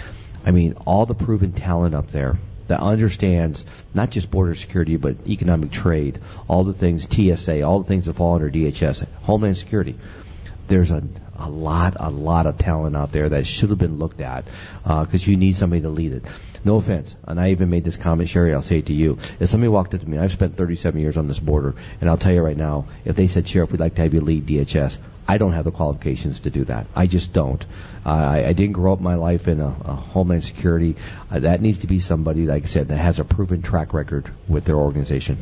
I 0.46 0.52
mean, 0.52 0.74
all 0.86 1.06
the 1.06 1.16
proven 1.16 1.54
talent 1.54 1.96
up 1.96 2.10
there 2.10 2.38
that 2.70 2.80
understands 2.80 3.66
not 3.94 4.10
just 4.10 4.32
border 4.32 4.56
security 4.56 4.96
but 4.96 5.28
economic 5.28 5.72
trade, 5.72 6.20
all 6.48 6.64
the 6.64 6.74
things 6.74 7.08
TSA, 7.10 7.62
all 7.62 7.82
the 7.82 7.88
things 7.88 8.06
that 8.06 8.14
fall 8.14 8.36
under 8.36 8.50
DHS, 8.50 9.06
Homeland 9.22 9.58
Security. 9.58 9.96
There's 10.68 10.92
a 10.92 11.04
a 11.40 11.50
lot, 11.50 11.96
a 12.00 12.10
lot 12.10 12.46
of 12.46 12.58
talent 12.58 12.96
out 12.96 13.12
there 13.12 13.30
that 13.30 13.48
should 13.48 13.70
have 13.70 13.80
been 13.80 13.98
looked 13.98 14.22
at 14.22 14.46
uh, 14.86 15.06
because 15.06 15.26
you 15.26 15.38
need 15.38 15.56
somebody 15.56 15.82
to 15.82 15.90
lead 15.90 16.12
it. 16.12 16.26
No 16.66 16.76
offense, 16.76 17.16
and 17.26 17.40
I 17.40 17.52
even 17.52 17.70
made 17.70 17.86
this 17.86 17.96
comment, 17.96 18.28
Sherry. 18.28 18.54
I'll 18.54 18.62
say 18.62 18.80
it 18.80 18.88
to 18.88 18.94
you. 18.94 19.18
If 19.40 19.50
somebody 19.50 19.70
walked 19.70 19.94
up 19.94 20.02
to 20.02 20.10
me, 20.10 20.18
I've 20.18 20.34
spent 20.34 20.58
37 20.58 21.00
years 21.00 21.16
on 21.16 21.28
this 21.28 21.40
border, 21.40 21.76
and 22.02 22.10
I'll 22.10 22.18
tell 22.18 22.34
you 22.34 22.42
right 22.42 22.58
now, 22.58 22.88
if 23.06 23.16
they 23.16 23.28
said, 23.28 23.48
Sheriff, 23.48 23.72
we'd 23.72 23.80
like 23.80 23.96
to 23.96 24.02
have 24.02 24.14
you 24.14 24.20
lead 24.20 24.46
DHS, 24.46 24.98
I 25.30 25.38
don't 25.38 25.54
have 25.54 25.64
the 25.64 25.72
qualifications 25.72 26.40
to 26.40 26.50
do 26.50 26.66
that. 26.66 26.88
I 26.96 27.06
just 27.06 27.34
don't. 27.34 27.64
Uh, 28.04 28.10
I, 28.10 28.48
I 28.48 28.54
didn't 28.54 28.74
grow 28.74 28.94
up 28.94 29.00
my 29.00 29.14
life 29.14 29.48
in 29.48 29.60
a, 29.60 29.68
a 29.68 29.94
homeland 29.94 30.44
security. 30.44 30.96
Uh, 31.30 31.42
that 31.42 31.62
needs 31.62 31.78
to 31.80 31.88
be 31.88 32.00
somebody, 32.00 32.48
like 32.48 32.64
I 32.64 32.66
said, 32.66 32.88
that 32.88 32.98
has 32.98 33.20
a 33.20 33.24
proven 33.24 33.62
track 33.62 33.94
record 33.94 34.32
with 34.48 34.66
their 34.66 34.76
organization. 34.76 35.38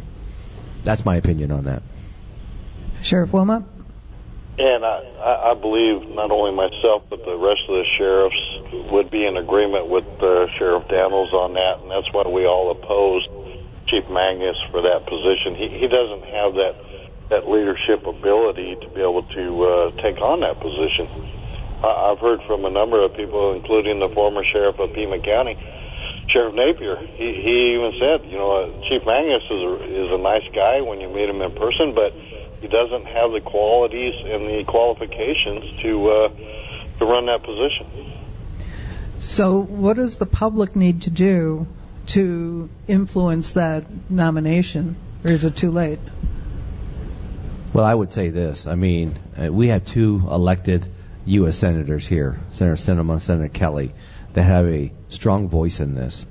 That's 0.84 1.06
my 1.06 1.16
opinion 1.16 1.54
on 1.54 1.64
that. 1.64 1.84
Sheriff 3.02 3.32
Wilmot? 3.32 3.64
And 4.60 4.84
I, 4.84 4.98
I 5.24 5.52
I 5.52 5.54
believe 5.54 6.10
not 6.10 6.32
only 6.32 6.52
myself, 6.52 7.04
but 7.10 7.24
the 7.24 7.38
rest 7.38 7.62
of 7.70 7.76
the 7.76 7.86
sheriffs 7.98 8.92
would 8.92 9.10
be 9.10 9.26
in 9.26 9.38
agreement 9.38 9.88
with 9.88 10.04
uh, 10.22 10.52
Sheriff 10.58 10.84
Dannels 10.90 11.32
on 11.32 11.54
that, 11.54 11.80
and 11.80 11.90
that's 11.90 12.12
why 12.12 12.28
we 12.28 12.46
all 12.46 12.72
opposed 12.72 13.30
Chief 13.88 14.04
Magnus 14.10 14.58
for 14.70 14.82
that 14.82 15.06
position. 15.06 15.56
He, 15.56 15.80
he 15.80 15.88
doesn't 15.88 16.26
have 16.26 16.56
that 16.56 16.76
that 17.30 17.50
leadership 17.50 18.06
ability 18.06 18.78
to 18.82 18.90
be 18.90 19.02
able 19.02 19.24
to 19.24 19.64
uh, 19.64 19.92
take 20.02 20.22
on 20.22 20.42
that 20.42 20.60
position. 20.60 21.08
I, 21.84 22.12
I've 22.12 22.20
heard 22.20 22.42
from 22.44 22.66
a 22.66 22.70
number 22.70 23.04
of 23.04 23.16
people, 23.16 23.54
including 23.54 24.00
the 24.00 24.10
former 24.10 24.44
sheriff 24.46 24.80
of 24.80 24.94
Pima 24.94 25.20
County, 25.20 25.58
Sheriff 26.30 26.56
Napier. 26.56 26.98
He, 26.98 27.34
he 27.42 27.76
even 27.76 27.94
said, 28.00 28.26
you 28.26 28.38
know, 28.38 28.52
uh, 28.52 28.90
Chief 28.90 29.06
Magnus 29.06 29.44
is 29.44 29.52
a, 29.52 30.06
is 30.06 30.12
a 30.12 30.18
nice 30.18 30.48
guy 30.54 30.82
when 30.82 31.02
you 31.02 31.10
meet 31.10 31.30
him 31.30 31.42
in 31.42 31.52
person, 31.52 31.94
but 31.94 32.14
he 32.62 32.68
doesn't 32.68 33.06
have 33.06 33.32
the 33.32 33.42
qualities 33.42 34.16
and 34.26 34.48
the 34.48 34.64
qualifications 34.68 35.82
to 35.82 36.10
uh, 36.10 36.30
to 37.00 37.06
run 37.06 37.28
that 37.28 37.44
position. 37.44 38.14
So 39.20 39.62
what 39.62 39.98
does 39.98 40.18
the 40.18 40.26
public 40.26 40.76
need 40.76 41.04
to 41.04 41.10
do 41.10 41.68
to 42.08 42.70
influence 42.88 43.54
that 43.54 43.86
nomination? 44.10 44.96
Or 45.24 45.32
is 45.32 45.46
it 45.46 45.56
too 45.56 45.72
late? 45.72 46.00
Well, 47.78 47.86
I 47.86 47.94
would 47.94 48.12
say 48.12 48.30
this. 48.30 48.66
I 48.66 48.74
mean, 48.74 49.14
uh, 49.40 49.54
we 49.54 49.68
have 49.68 49.86
two 49.86 50.28
elected 50.32 50.88
U.S. 51.28 51.58
senators 51.58 52.08
here, 52.08 52.40
Senator 52.50 52.76
Sinema, 52.76 53.22
Senator 53.22 53.50
Kelly, 53.50 53.94
that 54.34 54.42
have 54.42 54.66
a 54.66 54.92
strong 55.10 55.48
voice 55.48 55.80
in 55.80 55.94
this, 55.94 56.26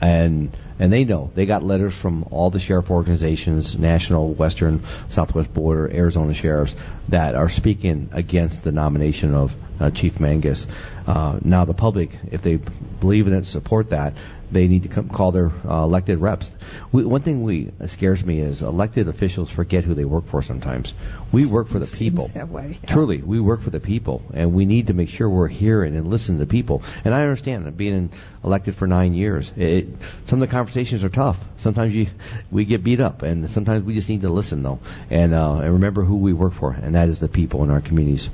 and 0.00 0.56
and 0.78 0.90
they 0.90 1.04
know 1.04 1.30
they 1.34 1.44
got 1.44 1.62
letters 1.62 1.94
from 1.94 2.24
all 2.30 2.48
the 2.48 2.58
sheriff 2.58 2.90
organizations, 2.90 3.78
national, 3.78 4.32
western, 4.32 4.84
southwest 5.10 5.52
border, 5.52 5.86
Arizona 5.92 6.32
sheriffs 6.32 6.74
that 7.10 7.34
are 7.34 7.50
speaking 7.50 8.08
against 8.12 8.62
the 8.62 8.72
nomination 8.72 9.34
of 9.34 9.54
uh, 9.78 9.90
Chief 9.90 10.18
Magnus. 10.18 10.66
Uh, 11.06 11.38
now, 11.44 11.66
the 11.66 11.74
public, 11.74 12.10
if 12.30 12.40
they 12.40 12.56
believe 13.00 13.28
in 13.28 13.34
it, 13.34 13.44
support 13.44 13.90
that, 13.90 14.14
they 14.50 14.68
need 14.68 14.84
to 14.84 14.88
come 14.88 15.08
call 15.08 15.32
their 15.32 15.50
uh, 15.68 15.82
elected 15.82 16.18
reps. 16.18 16.50
We, 16.92 17.04
one 17.04 17.22
thing 17.22 17.42
we 17.42 17.64
that 17.78 17.88
scares 17.90 18.24
me 18.24 18.40
is 18.40 18.62
elected 18.62 19.08
officials 19.08 19.50
forget 19.50 19.84
who 19.84 19.94
they 19.94 20.04
work 20.04 20.26
for. 20.26 20.42
Sometimes 20.42 20.94
we 21.32 21.46
work 21.46 21.68
for 21.68 21.78
the 21.78 21.86
people. 21.86 22.30
way, 22.48 22.78
yeah. 22.82 22.92
Truly, 22.92 23.18
we 23.18 23.40
work 23.40 23.62
for 23.62 23.70
the 23.70 23.80
people, 23.80 24.22
and 24.32 24.52
we 24.52 24.64
need 24.64 24.88
to 24.88 24.94
make 24.94 25.08
sure 25.08 25.28
we're 25.28 25.48
hearing 25.48 25.96
and 25.96 26.08
listening 26.08 26.38
to 26.38 26.44
the 26.44 26.50
people. 26.50 26.82
And 27.04 27.14
I 27.14 27.22
understand 27.22 27.66
that 27.66 27.76
being 27.76 28.10
elected 28.44 28.76
for 28.76 28.86
nine 28.86 29.14
years, 29.14 29.52
it, 29.56 29.88
some 30.24 30.40
of 30.42 30.48
the 30.48 30.52
conversations 30.52 31.04
are 31.04 31.08
tough. 31.08 31.42
Sometimes 31.58 31.94
you 31.94 32.06
we 32.50 32.64
get 32.64 32.84
beat 32.84 33.00
up, 33.00 33.22
and 33.22 33.50
sometimes 33.50 33.84
we 33.84 33.94
just 33.94 34.08
need 34.08 34.20
to 34.20 34.30
listen 34.30 34.62
though, 34.62 34.78
and 35.10 35.34
uh, 35.34 35.56
and 35.56 35.72
remember 35.74 36.04
who 36.04 36.16
we 36.16 36.32
work 36.32 36.54
for, 36.54 36.72
and 36.72 36.94
that 36.94 37.08
is 37.08 37.18
the 37.18 37.28
people 37.28 37.64
in 37.64 37.70
our 37.70 37.80
communities. 37.80 38.28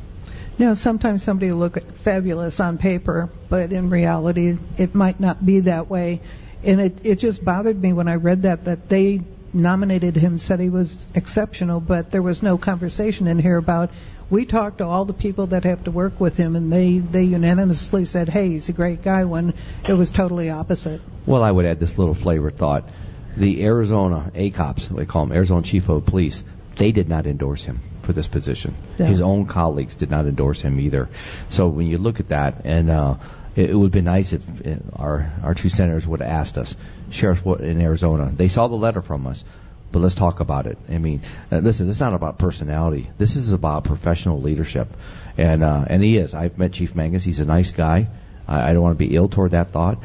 Now, 0.63 0.75
sometimes 0.75 1.25
somebody 1.25 1.51
will 1.51 1.59
look 1.59 1.83
fabulous 2.05 2.61
on 2.61 2.79
paper, 2.79 3.29
but 3.49 3.73
in 3.73 3.91
reality, 3.91 4.57
it 4.77 4.95
might 4.95 5.19
not 5.19 5.45
be 5.45 5.59
that 5.59 5.91
way. 5.91 6.21
And 6.63 6.81
it, 6.81 7.05
it 7.05 7.19
just 7.19 7.45
bothered 7.45 7.83
me 7.83 7.93
when 7.93 8.07
I 8.07 8.15
read 8.15 8.43
that, 8.43 8.67
that 8.67 8.89
they 8.89 9.23
nominated 9.53 10.15
him, 10.15 10.39
said 10.39 10.61
he 10.61 10.69
was 10.69 11.09
exceptional, 11.17 11.81
but 11.81 12.13
there 12.13 12.23
was 12.23 12.45
no 12.45 12.59
conversation 12.59 13.27
in 13.27 13.41
here 13.41 13.57
about, 13.57 13.91
we 14.31 14.45
talked 14.45 14.79
to 14.79 14.85
all 14.85 15.05
the 15.05 15.13
people 15.13 15.49
that 15.49 15.65
have 15.65 15.83
to 15.83 15.91
work 15.91 16.21
with 16.21 16.37
him, 16.37 16.55
and 16.55 16.73
they, 16.73 17.01
they 17.01 17.25
unanimously 17.25 18.05
said, 18.05 18.29
hey, 18.29 18.51
he's 18.51 18.69
a 18.69 18.73
great 18.73 19.03
guy, 19.03 19.25
when 19.25 19.55
it 19.89 19.95
was 19.95 20.13
totally 20.13 20.49
opposite. 20.51 21.01
Well, 21.27 21.43
I 21.43 21.51
would 21.51 21.67
add 21.67 21.81
this 21.81 21.99
little 21.99 22.15
flavor 22.15 22.53
thought. 22.53 22.89
The 23.37 23.65
Arizona 23.65 24.31
ACOPS, 24.33 24.93
we 24.93 25.07
call 25.07 25.27
them 25.27 25.37
Arizona 25.37 25.63
Chief 25.63 25.89
of 25.89 26.07
Police, 26.07 26.45
they 26.77 26.93
did 26.93 27.09
not 27.09 27.27
endorse 27.27 27.65
him 27.65 27.81
for 28.03 28.13
this 28.13 28.27
position. 28.27 28.75
Yeah. 28.99 29.07
His 29.07 29.21
own 29.21 29.47
colleagues 29.47 29.95
did 29.95 30.11
not 30.11 30.27
endorse 30.27 30.61
him 30.61 30.79
either. 30.81 31.09
So 31.49 31.69
when 31.69 31.87
you 31.87 31.99
look 31.99 32.21
at 32.21 32.29
that, 32.29 32.63
and 32.65 32.91
uh, 32.91 33.17
it, 33.57 33.71
it 33.71 33.75
would 33.75 33.87
have 33.87 33.93
been 33.93 34.05
nice 34.05 34.33
if 34.33 34.43
uh, 34.67 34.77
our 34.97 35.33
our 35.43 35.55
two 35.55 35.69
senators 35.69 36.07
would 36.07 36.21
have 36.21 36.31
asked 36.31 36.59
us, 36.59 36.77
Sheriff 37.11 37.45
what- 37.45 37.61
in 37.61 37.81
Arizona, 37.81 38.31
they 38.35 38.49
saw 38.49 38.69
the 38.69 38.77
letter 38.77 39.03
from 39.03 39.27
us, 39.27 39.45
but 39.91 40.01
let's 40.01 40.15
talk 40.15 40.41
about 40.41 40.67
it. 40.67 40.79
I 40.89 40.99
mean, 40.99 41.21
uh, 41.51 41.59
listen, 41.59 41.89
it's 41.89 42.01
not 42.01 42.15
about 42.15 42.39
personality. 42.39 43.11
This 43.19 43.37
is 43.37 43.53
about 43.53 43.85
professional 43.85 44.41
leadership, 44.41 44.89
and 45.37 45.63
uh, 45.63 45.85
and 45.87 46.03
he 46.03 46.17
is. 46.19 46.35
I've 46.35 46.59
met 46.59 46.73
Chief 46.73 46.95
Magnus. 46.95 47.25
He's 47.25 47.41
a 47.41 47.45
nice 47.45 47.71
guy. 47.71 48.09
I, 48.49 48.71
I 48.71 48.73
don't 48.73 48.83
want 48.83 48.99
to 48.99 49.05
be 49.07 49.15
ill 49.15 49.29
toward 49.29 49.53
that 49.53 49.71
thought. 49.71 49.99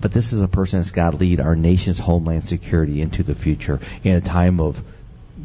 But 0.00 0.12
this 0.12 0.32
is 0.34 0.42
a 0.42 0.48
person 0.48 0.80
that's 0.80 0.90
got 0.90 1.12
to 1.12 1.16
lead 1.16 1.40
our 1.40 1.56
nation's 1.56 1.98
homeland 1.98 2.44
security 2.44 3.00
into 3.00 3.22
the 3.22 3.34
future 3.34 3.80
in 4.02 4.16
a 4.16 4.20
time 4.20 4.60
of 4.60 4.82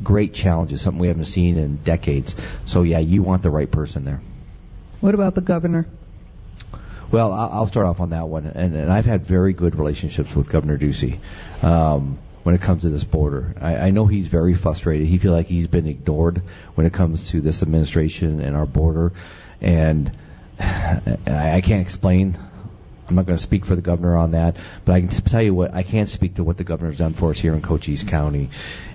great 0.03 0.33
challenges, 0.33 0.81
something 0.81 0.99
we 0.99 1.07
haven't 1.07 1.25
seen 1.25 1.57
in 1.57 1.77
decades. 1.77 2.35
So 2.65 2.83
yeah, 2.83 2.99
you 2.99 3.23
want 3.23 3.43
the 3.43 3.49
right 3.49 3.69
person 3.69 4.05
there. 4.05 4.21
What 4.99 5.13
about 5.13 5.35
the 5.35 5.41
governor? 5.41 5.87
Well, 7.11 7.33
I'll 7.33 7.65
start 7.65 7.87
off 7.87 8.01
on 8.01 8.11
that 8.11 8.27
one, 8.27 8.45
and, 8.45 8.75
and 8.75 8.91
I've 8.91 9.05
had 9.05 9.25
very 9.25 9.53
good 9.53 9.75
relationships 9.75 10.35
with 10.35 10.47
Governor 10.47 10.77
Ducey 10.77 11.17
um, 11.63 12.19
when 12.43 12.53
it 12.53 12.61
comes 12.61 12.83
to 12.83 12.89
this 12.89 13.03
border. 13.03 13.55
I, 13.59 13.77
I 13.77 13.89
know 13.89 14.05
he's 14.05 14.27
very 14.27 14.53
frustrated. 14.53 15.07
He 15.07 15.17
feels 15.17 15.33
like 15.33 15.47
he's 15.47 15.65
been 15.65 15.87
ignored 15.87 16.43
when 16.75 16.85
it 16.85 16.93
comes 16.93 17.29
to 17.29 17.41
this 17.41 17.63
administration 17.63 18.41
and 18.41 18.55
our 18.55 18.67
border, 18.67 19.11
and 19.59 20.11
I, 20.59 21.17
I 21.25 21.61
can't 21.61 21.81
explain 21.81 22.37
I'm 23.09 23.15
not 23.15 23.25
going 23.25 23.37
to 23.37 23.43
speak 23.43 23.65
for 23.65 23.75
the 23.75 23.81
governor 23.81 24.15
on 24.15 24.31
that, 24.31 24.57
but 24.85 24.93
I 24.93 25.01
can 25.01 25.09
tell 25.09 25.41
you 25.41 25.55
what 25.55 25.73
I 25.73 25.81
can't 25.81 26.07
speak 26.07 26.35
to 26.35 26.43
what 26.43 26.57
the 26.57 26.63
governor's 26.63 26.99
done 26.99 27.13
for 27.13 27.31
us 27.31 27.39
here 27.39 27.55
in 27.55 27.61
Cochise 27.61 28.03
County, 28.03 28.51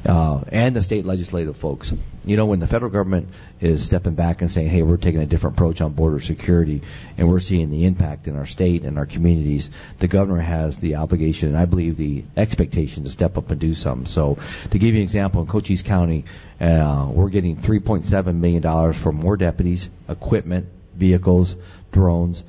uh, 0.07 0.43
and 0.49 0.77
the 0.77 0.83
state 0.83 1.05
legislative 1.05 1.57
folks. 1.57 1.93
You 2.25 2.37
know, 2.37 2.47
when 2.47 2.61
the 2.61 2.69
federal 2.69 2.93
government 2.93 3.31
is 3.61 3.85
stepping 3.85 4.15
back 4.15 4.41
and 4.41 4.51
saying, 4.51 4.69
"Hey, 4.69 4.83
we're 4.83 4.99
taking 4.99 5.21
a 5.21 5.27
different 5.27 5.57
approach 5.57 5.81
on 5.81 5.93
border 5.95 6.21
security, 6.21 6.83
and 7.19 7.29
we're 7.29 7.41
seeing 7.41 7.71
the 7.71 7.87
impact 7.87 8.29
in 8.29 8.37
our 8.37 8.47
state 8.47 8.85
and 8.85 8.99
our 8.99 9.07
communities," 9.07 9.71
the 9.99 10.07
governor 10.07 10.41
has 10.41 10.77
the 10.77 10.97
obligation, 10.97 11.49
and 11.49 11.59
I 11.59 11.65
believe 11.65 11.97
the 11.97 12.23
expectation, 12.37 13.03
to 13.05 13.11
step 13.11 13.37
up 13.37 13.51
and 13.51 13.61
do 13.61 13.75
something. 13.75 14.07
So, 14.07 14.39
to 14.71 14.79
give 14.79 14.95
you 14.95 15.01
an 15.01 15.05
example, 15.05 15.41
in 15.41 15.49
Cochise 15.49 15.83
County, 15.83 16.25
uh, 16.61 17.09
we're 17.11 17.31
getting 17.31 17.57
3.7 17.57 18.41
million 18.41 18.63
dollars 18.63 18.97
for 18.97 19.11
more 19.11 19.37
deputies, 19.37 19.89
equipment, 20.09 20.67
vehicles, 20.95 21.57
drones 21.91 22.45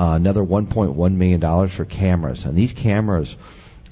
uh, 0.00 0.14
another 0.14 0.42
1.1 0.42 1.12
million 1.14 1.40
dollars 1.40 1.74
for 1.74 1.84
cameras, 1.84 2.46
and 2.46 2.56
these 2.56 2.72
cameras 2.72 3.36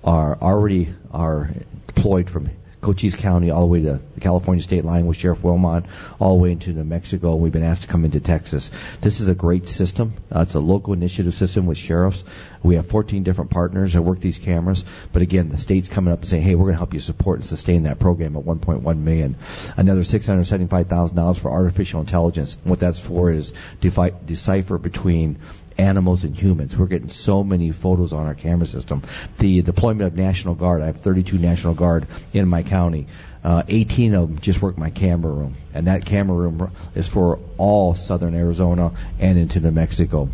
are 0.02 0.38
already 0.40 0.94
are 1.12 1.50
deployed 1.86 2.30
from 2.30 2.48
Cochise 2.80 3.14
County 3.14 3.50
all 3.50 3.60
the 3.60 3.66
way 3.66 3.82
to 3.82 4.00
the 4.18 4.24
California 4.24 4.62
state 4.62 4.84
line 4.84 5.06
with 5.06 5.16
Sheriff 5.16 5.42
Wilmot, 5.42 5.84
all 6.18 6.36
the 6.36 6.42
way 6.42 6.52
into 6.52 6.72
New 6.72 6.84
Mexico. 6.84 7.36
We've 7.36 7.52
been 7.52 7.62
asked 7.62 7.82
to 7.82 7.88
come 7.88 8.04
into 8.04 8.20
Texas. 8.20 8.70
This 9.00 9.20
is 9.20 9.28
a 9.28 9.34
great 9.34 9.66
system. 9.66 10.14
Uh, 10.34 10.40
it's 10.40 10.54
a 10.54 10.60
local 10.60 10.92
initiative 10.92 11.34
system 11.34 11.66
with 11.66 11.78
sheriffs. 11.78 12.24
We 12.62 12.74
have 12.74 12.88
14 12.88 13.22
different 13.22 13.50
partners 13.50 13.92
that 13.92 14.02
work 14.02 14.20
these 14.20 14.38
cameras. 14.38 14.84
But 15.12 15.22
again, 15.22 15.48
the 15.48 15.56
state's 15.56 15.88
coming 15.88 16.12
up 16.12 16.20
and 16.20 16.28
saying, 16.28 16.42
hey, 16.42 16.54
we're 16.54 16.64
going 16.64 16.74
to 16.74 16.78
help 16.78 16.94
you 16.94 17.00
support 17.00 17.38
and 17.38 17.46
sustain 17.46 17.84
that 17.84 17.98
program 17.98 18.36
at 18.36 18.44
1.1 18.44 18.98
million. 18.98 19.36
Another 19.76 20.02
$675,000 20.02 21.36
for 21.38 21.50
artificial 21.50 22.00
intelligence. 22.00 22.58
What 22.64 22.80
that's 22.80 22.98
for 22.98 23.30
is 23.30 23.52
defi- 23.80 24.14
decipher 24.26 24.78
between 24.78 25.38
animals 25.78 26.24
and 26.24 26.36
humans. 26.36 26.76
We're 26.76 26.86
getting 26.86 27.08
so 27.08 27.44
many 27.44 27.70
photos 27.70 28.12
on 28.12 28.26
our 28.26 28.34
camera 28.34 28.66
system. 28.66 29.02
The 29.38 29.62
deployment 29.62 30.08
of 30.08 30.16
National 30.16 30.54
Guard, 30.54 30.82
I 30.82 30.86
have 30.86 31.00
32 31.00 31.38
National 31.38 31.74
Guard 31.74 32.08
in 32.32 32.48
my 32.48 32.64
county. 32.64 33.06
Uh, 33.42 33.62
18 33.68 34.14
of 34.14 34.28
them 34.28 34.38
just 34.40 34.60
work 34.60 34.76
my 34.76 34.90
camera 34.90 35.32
room, 35.32 35.54
and 35.72 35.86
that 35.86 36.04
camera 36.04 36.36
room 36.36 36.72
is 36.94 37.06
for 37.08 37.38
all 37.56 37.94
southern 37.94 38.34
Arizona 38.34 38.92
and 39.18 39.38
into 39.38 39.60
New 39.60 39.70
Mexico. 39.70 40.28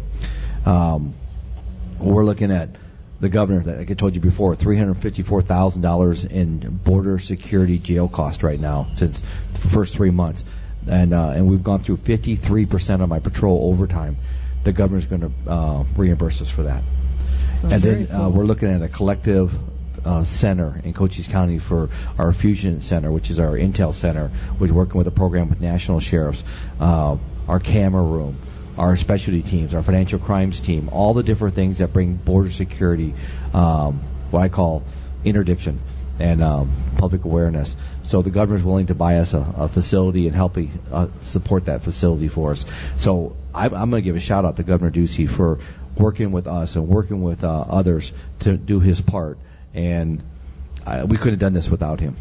Um, 0.64 1.14
we're 1.98 2.24
looking 2.24 2.50
at 2.50 2.70
the 3.20 3.28
governor, 3.28 3.62
like 3.62 3.90
I 3.90 3.94
told 3.94 4.14
you 4.14 4.20
before, 4.20 4.56
$354,000 4.56 6.30
in 6.30 6.58
border 6.58 7.18
security 7.18 7.78
jail 7.78 8.08
cost 8.08 8.42
right 8.42 8.58
now 8.58 8.88
since 8.94 9.20
the 9.20 9.68
first 9.68 9.94
three 9.94 10.10
months. 10.10 10.44
And, 10.86 11.14
uh, 11.14 11.28
and 11.28 11.46
we've 11.46 11.62
gone 11.62 11.80
through 11.80 11.98
53% 11.98 13.02
of 13.02 13.08
my 13.08 13.20
patrol 13.20 13.70
overtime 13.70 14.16
the 14.64 14.72
governor's 14.72 15.06
going 15.06 15.20
to 15.20 15.50
uh, 15.50 15.84
reimburse 15.96 16.40
us 16.40 16.50
for 16.50 16.64
that. 16.64 16.82
Sounds 17.60 17.72
and 17.74 17.82
then 17.82 18.06
cool. 18.06 18.22
uh, 18.22 18.28
we're 18.30 18.44
looking 18.44 18.70
at 18.70 18.82
a 18.82 18.88
collective 18.88 19.52
uh, 20.04 20.24
center 20.24 20.80
in 20.84 20.92
Cochise 20.92 21.28
County 21.28 21.58
for 21.58 21.90
our 22.18 22.32
Fusion 22.32 22.80
Center, 22.80 23.10
which 23.10 23.30
is 23.30 23.38
our 23.38 23.52
Intel 23.52 23.94
Center, 23.94 24.28
which 24.58 24.70
is 24.70 24.72
working 24.72 24.96
with 24.96 25.06
a 25.06 25.12
program 25.12 25.48
with 25.48 25.60
national 25.60 26.00
sheriffs, 26.00 26.42
uh, 26.80 27.16
our 27.48 27.60
camera 27.60 28.02
room, 28.02 28.36
our 28.76 28.96
specialty 28.96 29.42
teams, 29.42 29.74
our 29.74 29.82
financial 29.82 30.18
crimes 30.18 30.60
team, 30.60 30.88
all 30.90 31.14
the 31.14 31.22
different 31.22 31.54
things 31.54 31.78
that 31.78 31.92
bring 31.92 32.14
border 32.16 32.50
security, 32.50 33.14
um, 33.52 34.00
what 34.30 34.40
I 34.40 34.48
call 34.48 34.82
interdiction 35.24 35.80
and 36.18 36.42
um, 36.42 36.72
public 36.96 37.24
awareness. 37.24 37.76
So 38.04 38.22
the 38.22 38.30
governor's 38.30 38.62
willing 38.62 38.86
to 38.86 38.94
buy 38.94 39.16
us 39.16 39.34
a, 39.34 39.54
a 39.56 39.68
facility 39.68 40.26
and 40.26 40.36
help 40.36 40.56
uh, 40.92 41.08
support 41.22 41.66
that 41.66 41.82
facility 41.82 42.28
for 42.28 42.52
us. 42.52 42.64
So 42.98 43.36
I, 43.54 43.66
I'm 43.66 43.90
going 43.90 44.02
to 44.02 44.02
give 44.02 44.16
a 44.16 44.20
shout 44.20 44.44
out 44.44 44.56
to 44.56 44.62
Governor 44.62 44.90
Ducey 44.90 45.28
for 45.28 45.58
working 45.96 46.32
with 46.32 46.46
us 46.46 46.76
and 46.76 46.88
working 46.88 47.22
with 47.22 47.44
uh, 47.44 47.48
others 47.68 48.12
to 48.40 48.56
do 48.56 48.80
his 48.80 49.00
part. 49.00 49.38
And 49.74 50.22
I, 50.86 51.04
we 51.04 51.16
couldn't 51.16 51.34
have 51.34 51.40
done 51.40 51.52
this 51.52 51.68
without 51.68 52.00
him. 52.00 52.16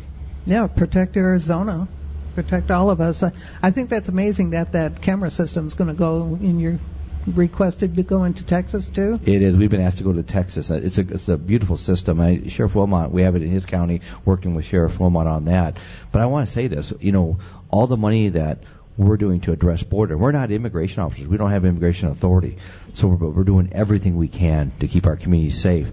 Yeah, 0.46 0.68
protect 0.68 1.16
Arizona, 1.16 1.88
protect 2.36 2.72
all 2.72 2.90
of 2.90 3.00
us. 3.00 3.24
I, 3.24 3.32
I 3.62 3.72
think 3.72 3.90
that's 3.90 4.10
amazing 4.10 4.52
that 4.52 4.74
that 4.74 5.02
camera 5.02 5.30
system 5.30 5.68
is 5.68 5.74
going 5.74 5.90
to 5.90 5.94
go 5.94 6.38
in 6.42 6.60
your 6.60 6.80
requested 7.26 7.96
to 7.96 8.04
go 8.04 8.26
into 8.26 8.44
Texas 8.44 8.88
too. 8.88 9.20
It 9.24 9.42
is. 9.42 9.58
We've 9.58 9.70
been 9.70 9.82
asked 9.82 10.00
to 10.00 10.04
go 10.04 10.14
to 10.14 10.24
Texas. 10.24 10.70
Uh, 10.72 10.82
It's 10.84 10.98
a 10.98 11.02
it's 11.02 11.30
a 11.30 11.38
beautiful 11.38 11.78
system. 11.78 12.20
I, 12.20 12.48
Sheriff 12.48 12.76
Wilmot, 12.76 13.12
we 13.12 13.22
have 13.22 13.36
it 13.36 13.44
in 13.44 13.50
his 13.50 13.66
county, 13.66 14.02
working 14.26 14.56
with 14.56 14.66
Sheriff 14.66 15.00
Wilmot 15.00 15.28
on 15.28 15.46
that. 15.46 15.78
But 16.12 16.22
I 16.22 16.26
want 16.26 16.48
to 16.48 16.54
say 16.54 16.68
this. 16.68 16.92
You 17.00 17.12
know, 17.12 17.38
all 17.70 17.88
the 17.88 17.98
money 17.98 18.30
that 18.30 18.60
we're 18.98 19.18
doing 19.18 19.42
to 19.42 19.52
address 19.52 19.82
border. 19.84 20.18
We're 20.18 20.32
not 20.32 20.52
immigration 20.52 21.02
officers. 21.02 21.28
We 21.28 21.38
don't 21.38 21.52
have 21.52 21.66
immigration 21.66 22.10
authority. 22.10 22.58
So 22.94 23.08
we're, 23.08 23.30
we're 23.30 23.44
doing 23.44 23.70
everything 23.74 24.18
we 24.18 24.28
can 24.28 24.72
to 24.80 24.88
keep 24.88 25.08
our 25.08 25.16
communities 25.16 25.60
safe. 25.60 25.92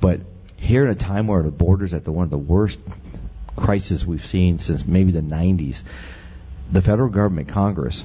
But 0.00 0.20
here 0.60 0.84
in 0.84 0.90
a 0.90 0.94
time 0.94 1.26
where 1.26 1.42
the 1.42 1.50
border's 1.50 1.94
at 1.94 2.04
the 2.04 2.12
one 2.12 2.24
of 2.24 2.30
the 2.30 2.38
worst 2.38 2.78
crises 3.56 4.06
we've 4.06 4.24
seen 4.24 4.58
since 4.58 4.86
maybe 4.86 5.10
the 5.10 5.20
90s, 5.20 5.82
the 6.70 6.82
federal 6.82 7.08
government, 7.08 7.48
Congress, 7.48 8.04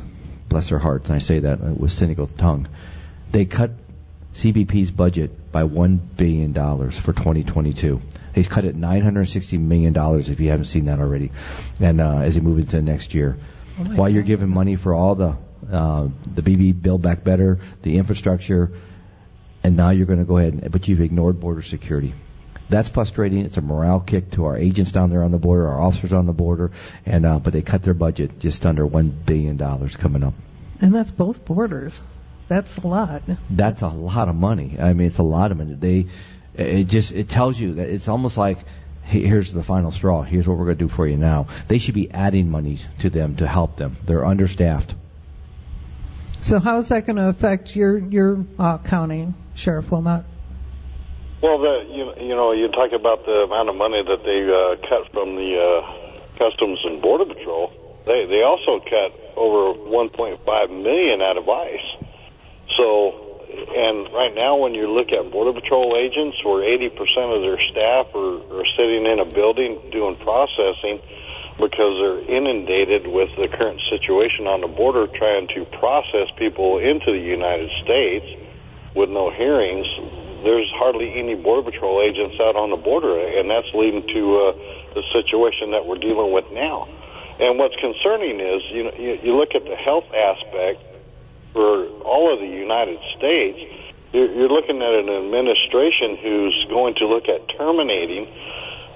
bless 0.50 0.70
their 0.70 0.80
hearts, 0.80 1.10
and 1.10 1.16
I 1.16 1.20
say 1.20 1.40
that 1.40 1.60
with 1.60 1.92
cynical 1.92 2.28
tongue, 2.28 2.68
they 3.32 3.46
cut 3.46 3.72
CBP's 4.34 4.90
budget 4.90 5.52
by 5.52 5.64
$1 5.64 6.00
billion 6.18 6.54
for 6.54 7.14
2022. 7.14 8.02
They 8.34 8.44
cut 8.44 8.66
it 8.66 8.76
$960 8.76 9.60
million 9.60 9.96
if 9.96 10.40
you 10.40 10.50
haven't 10.50 10.66
seen 10.66 10.86
that 10.86 11.00
already, 11.00 11.32
and 11.80 12.02
uh, 12.02 12.20
as 12.20 12.36
you 12.36 12.42
move 12.42 12.60
into 12.60 12.82
next 12.82 13.14
year. 13.14 13.38
Oh 13.80 13.84
While 13.84 14.10
you're 14.10 14.24
giving 14.24 14.50
money 14.50 14.78
for 14.78 14.94
all 14.94 15.16
the 15.16 15.38
uh, 15.72 16.10
the 16.34 16.42
BB 16.42 16.82
Build 16.82 17.02
Back 17.02 17.24
Better, 17.24 17.60
the 17.82 17.98
infrastructure, 17.98 18.72
and 19.64 19.76
now 19.76 19.90
you're 19.90 20.06
going 20.06 20.20
to 20.20 20.26
go 20.26 20.38
ahead, 20.38 20.54
and, 20.54 20.72
but 20.72 20.88
you've 20.88 21.02
ignored 21.02 21.40
border 21.40 21.62
security. 21.62 22.14
That's 22.70 22.90
frustrating. 22.90 23.46
It's 23.46 23.58
a 23.58 23.62
morale 23.62 24.00
kick 24.00 24.32
to 24.32 24.46
our 24.46 24.58
agents 24.58 24.92
down 24.92 25.10
there 25.10 25.24
on 25.24 25.32
the 25.32 25.38
border, 25.38 25.68
our 25.68 25.80
officers 25.80 26.14
on 26.14 26.26
the 26.26 26.34
border, 26.34 26.72
and 27.06 27.26
uh, 27.26 27.40
but 27.40 27.54
they 27.54 27.62
cut 27.62 27.84
their 27.84 27.94
budget 27.94 28.40
just 28.40 28.66
under 28.66 28.86
one 28.86 29.10
billion 29.10 29.58
dollars 29.58 29.96
coming 29.96 30.24
up. 30.24 30.34
And 30.82 30.94
that's 30.94 31.12
both 31.12 31.46
borders. 31.46 32.02
That's 32.48 32.78
a 32.78 32.88
lot. 32.88 33.24
That's 33.50 33.82
a 33.82 33.88
lot 33.88 34.30
of 34.30 34.36
money. 34.36 34.78
I 34.80 34.94
mean, 34.94 35.08
it's 35.08 35.18
a 35.18 35.24
lot 35.24 35.52
of 35.52 35.58
money. 35.58 35.74
They, 35.74 36.08
it 36.54 36.86
just 36.86 37.12
it 37.12 37.30
tells 37.30 37.60
you 37.60 37.76
that 37.76 37.90
it's 37.90 38.08
almost 38.08 38.38
like 38.38 38.60
here's 39.04 39.54
the 39.54 39.64
final 39.64 39.92
straw. 39.92 40.24
Here's 40.24 40.48
what 40.48 40.58
we're 40.58 40.66
going 40.66 40.78
to 40.78 40.86
do 40.86 40.90
for 40.90 41.08
you 41.08 41.18
now. 41.18 41.48
They 41.68 41.78
should 41.78 41.96
be 41.96 42.12
adding 42.12 42.50
monies 42.50 42.88
to 43.00 43.10
them 43.10 43.36
to 43.38 43.48
help 43.48 43.78
them. 43.78 43.98
They're 44.06 44.26
understaffed. 44.26 44.94
So 46.42 46.60
how 46.60 46.78
is 46.78 46.90
that 46.90 47.06
going 47.06 47.16
to 47.16 47.30
affect 47.30 47.76
your 47.76 47.98
your 47.98 48.46
uh, 48.60 48.78
county, 48.80 49.34
Sheriff 49.56 49.90
Wilmot? 49.90 50.26
Well, 51.46 51.60
the, 51.60 51.86
you, 51.94 52.26
you 52.26 52.34
know, 52.34 52.54
you 52.54 52.70
talk 52.70 52.92
about 52.92 53.24
the 53.24 53.46
amount 53.46 53.70
of 53.70 53.76
money 53.76 54.02
that 54.02 54.26
they 54.26 54.50
uh, 54.50 54.82
cut 54.90 55.14
from 55.14 55.38
the 55.38 55.54
uh, 55.54 56.42
Customs 56.42 56.82
and 56.86 57.00
Border 57.00 57.26
Patrol. 57.26 57.70
They 58.10 58.26
they 58.26 58.42
also 58.42 58.82
cut 58.82 59.14
over 59.38 59.78
1.5 59.78 60.42
million 60.74 61.22
out 61.22 61.38
of 61.38 61.48
ICE. 61.48 61.88
So, 62.82 63.46
and 63.78 64.12
right 64.12 64.34
now, 64.34 64.58
when 64.58 64.74
you 64.74 64.90
look 64.90 65.14
at 65.14 65.30
Border 65.30 65.54
Patrol 65.54 65.94
agents, 65.94 66.44
where 66.44 66.66
80% 66.66 66.98
of 67.38 67.42
their 67.46 67.62
staff 67.62 68.10
are, 68.18 68.42
are 68.50 68.66
sitting 68.74 69.06
in 69.06 69.20
a 69.22 69.30
building 69.30 69.78
doing 69.92 70.16
processing 70.16 70.98
because 71.62 71.94
they're 72.02 72.26
inundated 72.26 73.06
with 73.06 73.30
the 73.38 73.54
current 73.54 73.80
situation 73.94 74.48
on 74.48 74.62
the 74.62 74.68
border, 74.74 75.06
trying 75.06 75.46
to 75.54 75.64
process 75.78 76.26
people 76.40 76.80
into 76.80 77.14
the 77.14 77.22
United 77.22 77.70
States 77.86 78.26
with 78.96 79.12
no 79.12 79.30
hearings. 79.30 79.86
There's 80.44 80.70
hardly 80.76 81.14
any 81.16 81.36
Border 81.36 81.72
Patrol 81.72 82.02
agents 82.02 82.36
out 82.42 82.56
on 82.56 82.70
the 82.70 82.78
border, 82.78 83.16
and 83.16 83.50
that's 83.50 83.68
leading 83.74 84.04
to 84.04 84.22
uh, 84.36 84.52
the 84.94 85.04
situation 85.14 85.72
that 85.72 85.86
we're 85.86 86.02
dealing 86.02 86.34
with 86.34 86.46
now. 86.52 86.88
And 87.40 87.60
what's 87.60 87.76
concerning 87.78 88.40
is, 88.40 88.62
you 88.72 88.84
know, 88.84 88.94
you, 88.98 89.20
you 89.24 89.32
look 89.36 89.56
at 89.56 89.64
the 89.64 89.76
health 89.76 90.08
aspect 90.12 90.80
for 91.52 91.88
all 92.04 92.32
of 92.32 92.40
the 92.40 92.48
United 92.48 93.00
States. 93.18 93.60
You're, 94.14 94.32
you're 94.32 94.52
looking 94.52 94.80
at 94.80 94.94
an 94.94 95.10
administration 95.12 96.16
who's 96.24 96.56
going 96.70 96.96
to 96.96 97.08
look 97.08 97.28
at 97.28 97.44
terminating 97.58 98.32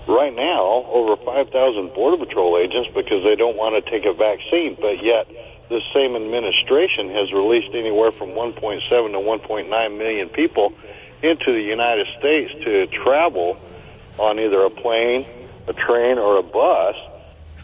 right 0.08 0.34
now 0.34 0.88
over 0.88 1.16
5,000 1.22 1.52
Border 1.94 2.18
Patrol 2.24 2.58
agents 2.58 2.90
because 2.96 3.24
they 3.24 3.36
don't 3.36 3.56
want 3.56 3.76
to 3.76 3.84
take 3.92 4.06
a 4.08 4.14
vaccine, 4.14 4.76
but 4.80 5.04
yet 5.04 5.28
this 5.70 5.84
same 5.94 6.16
administration 6.16 7.14
has 7.14 7.32
released 7.32 7.76
anywhere 7.76 8.12
from 8.12 8.30
1.7 8.34 8.90
to 8.90 9.20
1.9 9.22 9.98
million 9.98 10.30
people 10.30 10.74
into 11.22 11.52
the 11.52 11.62
United 11.62 12.08
States 12.18 12.52
to 12.64 12.88
travel 13.04 13.58
on 14.18 14.40
either 14.40 14.62
a 14.62 14.70
plane, 14.70 15.26
a 15.68 15.74
train, 15.74 16.18
or 16.18 16.38
a 16.38 16.44
bus 16.44 16.96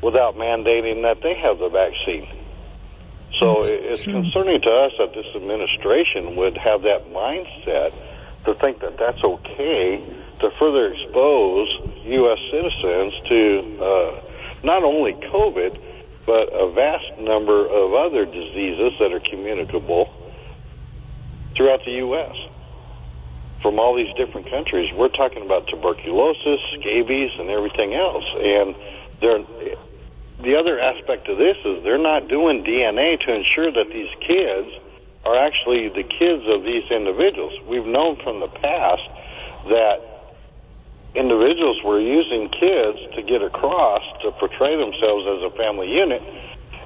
without 0.02 0.36
mandating 0.36 1.04
that 1.04 1.22
they 1.22 1.36
have 1.36 1.60
the 1.60 1.70
vaccine. 1.70 2.28
So 3.40 3.60
That's 3.60 3.72
it's 3.72 4.04
true. 4.04 4.14
concerning 4.14 4.62
to 4.62 4.72
us 4.72 4.92
that 5.00 5.14
this 5.14 5.26
administration 5.36 6.36
would 6.36 6.58
have 6.58 6.82
that 6.84 7.12
mindset 7.12 7.94
to 8.46 8.54
think 8.56 8.80
that 8.80 8.98
that's 8.98 9.22
okay 9.24 10.04
to 10.40 10.52
further 10.60 10.94
expose 10.94 11.68
U.S. 12.06 12.40
citizens 12.52 13.14
to 13.30 13.84
uh, 13.84 14.22
not 14.64 14.84
only 14.84 15.14
COVID, 15.14 15.80
but 16.26 16.50
a 16.54 16.72
vast 16.72 17.20
number 17.20 17.66
of 17.68 17.94
other 17.94 18.26
diseases 18.26 18.94
that 19.00 19.12
are 19.12 19.20
communicable 19.20 20.14
throughout 21.56 21.84
the 21.86 21.92
U.S. 21.92 22.36
from 23.66 23.80
all 23.80 23.96
these 23.96 24.14
different 24.14 24.48
countries. 24.48 24.94
We're 24.94 25.10
talking 25.10 25.42
about 25.42 25.66
tuberculosis, 25.66 26.60
scabies, 26.78 27.32
and 27.40 27.50
everything 27.50 27.96
else. 27.96 28.24
And 28.38 28.76
they're, 29.20 29.42
the 30.38 30.56
other 30.56 30.80
aspect 30.80 31.28
of 31.30 31.40
this 31.40 31.58
is 31.66 31.84
they're 31.84 31.98
not 31.98 32.28
doing 32.28 32.64
DNA 32.64 33.20
to 33.26 33.34
ensure 33.34 33.72
that 33.74 33.90
these 33.90 34.14
kids 34.22 34.70
are 35.26 35.36
actually 35.36 35.90
the 35.90 36.04
kids 36.04 36.46
of 36.54 36.62
these 36.62 36.86
individuals. 36.92 37.58
We've 37.66 37.88
known 37.88 38.22
from 38.22 38.40
the 38.40 38.54
past 38.54 39.02
that 39.74 39.98
individuals 41.16 41.82
were 41.84 42.00
using 42.00 42.50
kids 42.50 43.00
to 43.16 43.24
get 43.24 43.42
across 43.42 44.04
to 44.22 44.30
portray 44.34 44.78
themselves 44.78 45.26
as 45.26 45.42
a 45.42 45.50
family 45.58 45.90
unit, 45.90 46.22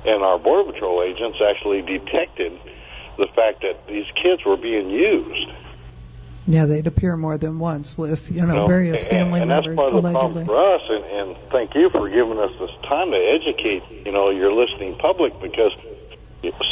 and 0.06 0.24
our 0.24 0.40
Border 0.40 0.72
Patrol 0.72 1.04
agents 1.04 1.40
actually 1.44 1.82
detected 1.82 2.58
the 3.18 3.28
fact 3.36 3.64
that 3.68 3.86
these 3.86 4.08
kids 4.16 4.46
were 4.46 4.56
being 4.56 4.90
used. 4.90 5.52
Yeah, 6.48 6.66
they'd 6.66 6.88
appear 6.88 7.16
more 7.16 7.38
than 7.38 7.60
once 7.60 7.98
with 7.98 8.32
you 8.32 8.42
know, 8.42 8.54
You 8.54 8.60
know, 8.62 8.68
various 8.68 9.04
and- 9.04 9.12
family 9.12 9.42
and 9.42 9.50
members 9.50 9.78
that's 9.78 9.86
part 9.86 9.94
of 9.96 10.04
the 10.04 10.10
allegedly. 10.10 10.46
problem 10.46 10.46
for 10.46 10.58
us. 10.76 10.82
And, 10.90 11.04
and 11.06 11.38
thank 11.52 11.76
you 11.76 11.90
for 11.92 12.10
giving 12.10 12.40
us 12.40 12.52
this 12.60 12.72
time 12.90 13.12
to 13.12 13.18
educate, 13.18 14.06
you 14.06 14.12
know, 14.12 14.30
your 14.32 14.52
listening 14.52 14.96
public 14.98 15.40
because 15.42 15.72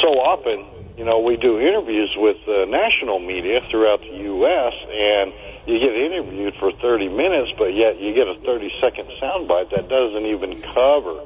so 0.00 0.08
often, 0.18 0.64
you 0.96 1.04
know, 1.04 1.20
we 1.20 1.36
do 1.36 1.60
interviews 1.60 2.10
with 2.16 2.36
uh, 2.48 2.64
national 2.66 3.18
media 3.20 3.60
throughout 3.70 4.00
the 4.00 4.16
U.S. 4.34 4.72
and 4.90 5.32
you 5.66 5.78
get 5.78 5.94
interviewed 5.94 6.54
for 6.58 6.72
30 6.72 7.08
minutes, 7.08 7.52
but 7.58 7.74
yet 7.74 8.00
you 8.00 8.14
get 8.14 8.26
a 8.26 8.34
30 8.44 8.72
second 8.82 9.06
soundbite 9.22 9.70
that 9.70 9.88
doesn't 9.88 10.26
even 10.26 10.60
cover 10.74 11.22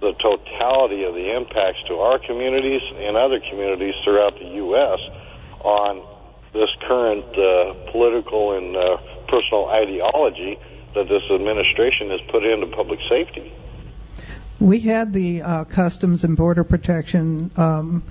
the 0.00 0.12
totality 0.20 1.04
of 1.04 1.14
the 1.14 1.34
impacts 1.34 1.82
to 1.88 1.94
our 1.96 2.18
communities 2.20 2.82
and 3.00 3.16
other 3.16 3.40
communities 3.50 3.94
throughout 4.04 4.38
the 4.38 4.46
U.S. 4.68 5.00
on 5.64 6.04
this 6.56 6.70
current 6.88 7.24
uh, 7.38 7.90
political 7.92 8.56
and 8.56 8.76
uh, 8.76 8.96
personal 9.28 9.68
ideology 9.68 10.58
that 10.94 11.08
this 11.08 11.22
administration 11.30 12.10
has 12.10 12.20
put 12.30 12.44
into 12.44 12.66
public 12.68 12.98
safety. 13.10 13.52
We 14.58 14.80
had 14.80 15.12
the 15.12 15.42
uh, 15.42 15.64
Customs 15.64 16.24
and 16.24 16.36
Border 16.36 16.64
Protection 16.64 17.50
um, 17.56 18.02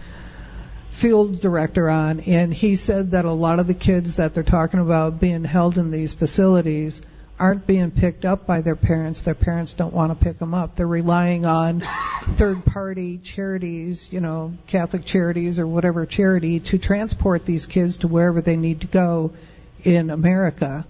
field 0.91 1.41
director 1.41 1.89
on, 1.89 2.19
and 2.21 2.53
he 2.53 2.75
said 2.75 3.11
that 3.11 3.25
a 3.25 3.31
lot 3.31 3.59
of 3.59 3.67
the 3.67 3.73
kids 3.73 4.17
that 4.17 4.33
they're 4.35 4.43
talking 4.43 4.79
about 4.79 5.19
being 5.19 5.43
held 5.43 5.77
in 5.77 5.89
these 5.89 6.13
facilities 6.13 7.01
aren't 7.39 7.67
being 7.67 7.91
picked 7.91 8.25
up 8.25 8.45
by 8.45 8.61
their 8.61 8.75
parents. 8.75 9.21
Their 9.21 9.35
parents 9.35 9.73
don't 9.73 9.93
want 9.93 10.17
to 10.17 10.23
pick 10.23 10.37
them 10.37 10.53
up. 10.53 10.75
They're 10.75 10.87
relying 10.87 11.45
on 11.45 11.83
third-party 12.35 13.19
charities, 13.19 14.11
you 14.11 14.21
know, 14.21 14.53
Catholic 14.67 15.05
charities 15.05 15.59
or 15.59 15.67
whatever 15.67 16.05
charity, 16.05 16.59
to 16.61 16.77
transport 16.77 17.45
these 17.45 17.65
kids 17.65 17.97
to 17.97 18.07
wherever 18.07 18.41
they 18.41 18.57
need 18.57 18.81
to 18.81 18.87
go 18.87 19.33
in 19.83 20.09
America 20.09 20.85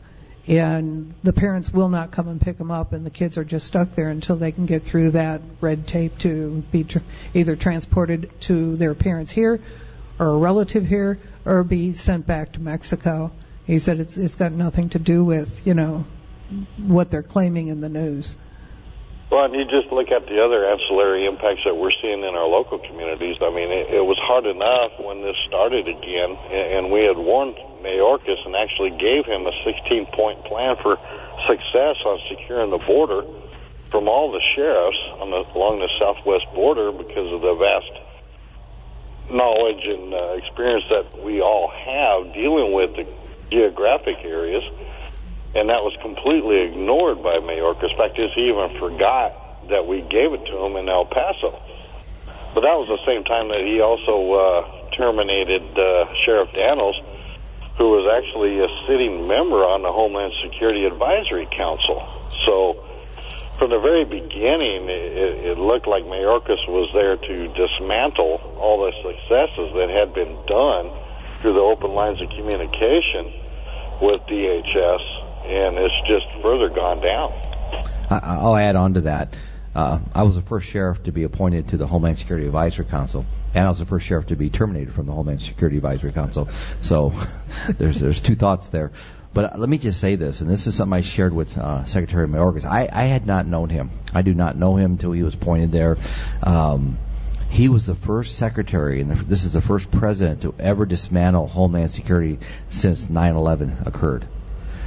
and 0.47 1.13
the 1.23 1.33
parents 1.33 1.73
will 1.73 1.89
not 1.89 2.11
come 2.11 2.27
and 2.27 2.39
pick 2.39 2.57
them 2.57 2.69
up, 2.69 2.93
and 2.93 3.05
the 3.05 3.09
kids 3.09 3.37
are 3.37 3.43
just 3.43 3.65
stuck 3.65 3.95
there 3.95 4.09
until 4.09 4.35
they 4.35 4.51
can 4.51 4.65
get 4.65 4.83
through 4.83 5.11
that 5.11 5.41
red 5.59 5.87
tape 5.87 6.17
to 6.19 6.63
be 6.71 6.83
tr- 6.83 6.99
either 7.33 7.55
transported 7.55 8.29
to 8.41 8.75
their 8.75 8.93
parents 8.93 9.31
here, 9.31 9.59
or 10.19 10.27
a 10.27 10.37
relative 10.37 10.85
here, 10.85 11.17
or 11.45 11.63
be 11.63 11.93
sent 11.93 12.27
back 12.27 12.53
to 12.53 12.59
Mexico. 12.59 13.31
He 13.65 13.79
said 13.79 13.99
it's 13.99 14.17
it's 14.17 14.35
got 14.35 14.51
nothing 14.51 14.89
to 14.89 14.99
do 14.99 15.25
with 15.25 15.65
you 15.65 15.73
know 15.73 16.05
what 16.77 17.11
they're 17.11 17.23
claiming 17.23 17.67
in 17.67 17.81
the 17.81 17.89
news. 17.89 18.35
Well, 19.31 19.45
and 19.45 19.55
you 19.55 19.65
just 19.65 19.91
look 19.91 20.11
at 20.11 20.27
the 20.27 20.39
other 20.43 20.69
ancillary 20.69 21.25
impacts 21.25 21.65
that 21.65 21.75
we're 21.75 21.91
seeing 22.01 22.23
in 22.23 22.35
our 22.35 22.47
local 22.47 22.77
communities. 22.77 23.37
I 23.41 23.49
mean, 23.49 23.71
it, 23.71 23.95
it 23.95 24.05
was 24.05 24.17
hard 24.21 24.45
enough 24.45 24.93
when 25.01 25.21
this 25.21 25.35
started 25.47 25.87
again, 25.87 26.37
and, 26.53 26.91
we 26.91 27.03
had 27.03 27.17
warned 27.17 27.57
Mayorkas 27.81 28.45
and 28.45 28.55
actually 28.55 28.91
gave 28.91 29.25
him 29.25 29.47
a 29.47 29.51
16 29.65 30.05
point 30.13 30.45
plan 30.45 30.77
for 30.81 30.95
success 31.49 31.97
on 32.05 32.19
securing 32.29 32.69
the 32.69 32.77
border 32.77 33.25
from 33.89 34.07
all 34.07 34.31
the 34.31 34.41
sheriffs 34.55 34.97
on 35.19 35.31
the, 35.31 35.41
along 35.57 35.79
the 35.79 35.89
southwest 35.99 36.45
border 36.53 36.91
because 36.91 37.31
of 37.33 37.41
the 37.41 37.55
vast 37.55 37.91
knowledge 39.31 39.83
and 39.83 40.13
uh, 40.13 40.37
experience 40.37 40.85
that 40.91 41.23
we 41.23 41.41
all 41.41 41.67
have 41.69 42.33
dealing 42.33 42.73
with 42.73 42.95
the 42.95 43.05
geographic 43.49 44.17
areas 44.23 44.63
and 45.55 45.69
that 45.69 45.81
was 45.81 45.95
completely 46.01 46.67
ignored 46.67 47.23
by 47.23 47.39
Mayorkas. 47.39 47.95
Fact, 47.97 48.19
he 48.19 48.51
even 48.51 48.75
forgot 48.77 49.31
that 49.69 49.87
we 49.87 50.01
gave 50.01 50.33
it 50.33 50.45
to 50.45 50.55
him 50.59 50.75
in 50.75 50.89
El 50.89 51.05
Paso. 51.05 51.55
But 52.53 52.61
that 52.67 52.75
was 52.75 52.87
the 52.87 52.99
same 53.07 53.23
time 53.23 53.47
that 53.49 53.63
he 53.63 53.79
also 53.79 54.35
uh, 54.35 54.91
terminated 54.91 55.63
uh, 55.79 56.11
Sheriff 56.23 56.51
Dannels, 56.51 56.99
who 57.79 57.89
was 57.89 58.03
actually 58.07 58.59
a 58.59 58.67
sitting 58.87 59.27
member 59.27 59.63
on 59.63 59.81
the 59.81 59.91
Homeland 59.91 60.33
Security 60.43 60.85
Advisory 60.85 61.47
Council. 61.55 62.03
So, 62.45 62.83
from 63.57 63.71
the 63.71 63.79
very 63.79 64.03
beginning, 64.03 64.91
it, 64.91 65.55
it 65.55 65.57
looked 65.57 65.87
like 65.87 66.03
Mayorkas 66.03 66.67
was 66.67 66.91
there 66.91 67.15
to 67.15 67.35
dismantle 67.55 68.59
all 68.59 68.83
the 68.83 68.91
successes 69.03 69.71
that 69.79 69.87
had 69.87 70.13
been 70.13 70.35
done 70.47 70.91
through 71.39 71.55
the 71.55 71.63
open 71.63 71.91
lines 71.91 72.21
of 72.21 72.27
communication 72.35 73.31
with 74.03 74.19
DHS 74.27 75.14
and 75.45 75.77
it's 75.77 76.07
just 76.07 76.25
further 76.41 76.69
gone 76.69 77.01
down. 77.01 77.31
I, 78.09 78.19
I'll 78.23 78.55
add 78.55 78.75
on 78.75 78.95
to 78.95 79.01
that. 79.01 79.35
Uh, 79.75 79.99
I 80.13 80.23
was 80.23 80.35
the 80.35 80.41
first 80.41 80.67
sheriff 80.67 81.03
to 81.03 81.11
be 81.11 81.23
appointed 81.23 81.69
to 81.69 81.77
the 81.77 81.85
Homeland 81.85 82.17
Security 82.17 82.47
Advisory 82.47 82.85
Council, 82.85 83.25
and 83.53 83.65
I 83.65 83.69
was 83.69 83.79
the 83.79 83.85
first 83.85 84.05
sheriff 84.05 84.27
to 84.27 84.37
be 84.37 84.49
terminated 84.49 84.93
from 84.93 85.05
the 85.05 85.11
Homeland 85.11 85.41
Security 85.41 85.77
Advisory 85.77 86.13
Council. 86.13 86.47
So 86.81 87.13
there's 87.77 87.99
there's 87.99 88.21
two 88.21 88.35
thoughts 88.35 88.69
there. 88.69 88.91
But 89.33 89.59
let 89.59 89.67
me 89.67 89.77
just 89.77 89.99
say 89.99 90.15
this, 90.15 90.39
and 90.39 90.49
this 90.49 90.65
is 90.65 90.75
something 90.75 90.93
I 90.93 91.01
shared 91.01 91.33
with 91.33 91.57
uh, 91.57 91.83
Secretary 91.83 92.25
Mayorkas. 92.25 92.63
I, 92.63 92.87
I 92.89 93.03
had 93.03 93.27
not 93.27 93.45
known 93.45 93.69
him. 93.69 93.91
I 94.13 94.21
do 94.21 94.33
not 94.33 94.55
know 94.55 94.77
him 94.77 94.91
until 94.91 95.11
he 95.11 95.23
was 95.23 95.35
appointed 95.35 95.73
there. 95.73 95.97
Um, 96.41 96.97
he 97.49 97.67
was 97.67 97.85
the 97.85 97.95
first 97.95 98.37
secretary, 98.37 99.01
and 99.01 99.11
this 99.11 99.43
is 99.43 99.51
the 99.51 99.61
first 99.61 99.91
president 99.91 100.43
to 100.43 100.55
ever 100.57 100.85
dismantle 100.85 101.47
Homeland 101.47 101.91
Security 101.91 102.39
since 102.69 103.07
9/11 103.07 103.85
occurred. 103.85 104.25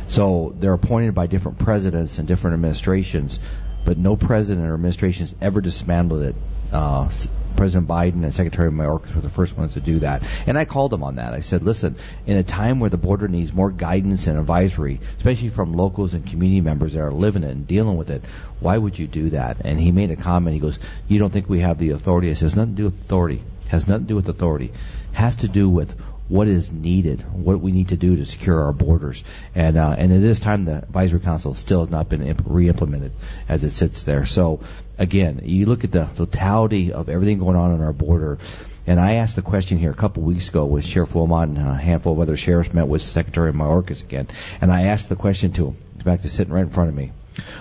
So 0.08 0.54
they're 0.58 0.72
appointed 0.72 1.14
by 1.14 1.26
different 1.26 1.58
presidents 1.58 2.18
and 2.18 2.26
different 2.26 2.54
administrations, 2.54 3.38
but 3.84 3.98
no 3.98 4.16
president 4.16 4.66
or 4.66 4.74
administration 4.74 5.26
has 5.26 5.34
ever 5.40 5.60
dismantled 5.60 6.22
it. 6.22 6.34
Uh, 6.72 7.10
President 7.56 7.88
Biden 7.88 8.22
and 8.22 8.32
Secretary 8.32 8.70
Mayorkas 8.70 9.14
were 9.14 9.20
the 9.20 9.28
first 9.28 9.56
ones 9.56 9.74
to 9.74 9.80
do 9.80 9.98
that. 9.98 10.22
And 10.46 10.56
I 10.56 10.64
called 10.64 10.92
them 10.92 11.02
on 11.02 11.16
that. 11.16 11.34
I 11.34 11.40
said, 11.40 11.62
listen, 11.62 11.96
in 12.24 12.36
a 12.36 12.44
time 12.44 12.78
where 12.78 12.88
the 12.88 12.96
border 12.96 13.26
needs 13.26 13.52
more 13.52 13.70
guidance 13.70 14.28
and 14.28 14.38
advisory, 14.38 15.00
especially 15.16 15.48
from 15.48 15.72
locals 15.72 16.14
and 16.14 16.24
community 16.24 16.60
members 16.60 16.92
that 16.92 17.00
are 17.00 17.10
living 17.10 17.42
it 17.42 17.50
and 17.50 17.66
dealing 17.66 17.96
with 17.96 18.10
it, 18.10 18.24
why 18.60 18.78
would 18.78 18.96
you 18.96 19.08
do 19.08 19.30
that? 19.30 19.56
And 19.64 19.80
he 19.80 19.90
made 19.90 20.12
a 20.12 20.16
comment. 20.16 20.54
He 20.54 20.60
goes, 20.60 20.78
you 21.08 21.18
don't 21.18 21.32
think 21.32 21.48
we 21.48 21.60
have 21.60 21.78
the 21.78 21.90
authority? 21.90 22.28
I 22.28 22.30
has 22.30 22.54
nothing 22.54 22.76
to 22.76 22.82
do 22.82 22.84
with 22.84 23.00
authority. 23.00 23.42
It 23.64 23.68
has 23.70 23.88
nothing 23.88 24.04
to 24.04 24.08
do 24.08 24.16
with 24.16 24.28
authority. 24.28 24.66
It 24.66 25.16
has 25.16 25.36
to 25.36 25.48
do 25.48 25.68
with 25.68 25.96
what 26.28 26.48
is 26.48 26.70
needed, 26.70 27.22
what 27.32 27.60
we 27.60 27.72
need 27.72 27.88
to 27.88 27.96
do 27.96 28.16
to 28.16 28.24
secure 28.24 28.64
our 28.64 28.72
borders. 28.72 29.24
And 29.54 29.76
uh, 29.76 29.94
and 29.98 30.12
at 30.12 30.20
this 30.20 30.40
time, 30.40 30.64
the 30.64 30.76
advisory 30.76 31.20
council 31.20 31.54
still 31.54 31.80
has 31.80 31.90
not 31.90 32.08
been 32.08 32.22
imp- 32.22 32.42
re-implemented 32.44 33.12
as 33.48 33.64
it 33.64 33.70
sits 33.70 34.04
there. 34.04 34.26
So 34.26 34.60
again, 34.98 35.42
you 35.44 35.66
look 35.66 35.84
at 35.84 35.92
the 35.92 36.04
totality 36.04 36.92
of 36.92 37.08
everything 37.08 37.38
going 37.38 37.56
on 37.56 37.72
on 37.72 37.80
our 37.80 37.92
border. 37.92 38.38
And 38.86 38.98
I 38.98 39.16
asked 39.16 39.36
the 39.36 39.42
question 39.42 39.76
here 39.76 39.90
a 39.90 39.94
couple 39.94 40.22
weeks 40.22 40.48
ago 40.48 40.64
with 40.64 40.82
Sheriff 40.82 41.14
Wilmot 41.14 41.50
and 41.50 41.58
a 41.58 41.74
handful 41.74 42.14
of 42.14 42.20
other 42.20 42.38
sheriffs 42.38 42.72
met 42.72 42.88
with 42.88 43.02
Secretary 43.02 43.52
Mayorkas 43.52 44.02
again. 44.02 44.28
And 44.62 44.72
I 44.72 44.84
asked 44.84 45.10
the 45.10 45.16
question 45.16 45.52
to 45.52 45.66
him, 45.66 45.76
fact, 46.08 46.22
he's 46.22 46.32
sitting 46.32 46.52
right 46.52 46.64
in 46.64 46.70
front 46.70 46.88
of 46.88 46.96
me. 46.96 47.12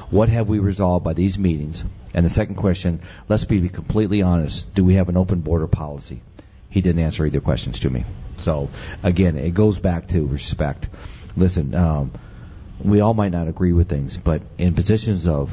What 0.10 0.30
have 0.30 0.48
we 0.48 0.60
resolved 0.60 1.04
by 1.04 1.14
these 1.14 1.38
meetings? 1.38 1.84
And 2.14 2.26
the 2.26 2.30
second 2.30 2.56
question, 2.56 3.02
let's 3.28 3.46
be 3.46 3.68
completely 3.70 4.22
honest, 4.22 4.74
do 4.74 4.84
we 4.84 4.96
have 4.96 5.10
an 5.10 5.18
open 5.18 5.42
border 5.42 5.68
policy? 5.68 6.22
He 6.70 6.82
didn't 6.82 7.04
answer 7.04 7.26
either 7.26 7.42
questions 7.42 7.82
to 7.82 7.90
me. 7.90 8.06
So 8.40 8.70
again, 9.04 9.38
it 9.38 9.54
goes 9.54 9.80
back 9.80 10.08
to 10.10 10.26
respect. 10.26 10.88
Listen, 11.36 11.76
um, 11.76 12.12
we 12.80 13.02
all 13.02 13.14
might 13.14 13.32
not 13.32 13.48
agree 13.48 13.74
with 13.74 13.90
things, 13.90 14.18
but 14.18 14.42
in 14.58 14.74
positions 14.74 15.28
of 15.28 15.52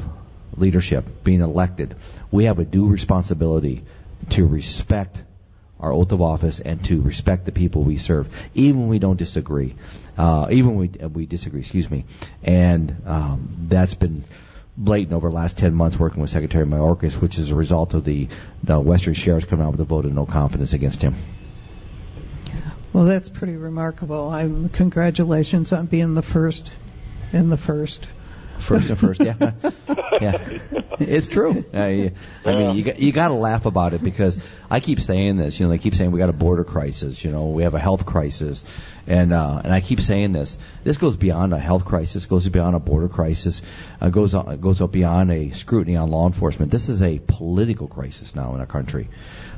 leadership, 0.57 1.23
being 1.23 1.41
elected, 1.41 1.95
we 2.31 2.45
have 2.45 2.59
a 2.59 2.65
due 2.65 2.87
responsibility 2.87 3.83
to 4.29 4.45
respect 4.45 5.23
our 5.79 5.91
oath 5.91 6.11
of 6.11 6.21
office 6.21 6.59
and 6.59 6.83
to 6.85 7.01
respect 7.01 7.45
the 7.45 7.51
people 7.51 7.83
we 7.83 7.97
serve, 7.97 8.29
even 8.53 8.81
when 8.81 8.89
we 8.89 8.99
don't 8.99 9.17
disagree, 9.17 9.75
uh, 10.17 10.47
even 10.49 10.75
when 10.75 10.91
we, 10.91 11.07
we 11.07 11.25
disagree. 11.25 11.59
Excuse 11.59 11.89
me, 11.89 12.05
and 12.43 12.95
um, 13.05 13.67
that's 13.67 13.93
been 13.93 14.23
blatant 14.77 15.13
over 15.13 15.29
the 15.29 15.35
last 15.35 15.57
10 15.57 15.73
months 15.73 15.97
working 15.97 16.21
with 16.21 16.29
Secretary 16.29 16.65
Mayorkas, 16.65 17.13
which 17.13 17.37
is 17.37 17.51
a 17.51 17.55
result 17.55 17.93
of 17.93 18.03
the, 18.03 18.27
the 18.63 18.79
Western 18.79 19.13
sheriffs 19.13 19.45
coming 19.45 19.65
out 19.65 19.71
with 19.71 19.79
a 19.81 19.85
vote 19.85 20.05
of 20.05 20.13
no 20.13 20.25
confidence 20.25 20.73
against 20.73 21.01
him. 21.01 21.15
Well, 22.95 23.03
that's 23.03 23.27
pretty 23.27 23.57
remarkable. 23.57 24.29
I'm 24.29 24.69
congratulations 24.69 25.73
on 25.73 25.87
being 25.87 26.13
the 26.13 26.21
first 26.21 26.71
in 27.33 27.49
the 27.49 27.57
first. 27.57 28.07
First 28.59 28.89
and 28.89 28.97
first, 28.97 29.21
yeah, 29.21 29.35
yeah, 30.21 30.47
it's 30.97 31.27
true. 31.27 31.65
I, 31.73 32.13
I 32.45 32.55
mean, 32.55 32.77
you 32.77 32.83
got, 32.85 32.97
you 32.97 33.11
got 33.11 33.27
to 33.27 33.33
laugh 33.33 33.65
about 33.65 33.93
it 33.93 34.01
because 34.01 34.39
I 34.71 34.79
keep 34.79 35.01
saying 35.01 35.35
this. 35.35 35.59
You 35.59 35.65
know, 35.65 35.71
they 35.71 35.77
keep 35.77 35.93
saying 35.93 36.11
we 36.11 36.19
got 36.19 36.29
a 36.29 36.33
border 36.33 36.63
crisis. 36.63 37.21
You 37.21 37.33
know, 37.33 37.47
we 37.47 37.63
have 37.63 37.73
a 37.73 37.79
health 37.79 38.05
crisis, 38.05 38.63
and 39.07 39.33
uh, 39.33 39.59
and 39.61 39.73
I 39.73 39.81
keep 39.81 39.99
saying 39.99 40.31
this. 40.31 40.57
This 40.85 40.95
goes 40.95 41.17
beyond 41.17 41.53
a 41.53 41.59
health 41.59 41.83
crisis, 41.83 42.25
goes 42.25 42.47
beyond 42.47 42.77
a 42.77 42.79
border 42.79 43.09
crisis, 43.09 43.61
uh, 43.99 44.07
goes 44.07 44.33
on, 44.33 44.61
goes 44.61 44.79
up 44.79 44.93
beyond 44.93 45.31
a 45.31 45.51
scrutiny 45.51 45.97
on 45.97 46.11
law 46.11 46.27
enforcement. 46.27 46.71
This 46.71 46.87
is 46.87 47.01
a 47.01 47.19
political 47.19 47.89
crisis 47.89 48.35
now 48.35 48.53
in 48.53 48.61
our 48.61 48.65
country 48.65 49.09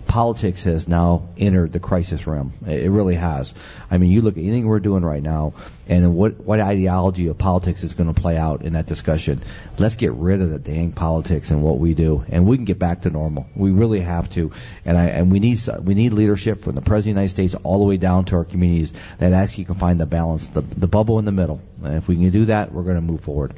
politics 0.07 0.63
has 0.63 0.87
now 0.87 1.29
entered 1.37 1.71
the 1.71 1.79
crisis 1.79 2.25
realm. 2.25 2.53
It 2.65 2.89
really 2.89 3.15
has. 3.15 3.53
I 3.91 3.97
mean, 3.97 4.11
you 4.11 4.21
look 4.21 4.37
at 4.37 4.43
anything 4.43 4.65
we're 4.65 4.79
doing 4.79 5.03
right 5.03 5.21
now, 5.21 5.53
and 5.87 6.15
what 6.15 6.39
what 6.39 6.59
ideology 6.59 7.27
of 7.27 7.37
politics 7.37 7.83
is 7.83 7.93
going 7.93 8.13
to 8.13 8.19
play 8.19 8.37
out 8.37 8.63
in 8.63 8.73
that 8.73 8.87
discussion. 8.87 9.43
Let's 9.77 9.95
get 9.95 10.13
rid 10.13 10.41
of 10.41 10.49
the 10.49 10.59
dang 10.59 10.91
politics 10.91 11.51
and 11.51 11.61
what 11.61 11.79
we 11.79 11.93
do, 11.93 12.23
and 12.29 12.47
we 12.47 12.57
can 12.57 12.65
get 12.65 12.79
back 12.79 13.01
to 13.01 13.09
normal. 13.09 13.45
We 13.55 13.71
really 13.71 13.99
have 13.99 14.29
to, 14.31 14.51
and 14.85 14.97
I 14.97 15.05
and 15.07 15.31
we 15.31 15.39
need 15.39 15.59
we 15.83 15.93
need 15.93 16.13
leadership 16.13 16.63
from 16.63 16.75
the 16.75 16.81
president 16.81 17.11
of 17.11 17.15
the 17.15 17.21
United 17.21 17.29
States 17.29 17.55
all 17.63 17.79
the 17.79 17.85
way 17.85 17.97
down 17.97 18.25
to 18.25 18.35
our 18.37 18.45
communities 18.45 18.93
that 19.19 19.33
actually 19.33 19.65
can 19.65 19.75
find 19.75 19.99
the 19.99 20.05
balance, 20.05 20.47
the 20.47 20.61
the 20.61 20.87
bubble 20.87 21.19
in 21.19 21.25
the 21.25 21.31
middle. 21.31 21.61
And 21.83 21.95
if 21.95 22.07
we 22.07 22.15
can 22.15 22.29
do 22.29 22.45
that, 22.45 22.71
we're 22.71 22.83
going 22.83 22.95
to 22.95 23.01
move 23.01 23.21
forward. 23.21 23.53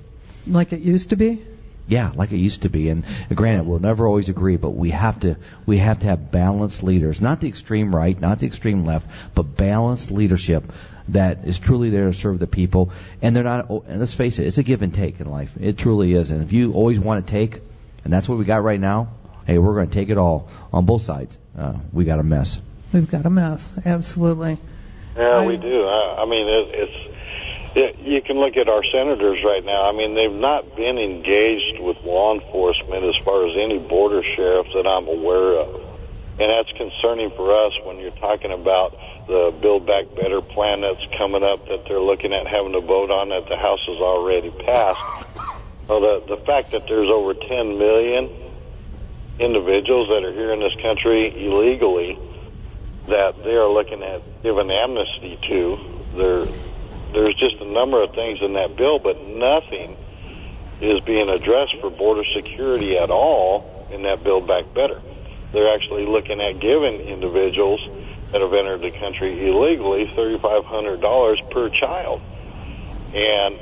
Like 0.48 0.74
it 0.74 0.82
used 0.82 1.10
to 1.12 1.16
be. 1.16 1.42
Yeah, 1.90 2.12
like 2.16 2.32
it 2.32 2.38
used 2.38 2.62
to 2.62 2.70
be. 2.70 2.90
And 2.90 3.04
granted, 3.34 3.66
we'll 3.66 3.80
never 3.80 4.08
always 4.08 4.30
agree, 4.30 4.58
but 4.58 4.70
we 4.70 4.92
have 4.92 5.20
to 5.22 5.38
we 5.66 5.78
have 5.80 6.00
to 6.02 6.06
have 6.06 6.32
balanced 6.32 6.84
leaders, 6.84 7.20
not 7.20 7.42
the 7.42 7.48
extreme 7.48 7.94
right, 7.94 8.18
not 8.20 8.40
the 8.40 8.48
extreme 8.48 8.86
left, 8.86 9.10
but 9.34 9.44
balanced 9.58 10.12
leadership 10.12 10.72
that 11.10 11.46
is 11.46 11.58
truly 11.58 11.90
there 11.90 12.06
to 12.06 12.14
serve 12.14 12.38
the 12.40 12.48
people. 12.48 12.92
And 13.22 13.36
they're 13.36 13.44
not. 13.44 13.70
And 13.70 14.00
let's 14.00 14.14
face 14.14 14.38
it, 14.40 14.46
it's 14.46 14.60
a 14.60 14.64
give 14.64 14.84
and 14.84 14.94
take 14.94 15.20
in 15.20 15.30
life. 15.30 15.52
It 15.60 15.78
truly 15.78 16.14
is. 16.14 16.30
And 16.30 16.44
if 16.44 16.54
you 16.54 16.74
always 16.74 17.00
want 17.00 17.26
to 17.26 17.32
take, 17.32 17.60
and 18.04 18.14
that's 18.14 18.30
what 18.30 18.38
we 18.38 18.46
got 18.46 18.64
right 18.64 18.80
now, 18.80 19.10
hey, 19.48 19.58
we're 19.58 19.74
going 19.74 19.90
to 19.90 19.94
take 19.94 20.10
it 20.10 20.18
all 20.18 20.48
on 20.72 20.86
both 20.86 21.02
sides. 21.02 21.38
Uh, 21.58 21.74
we 21.92 22.06
got 22.06 22.20
a 22.20 22.24
mess. 22.24 22.60
We've 22.94 23.10
got 23.10 23.26
a 23.26 23.30
mess. 23.30 23.74
Absolutely. 23.84 24.58
Yeah, 25.18 25.46
we 25.46 25.58
do. 25.58 25.86
I, 25.86 26.22
I 26.22 26.26
mean, 26.26 26.48
it, 26.48 26.70
it's 26.74 27.19
you 27.76 28.22
can 28.22 28.38
look 28.38 28.58
at 28.58 28.68
our 28.68 28.84
senators 28.92 29.44
right 29.46 29.64
now. 29.64 29.88
I 29.88 29.92
mean, 29.92 30.16
they've 30.16 30.32
not 30.32 30.76
been 30.76 30.98
engaged 30.98 31.80
with 31.80 31.98
law 32.04 32.34
enforcement 32.34 33.04
as 33.04 33.16
far 33.24 33.48
as 33.48 33.56
any 33.58 33.78
border 33.78 34.24
sheriffs 34.36 34.72
that 34.74 34.88
I'm 34.88 35.08
aware 35.08 35.60
of. 35.60 35.90
And 36.40 36.50
that's 36.50 36.72
concerning 36.72 37.32
for 37.32 37.54
us 37.54 37.74
when 37.84 38.00
you're 38.00 38.12
talking 38.12 38.52
about 38.52 38.98
the 39.28 39.54
Build 39.62 39.86
Back 39.86 40.06
Better 40.16 40.42
plan 40.42 40.82
that's 40.82 41.06
coming 41.18 41.44
up 41.44 41.68
that 41.68 41.86
they're 41.86 42.00
looking 42.00 42.34
at 42.34 42.48
having 42.48 42.72
to 42.72 42.82
vote 42.82 43.12
on 43.12 43.30
that 43.30 43.48
the 43.50 43.58
House 43.58 43.82
has 43.86 43.98
already 43.98 44.50
passed. 44.50 45.38
Well, 45.88 46.00
the, 46.00 46.36
the 46.36 46.38
fact 46.38 46.72
that 46.72 46.88
there's 46.88 47.10
over 47.10 47.34
10 47.34 47.78
million 47.78 48.30
individuals 49.40 50.10
that 50.10 50.24
are 50.24 50.32
here 50.32 50.54
in 50.54 50.60
this 50.60 50.76
country 50.82 51.46
illegally 51.46 52.18
that 53.08 53.44
they 53.44 53.56
are 53.56 53.70
looking 53.70 54.02
at 54.04 54.22
giving 54.42 54.72
amnesty 54.72 55.38
to, 55.48 55.78
they're 56.16 56.46
there's 57.14 57.36
just 57.36 57.56
a 57.62 57.66
number 57.66 58.02
of 58.02 58.14
things 58.14 58.40
in 58.42 58.54
that 58.54 58.76
bill, 58.76 59.00
but 59.00 59.22
nothing 59.26 59.98
is 60.82 61.00
being 61.02 61.30
addressed 61.30 61.76
for 61.82 61.90
border 61.90 62.24
security 62.36 62.98
at 62.98 63.10
all 63.10 63.88
in 63.92 64.04
that 64.04 64.24
Build 64.24 64.48
Back 64.48 64.74
Better. 64.74 65.02
They're 65.52 65.74
actually 65.74 66.06
looking 66.06 66.40
at 66.40 66.60
giving 66.60 67.02
individuals 67.02 67.82
that 68.32 68.42
have 68.42 68.54
entered 68.54 68.82
the 68.82 68.92
country 68.92 69.50
illegally 69.50 70.06
$3,500 70.16 71.52
per 71.52 71.70
child. 71.70 72.22
And 73.14 73.60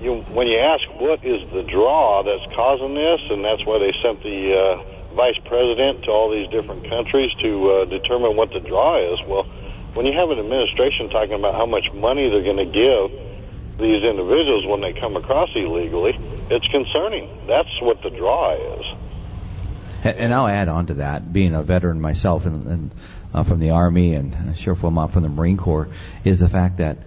you, 0.00 0.20
when 0.32 0.46
you 0.46 0.58
ask 0.58 0.82
what 1.00 1.24
is 1.24 1.48
the 1.50 1.62
draw 1.62 2.22
that's 2.22 2.44
causing 2.54 2.94
this, 2.94 3.20
and 3.30 3.44
that's 3.44 3.64
why 3.64 3.78
they 3.78 3.92
sent 4.04 4.22
the 4.22 4.56
uh, 4.56 5.14
vice 5.14 5.38
president 5.46 6.04
to 6.04 6.10
all 6.10 6.30
these 6.30 6.48
different 6.50 6.88
countries 6.88 7.32
to 7.40 7.70
uh, 7.70 7.84
determine 7.86 8.36
what 8.36 8.52
the 8.52 8.60
draw 8.60 8.98
is, 9.12 9.18
well, 9.26 9.46
when 9.94 10.06
you 10.06 10.12
have 10.12 10.30
an 10.30 10.38
administration 10.38 11.10
talking 11.10 11.34
about 11.34 11.54
how 11.54 11.66
much 11.66 11.92
money 11.92 12.30
they're 12.30 12.42
going 12.42 12.56
to 12.56 12.72
give 12.72 13.30
these 13.78 14.04
individuals 14.04 14.66
when 14.66 14.80
they 14.80 14.92
come 14.92 15.16
across 15.16 15.48
illegally, 15.54 16.16
it's 16.50 16.66
concerning. 16.68 17.46
That's 17.46 17.80
what 17.80 18.02
the 18.02 18.10
draw 18.10 18.54
is. 18.78 18.86
And 20.02 20.32
I'll 20.32 20.46
add 20.46 20.68
on 20.68 20.86
to 20.86 20.94
that, 20.94 21.32
being 21.32 21.54
a 21.54 21.62
veteran 21.62 22.00
myself 22.00 22.46
and, 22.46 22.66
and 22.66 22.90
uh, 23.34 23.42
from 23.42 23.58
the 23.58 23.70
Army 23.70 24.14
and 24.14 24.56
Sheriff 24.56 24.82
Wilmot 24.82 25.12
from 25.12 25.22
the 25.22 25.28
Marine 25.28 25.56
Corps, 25.56 25.88
is 26.24 26.40
the 26.40 26.48
fact 26.48 26.78
that 26.78 26.98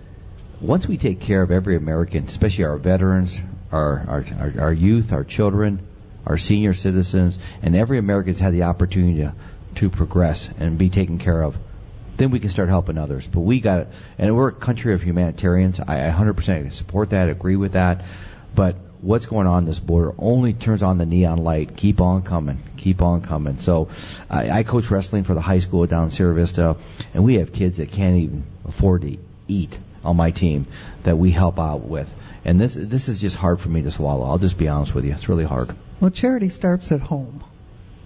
once 0.61 0.87
we 0.87 0.97
take 0.97 1.19
care 1.19 1.41
of 1.41 1.51
every 1.51 1.75
American, 1.75 2.25
especially 2.27 2.65
our 2.65 2.77
veterans, 2.77 3.37
our, 3.71 4.05
our, 4.07 4.25
our, 4.39 4.53
our 4.65 4.73
youth, 4.73 5.11
our 5.11 5.23
children, 5.23 5.79
our 6.25 6.37
senior 6.37 6.73
citizens, 6.73 7.39
and 7.61 7.75
every 7.75 7.97
American's 7.97 8.39
had 8.39 8.53
the 8.53 8.63
opportunity 8.63 9.19
to, 9.19 9.33
to 9.75 9.89
progress 9.89 10.49
and 10.59 10.77
be 10.77 10.89
taken 10.89 11.17
care 11.17 11.41
of 11.41 11.57
then 12.17 12.31
we 12.31 12.39
can 12.39 12.49
start 12.49 12.69
helping 12.69 12.97
others. 12.97 13.27
But 13.27 13.41
we 13.41 13.59
got, 13.59 13.87
and 14.17 14.35
we're 14.35 14.49
a 14.49 14.53
country 14.53 14.93
of 14.93 15.01
humanitarians. 15.01 15.79
I, 15.79 16.11
100% 16.11 16.71
support 16.73 17.11
that, 17.11 17.29
agree 17.29 17.55
with 17.55 17.73
that. 17.73 18.05
But 18.55 18.75
what's 19.01 19.25
going 19.25 19.47
on 19.47 19.65
this 19.65 19.79
border 19.79 20.13
only 20.17 20.53
turns 20.53 20.81
on 20.81 20.97
the 20.97 21.05
neon 21.05 21.39
light. 21.39 21.75
Keep 21.75 22.01
on 22.01 22.21
coming, 22.21 22.59
keep 22.77 23.01
on 23.01 23.21
coming. 23.21 23.57
So, 23.57 23.89
I, 24.29 24.49
I 24.49 24.63
coach 24.63 24.89
wrestling 24.89 25.23
for 25.23 25.33
the 25.33 25.41
high 25.41 25.59
school 25.59 25.85
down 25.85 26.05
in 26.05 26.11
Sierra 26.11 26.33
Vista, 26.33 26.77
and 27.13 27.23
we 27.23 27.35
have 27.35 27.51
kids 27.51 27.77
that 27.77 27.91
can't 27.91 28.17
even 28.17 28.43
afford 28.65 29.01
to 29.01 29.17
eat 29.47 29.77
on 30.03 30.17
my 30.17 30.31
team 30.31 30.67
that 31.03 31.17
we 31.17 31.31
help 31.31 31.59
out 31.59 31.81
with. 31.81 32.13
And 32.45 32.59
this 32.59 32.73
this 32.73 33.07
is 33.07 33.21
just 33.21 33.37
hard 33.37 33.61
for 33.61 33.69
me 33.69 33.83
to 33.83 33.91
swallow. 33.91 34.25
I'll 34.25 34.37
just 34.37 34.57
be 34.57 34.67
honest 34.67 34.93
with 34.93 35.05
you. 35.05 35.13
It's 35.13 35.29
really 35.29 35.45
hard. 35.45 35.73
Well, 35.99 36.11
charity 36.11 36.49
starts 36.49 36.91
at 36.91 36.99
home. 36.99 37.41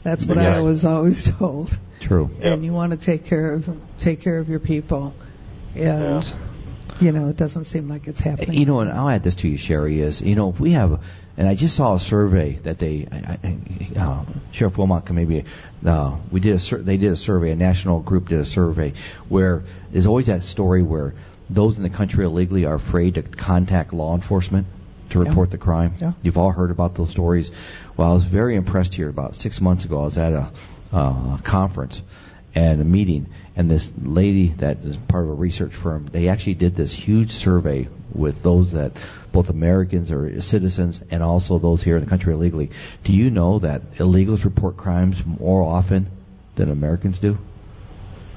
That's 0.04 0.26
what 0.26 0.38
yes. 0.38 0.58
I 0.58 0.62
was 0.62 0.86
always 0.86 1.32
told. 1.38 1.78
True. 2.00 2.30
And 2.42 2.64
you 2.64 2.74
want 2.74 2.92
to 2.92 2.98
take 2.98 3.26
care 3.26 3.54
of 3.54 3.70
take 3.98 4.22
care 4.22 4.40
of 4.40 4.50
your 4.50 4.60
people, 4.60 5.16
and 5.76 6.24
yeah. 6.24 6.98
you 7.00 7.12
know 7.12 7.30
it 7.30 7.38
doesn't 7.38 7.66
seem 7.66 7.90
like 7.90 8.08
it's 8.08 8.20
happening. 8.20 8.58
You 8.58 8.66
know, 8.66 8.80
and 8.82 8.92
I'll 8.92 9.10
add 9.10 9.24
this 9.24 9.36
to 9.36 9.48
you, 9.48 9.58
Sherry. 9.58 10.00
Is 10.00 10.22
you 10.22 10.36
know 10.36 10.48
we 10.48 10.72
have, 10.72 11.02
and 11.38 11.48
I 11.48 11.56
just 11.56 11.76
saw 11.76 11.96
a 11.96 12.00
survey 12.00 12.54
that 12.64 12.78
they, 12.78 13.08
I, 13.12 13.38
I, 13.44 14.00
uh, 14.00 14.26
Sheriff 14.52 14.78
Wilmot 14.78 15.06
can 15.06 15.16
maybe, 15.16 15.46
uh, 15.86 16.18
we 16.32 16.40
did 16.40 16.62
a 16.62 16.78
they 16.78 16.98
did 16.98 17.12
a 17.12 17.16
survey, 17.16 17.52
a 17.52 17.56
national 17.56 18.00
group 18.02 18.30
did 18.30 18.40
a 18.40 18.46
survey 18.46 18.94
where 19.28 19.64
there's 19.92 20.08
always 20.08 20.28
that 20.28 20.44
story 20.44 20.84
where 20.84 21.16
those 21.50 21.78
in 21.78 21.84
the 21.84 21.90
country 21.90 22.26
illegally 22.26 22.66
are 22.66 22.76
afraid 22.76 23.16
to 23.16 23.22
contact 23.22 23.94
law 23.94 24.14
enforcement 24.16 24.68
to 25.10 25.20
report 25.20 25.50
yeah. 25.50 25.52
the 25.52 25.58
crime. 25.58 25.94
Yeah. 26.00 26.14
You've 26.22 26.38
all 26.38 26.52
heard 26.52 26.72
about 26.72 26.96
those 26.96 27.10
stories. 27.10 27.52
Well, 27.96 28.12
I 28.12 28.14
was 28.14 28.26
very 28.26 28.56
impressed 28.56 28.94
here 28.94 29.10
about 29.10 29.36
six 29.36 29.62
months 29.62 29.86
ago. 29.86 30.02
I 30.02 30.06
was 30.06 30.18
at 30.18 30.34
a 30.34 30.52
uh, 30.92 31.38
conference 31.38 32.02
and 32.56 32.82
a 32.82 32.84
meeting, 32.84 33.28
and 33.56 33.70
this 33.70 33.92
lady 34.02 34.48
that 34.58 34.78
is 34.84 34.96
part 34.96 35.24
of 35.24 35.30
a 35.30 35.34
research 35.34 35.74
firm, 35.74 36.08
they 36.08 36.30
actually 36.30 36.56
did 36.56 36.76
this 36.76 36.92
huge 36.92 37.32
survey 37.32 37.88
with 38.14 38.42
those 38.42 38.72
that 38.72 38.94
both 39.32 39.50
Americans 39.50 40.12
or 40.12 40.42
citizens 40.42 41.02
and 41.12 41.22
also 41.22 41.60
those 41.60 41.84
here 41.84 41.98
in 41.98 42.04
the 42.04 42.10
country 42.10 42.34
illegally. 42.34 42.72
Do 43.04 43.14
you 43.14 43.30
know 43.30 43.60
that 43.60 43.96
illegals 43.96 44.44
report 44.44 44.78
crimes 44.78 45.24
more 45.24 45.62
often 45.62 46.10
than 46.56 46.72
Americans 46.72 47.20
do? 47.20 47.38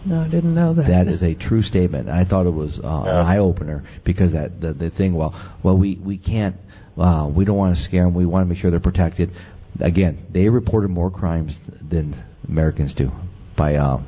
No, 0.05 0.23
I 0.23 0.29
didn't 0.29 0.55
know 0.55 0.75
that. 0.75 0.87
That 0.87 1.09
is 1.09 1.23
a 1.23 1.35
true 1.35 1.63
statement. 1.63 2.09
I 2.09 2.25
thought 2.25 2.47
it 2.47 2.55
was 2.55 2.79
uh, 2.79 3.03
yeah. 3.05 3.21
an 3.21 3.27
eye 3.27 3.39
opener 3.39 3.85
because 4.05 4.33
that 4.33 4.61
the, 4.61 4.73
the 4.73 4.91
thing. 4.91 5.15
Well, 5.15 5.35
well, 5.63 5.77
we 5.77 5.95
we 5.95 6.17
can't. 6.17 6.57
Uh, 6.99 7.31
we 7.33 7.45
don't 7.45 7.57
want 7.57 7.77
to 7.77 7.83
scare 7.83 8.05
them. 8.05 8.15
We 8.15 8.27
want 8.27 8.45
to 8.45 8.49
make 8.49 8.59
sure 8.59 8.71
they're 8.71 8.81
protected. 8.81 9.31
Again, 9.79 10.27
they 10.31 10.49
reported 10.49 10.89
more 10.89 11.11
crimes 11.11 11.59
than 11.81 12.15
Americans 12.49 12.95
do. 12.95 13.13
By 13.57 13.77
uh, 13.77 14.01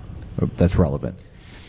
that's 0.56 0.76
relevant. 0.76 1.16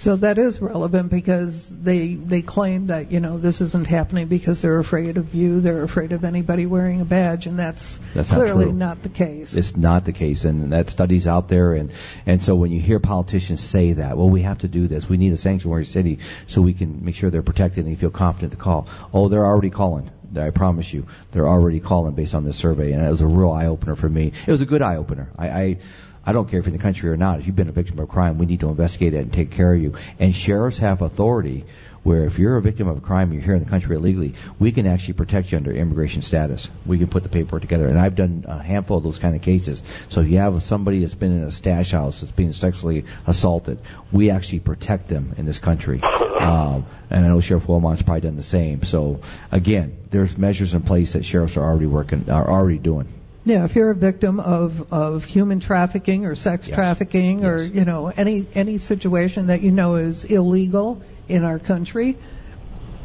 So 0.04 0.18
that 0.18 0.38
is 0.38 0.62
relevant 0.62 1.12
because 1.12 1.70
they 1.70 2.16
they 2.16 2.42
claim 2.42 2.88
that 2.88 3.14
you 3.14 3.22
know 3.22 3.38
this 3.38 3.62
isn't 3.62 3.88
happening 3.88 4.28
because 4.28 4.62
they're 4.62 4.80
afraid 4.80 5.16
of 5.16 5.34
you, 5.34 5.62
they're 5.62 5.82
afraid 5.82 6.12
of 6.12 6.26
anybody 6.26 6.66
wearing 6.66 7.00
a 7.00 7.06
badge, 7.06 7.48
and 7.48 7.58
that's, 7.58 8.02
that's 8.14 8.30
clearly 8.30 8.66
not, 8.66 8.76
not, 8.76 9.04
the 9.04 9.08
case. 9.08 9.54
It's 9.54 9.78
not 9.78 10.04
the 10.04 10.12
case, 10.12 10.44
and 10.44 10.74
that 10.74 10.90
study's 10.90 11.26
out 11.26 11.48
there, 11.48 11.72
and 11.72 11.94
and 12.26 12.42
so 12.42 12.54
when 12.54 12.74
you 12.74 12.82
hear 12.82 13.00
politicians 13.00 13.62
say 13.62 13.94
that, 13.94 14.18
well, 14.18 14.30
we 14.30 14.42
have 14.42 14.58
to 14.58 14.68
do 14.68 14.88
this, 14.88 15.08
we 15.08 15.16
need 15.16 15.32
a 15.32 15.38
sanctuary 15.38 15.86
city 15.86 16.20
so 16.48 16.62
we 16.62 16.74
can 16.74 17.06
make 17.06 17.16
sure 17.16 17.30
they're 17.30 17.42
protected 17.42 17.86
and 17.86 17.96
they 17.96 17.98
feel 17.98 18.12
confident 18.12 18.52
to 18.52 18.58
call. 18.58 18.90
Oh, 19.14 19.30
they're 19.30 19.46
already 19.46 19.70
calling. 19.70 20.12
I 20.36 20.50
promise 20.50 20.92
you, 20.92 21.08
they're 21.32 21.48
already 21.48 21.80
calling 21.80 22.14
based 22.14 22.36
on 22.36 22.44
this 22.44 22.58
survey, 22.58 22.92
and 22.92 23.06
it 23.06 23.10
was 23.10 23.22
a 23.22 23.28
real 23.28 23.52
eye 23.52 23.68
opener 23.68 23.96
for 23.96 24.10
me. 24.10 24.34
It 24.46 24.52
was 24.52 24.60
a 24.60 24.66
good 24.66 24.82
eye 24.82 24.98
opener. 24.98 25.32
I, 25.38 25.48
I 25.48 25.78
I 26.26 26.32
don't 26.32 26.50
care 26.50 26.60
if 26.60 26.66
you're 26.66 26.74
in 26.74 26.78
the 26.78 26.84
country 26.84 27.10
or 27.10 27.18
not. 27.18 27.40
If 27.40 27.48
you've 27.48 27.56
been 27.56 27.70
a 27.70 27.74
victim 27.74 28.00
of 28.00 28.08
crime, 28.08 28.38
we 28.38 28.46
need 28.46 28.62
to 28.62 28.70
investigate 28.70 29.14
it 29.14 29.18
and 29.18 29.34
take 29.34 29.52
care 29.52 29.74
of 29.74 29.82
you. 29.82 29.96
And 30.20 30.34
sheriffs 30.34 30.80
have 30.80 31.02
authority 31.02 31.66
where 32.04 32.26
if 32.26 32.38
you're 32.38 32.58
a 32.58 32.62
victim 32.62 32.88
of 32.88 32.98
a 32.98 33.02
crime 33.02 33.32
and 33.32 33.34
you're 33.34 33.44
here 33.44 33.56
in 33.56 33.64
the 33.64 33.70
country 33.70 33.96
illegally, 33.96 34.34
we 34.60 34.72
can 34.72 34.86
actually 34.86 35.14
protect 35.14 35.52
you 35.52 35.58
under 35.58 35.72
immigration 35.72 36.22
status. 36.22 36.70
We 36.86 36.98
can 36.98 37.08
put 37.08 37.24
the 37.24 37.30
paperwork 37.30 37.62
together. 37.62 37.88
And 37.88 37.98
I've 37.98 38.16
done 38.16 38.46
a 38.48 38.62
handful 38.62 38.98
of 38.98 39.04
those 39.04 39.20
kind 39.20 39.36
of 39.36 39.42
cases. 39.42 39.82
So 40.10 40.22
if 40.22 40.28
you 40.28 40.38
have 40.38 40.62
somebody 40.64 41.00
that's 41.00 41.14
been 41.14 41.32
in 41.32 41.44
a 41.44 41.52
stash 41.52 41.92
house 41.92 42.22
that's 42.22 42.32
being 42.32 42.52
sexually 42.52 43.06
assaulted, 43.26 43.80
we 44.12 44.32
actually 44.32 44.60
protect 44.60 45.08
them 45.08 45.34
in 45.38 45.46
this 45.46 45.60
country. 45.60 46.02
Um, 46.02 46.86
and 47.10 47.26
I 47.26 47.30
know 47.30 47.40
Sheriff 47.40 47.68
Wilmot's 47.68 48.02
probably 48.02 48.22
done 48.22 48.36
the 48.36 48.44
same. 48.44 48.84
So 48.84 49.22
again, 49.52 49.98
there's 50.10 50.38
measures 50.38 50.74
in 50.74 50.82
place 50.82 51.14
that 51.14 51.24
sheriffs 51.24 51.58
are 51.58 51.64
already 51.64 51.86
working, 51.86 52.30
are 52.30 52.50
already 52.50 52.80
doing. 52.80 53.08
Yeah, 53.46 53.66
if 53.66 53.76
you're 53.76 53.90
a 53.90 53.96
victim 53.96 54.40
of, 54.40 54.94
of 54.94 55.26
human 55.26 55.60
trafficking 55.60 56.26
or 56.26 56.36
sex 56.36 56.68
Yes. 56.68 56.76
trafficking 56.76 57.46
or, 57.46 57.62
Yes. 57.62 57.74
you 57.76 57.86
know, 57.86 58.08
any, 58.08 58.48
any 58.54 58.78
situation 58.78 59.48
that 59.48 59.62
you 59.62 59.72
know 59.72 59.96
is 59.96 60.24
illegal 60.24 61.02
in 61.28 61.44
our 61.44 61.60
country, 61.60 62.18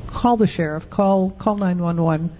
call 0.07 0.37
the 0.37 0.47
sheriff, 0.47 0.89
call, 0.91 1.31
call 1.31 1.57
911 1.57 2.31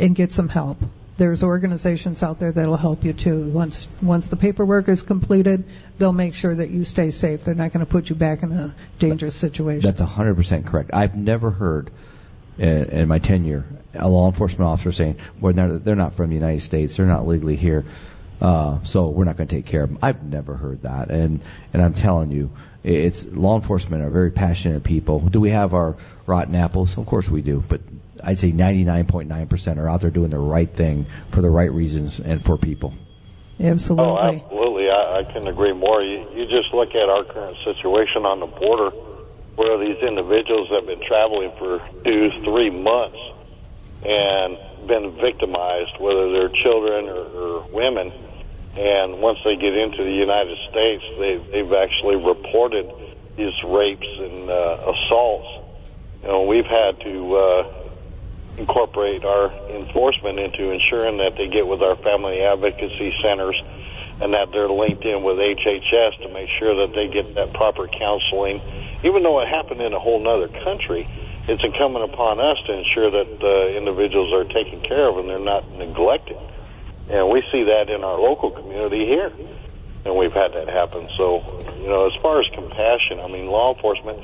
and 0.00 0.14
get 0.16 0.32
some 0.32 0.48
help. 0.48 0.78
There's 1.16 1.44
organizations 1.44 2.24
out 2.24 2.40
there 2.40 2.50
that'll 2.50 2.76
help 2.76 3.04
you 3.04 3.12
too. 3.12 3.48
Once, 3.50 3.86
once 4.02 4.26
the 4.26 4.36
paperwork 4.36 4.88
is 4.88 5.04
completed, 5.04 5.62
they'll 5.96 6.12
make 6.12 6.34
sure 6.34 6.52
that 6.52 6.70
you 6.70 6.82
stay 6.82 7.12
safe. 7.12 7.44
They're 7.44 7.54
not 7.54 7.72
going 7.72 7.86
to 7.86 7.90
put 7.90 8.10
you 8.10 8.16
back 8.16 8.42
in 8.42 8.50
a 8.50 8.74
dangerous 8.98 9.36
situation. 9.36 9.88
That's 9.88 10.00
100% 10.00 10.66
correct. 10.66 10.90
I've 10.92 11.14
never 11.14 11.50
heard 11.52 11.92
in, 12.58 12.84
in 12.84 13.08
my 13.08 13.18
tenure 13.18 13.64
a 13.94 14.08
law 14.08 14.26
enforcement 14.26 14.62
officer 14.62 14.92
saying, 14.92 15.16
well, 15.40 15.52
they're, 15.52 15.78
they're 15.78 15.96
not 15.96 16.14
from 16.14 16.30
the 16.30 16.34
United 16.34 16.60
States, 16.60 16.96
they're 16.96 17.06
not 17.06 17.26
legally 17.26 17.56
here, 17.56 17.84
uh, 18.40 18.82
so 18.84 19.08
we're 19.08 19.24
not 19.24 19.36
going 19.36 19.48
to 19.48 19.54
take 19.54 19.66
care 19.66 19.82
of 19.82 19.90
them. 19.90 19.98
I've 20.02 20.22
never 20.22 20.54
heard 20.54 20.82
that, 20.82 21.10
and 21.10 21.40
and 21.72 21.82
I'm 21.82 21.94
telling 21.94 22.30
you, 22.30 22.50
it's 22.82 23.24
law 23.24 23.56
enforcement 23.56 24.02
are 24.02 24.10
very 24.10 24.30
passionate 24.30 24.84
people. 24.84 25.20
Do 25.20 25.40
we 25.40 25.50
have 25.50 25.74
our 25.74 25.96
rotten 26.26 26.54
apples? 26.54 26.98
Of 26.98 27.06
course 27.06 27.28
we 27.28 27.42
do, 27.42 27.62
but 27.66 27.80
I'd 28.22 28.38
say 28.38 28.52
99.9% 28.52 29.78
are 29.78 29.88
out 29.88 30.00
there 30.00 30.10
doing 30.10 30.30
the 30.30 30.38
right 30.38 30.70
thing 30.70 31.06
for 31.30 31.42
the 31.42 31.50
right 31.50 31.72
reasons 31.72 32.20
and 32.20 32.44
for 32.44 32.56
people. 32.56 32.94
Absolutely. 33.60 34.04
Oh, 34.04 34.18
absolutely. 34.18 34.90
I, 34.90 35.20
I 35.20 35.32
can 35.32 35.46
agree 35.46 35.72
more. 35.72 36.02
You, 36.02 36.28
you 36.34 36.46
just 36.46 36.74
look 36.74 36.94
at 36.94 37.08
our 37.08 37.24
current 37.24 37.56
situation 37.64 38.26
on 38.26 38.40
the 38.40 38.46
border 38.46 38.90
where 39.56 39.78
these 39.78 40.02
individuals 40.02 40.68
have 40.70 40.86
been 40.86 41.02
traveling 41.06 41.52
for 41.58 41.80
two, 42.04 42.30
three 42.42 42.70
months 42.70 43.18
and 44.04 44.58
been 44.86 45.16
victimized, 45.20 45.98
whether 45.98 46.30
they're 46.32 46.48
children 46.48 47.08
or, 47.08 47.24
or 47.24 47.68
women. 47.72 48.12
And 48.76 49.20
once 49.20 49.38
they 49.44 49.56
get 49.56 49.76
into 49.76 50.02
the 50.02 50.12
United 50.12 50.58
States, 50.70 51.04
they, 51.18 51.36
they've 51.52 51.72
actually 51.72 52.16
reported 52.16 52.90
these 53.36 53.54
rapes 53.64 54.06
and 54.18 54.50
uh, 54.50 54.92
assaults. 54.92 55.64
You 56.22 56.28
know, 56.28 56.42
we've 56.42 56.66
had 56.66 57.00
to 57.00 57.36
uh, 57.36 57.84
incorporate 58.58 59.24
our 59.24 59.52
enforcement 59.70 60.38
into 60.38 60.70
ensuring 60.70 61.18
that 61.18 61.36
they 61.36 61.48
get 61.48 61.66
with 61.66 61.82
our 61.82 61.96
family 61.96 62.42
advocacy 62.42 63.14
centers 63.22 63.60
and 64.20 64.32
that 64.34 64.50
they're 64.52 64.68
linked 64.68 65.04
in 65.04 65.22
with 65.22 65.38
HHS 65.38 66.22
to 66.22 66.28
make 66.32 66.48
sure 66.58 66.86
that 66.86 66.94
they 66.94 67.08
get 67.08 67.34
that 67.34 67.52
proper 67.52 67.88
counseling. 67.88 68.60
Even 69.04 69.22
though 69.22 69.40
it 69.40 69.48
happened 69.48 69.82
in 69.82 69.92
a 69.92 70.00
whole 70.00 70.26
other 70.26 70.48
country, 70.64 71.06
it's 71.46 71.62
incumbent 71.62 72.10
upon 72.12 72.40
us 72.40 72.56
to 72.66 72.72
ensure 72.72 73.10
that 73.10 73.44
uh, 73.44 73.76
individuals 73.76 74.32
are 74.32 74.44
taken 74.44 74.80
care 74.80 75.08
of 75.08 75.18
and 75.18 75.28
they're 75.28 75.38
not 75.38 75.70
neglected. 75.72 76.38
And 77.10 77.28
we 77.28 77.44
see 77.52 77.64
that 77.64 77.90
in 77.90 78.02
our 78.02 78.18
local 78.18 78.50
community 78.50 79.04
here. 79.04 79.30
And 80.06 80.16
we've 80.16 80.32
had 80.32 80.52
that 80.54 80.68
happen. 80.68 81.08
So, 81.18 81.44
you 81.80 81.88
know, 81.88 82.06
as 82.06 82.16
far 82.22 82.40
as 82.40 82.46
compassion, 82.54 83.20
I 83.20 83.28
mean, 83.28 83.46
law 83.46 83.74
enforcement, 83.74 84.20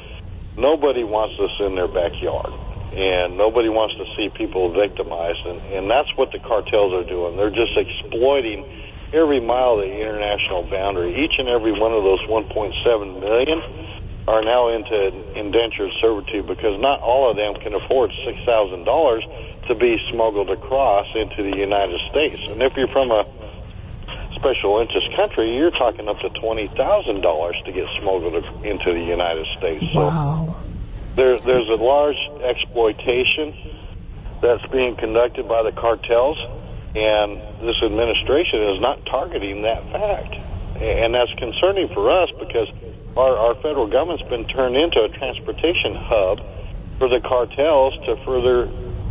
nobody 0.56 1.04
wants 1.04 1.38
us 1.38 1.52
in 1.60 1.74
their 1.74 1.88
backyard. 1.88 2.52
And 2.96 3.36
nobody 3.36 3.68
wants 3.68 3.94
to 3.96 4.04
see 4.16 4.30
people 4.30 4.72
victimized. 4.72 5.44
And, 5.44 5.60
and 5.76 5.90
that's 5.90 6.08
what 6.16 6.32
the 6.32 6.38
cartels 6.38 6.94
are 6.94 7.04
doing. 7.04 7.36
They're 7.36 7.52
just 7.52 7.76
exploiting 7.76 8.64
every 9.12 9.40
mile 9.40 9.76
of 9.76 9.84
the 9.84 9.92
international 9.92 10.64
boundary. 10.64 11.22
Each 11.22 11.36
and 11.36 11.48
every 11.48 11.72
one 11.72 11.92
of 11.92 12.02
those 12.02 12.20
1.7 12.20 13.20
million 13.20 13.60
are 14.28 14.42
now 14.42 14.68
into 14.68 15.38
indentured 15.38 15.90
servitude 16.00 16.46
because 16.46 16.80
not 16.80 17.00
all 17.00 17.30
of 17.30 17.36
them 17.36 17.54
can 17.62 17.74
afford 17.74 18.10
$6,000 18.26 19.66
to 19.68 19.74
be 19.74 19.96
smuggled 20.12 20.50
across 20.50 21.06
into 21.14 21.42
the 21.50 21.56
United 21.56 21.98
States. 22.10 22.40
And 22.50 22.62
if 22.62 22.72
you're 22.76 22.88
from 22.88 23.10
a 23.10 23.24
special 24.36 24.80
interest 24.80 25.08
country, 25.16 25.56
you're 25.56 25.70
talking 25.72 26.08
up 26.08 26.18
to 26.20 26.28
$20,000 26.30 27.64
to 27.64 27.72
get 27.72 27.86
smuggled 28.00 28.34
into 28.64 28.92
the 28.92 29.04
United 29.04 29.46
States. 29.58 29.84
So 29.92 30.08
Wow. 30.08 30.56
there, 31.16 31.38
there's 31.40 31.68
a 31.68 31.80
large 31.82 32.16
exploitation 32.44 33.54
that's 34.42 34.64
being 34.72 34.96
conducted 34.96 35.48
by 35.48 35.62
the 35.62 35.72
cartels, 35.72 36.38
and 36.94 37.36
this 37.60 37.76
administration 37.82 38.62
is 38.74 38.80
not 38.80 39.04
targeting 39.06 39.62
that 39.62 39.84
fact. 39.92 40.34
And 40.80 41.14
that's 41.14 41.32
concerning 41.34 41.88
for 41.92 42.08
us 42.10 42.30
because 42.38 42.68
our, 43.16 43.36
our 43.36 43.54
federal 43.56 43.86
government's 43.86 44.22
been 44.28 44.46
turned 44.46 44.76
into 44.76 45.02
a 45.02 45.08
transportation 45.08 45.94
hub 45.94 46.40
for 46.98 47.08
the 47.08 47.20
cartels 47.20 47.94
to 48.06 48.16
further 48.24 48.66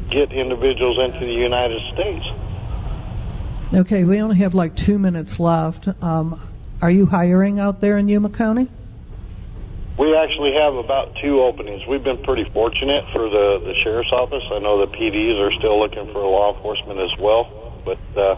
get 0.09 0.31
individuals 0.31 0.99
into 1.03 1.19
the 1.19 1.33
United 1.33 1.81
States. 1.93 2.25
Okay, 3.73 4.03
we 4.03 4.21
only 4.21 4.37
have 4.37 4.55
like 4.55 4.75
two 4.75 4.97
minutes 4.97 5.39
left. 5.39 5.87
Um, 6.01 6.41
are 6.81 6.89
you 6.89 7.05
hiring 7.05 7.59
out 7.59 7.81
there 7.81 7.97
in 7.97 8.07
Yuma 8.07 8.29
County? 8.29 8.67
We 9.97 10.15
actually 10.15 10.53
have 10.53 10.75
about 10.75 11.17
two 11.21 11.41
openings. 11.41 11.85
We've 11.85 12.03
been 12.03 12.23
pretty 12.23 12.49
fortunate 12.51 13.03
for 13.13 13.29
the, 13.29 13.59
the 13.65 13.73
sheriff's 13.83 14.11
office. 14.13 14.43
I 14.49 14.59
know 14.59 14.85
the 14.85 14.91
PDs 14.95 15.39
are 15.45 15.51
still 15.59 15.77
looking 15.77 16.07
for 16.13 16.23
law 16.23 16.55
enforcement 16.55 16.99
as 16.99 17.19
well, 17.19 17.81
but 17.83 17.99
uh, 18.15 18.37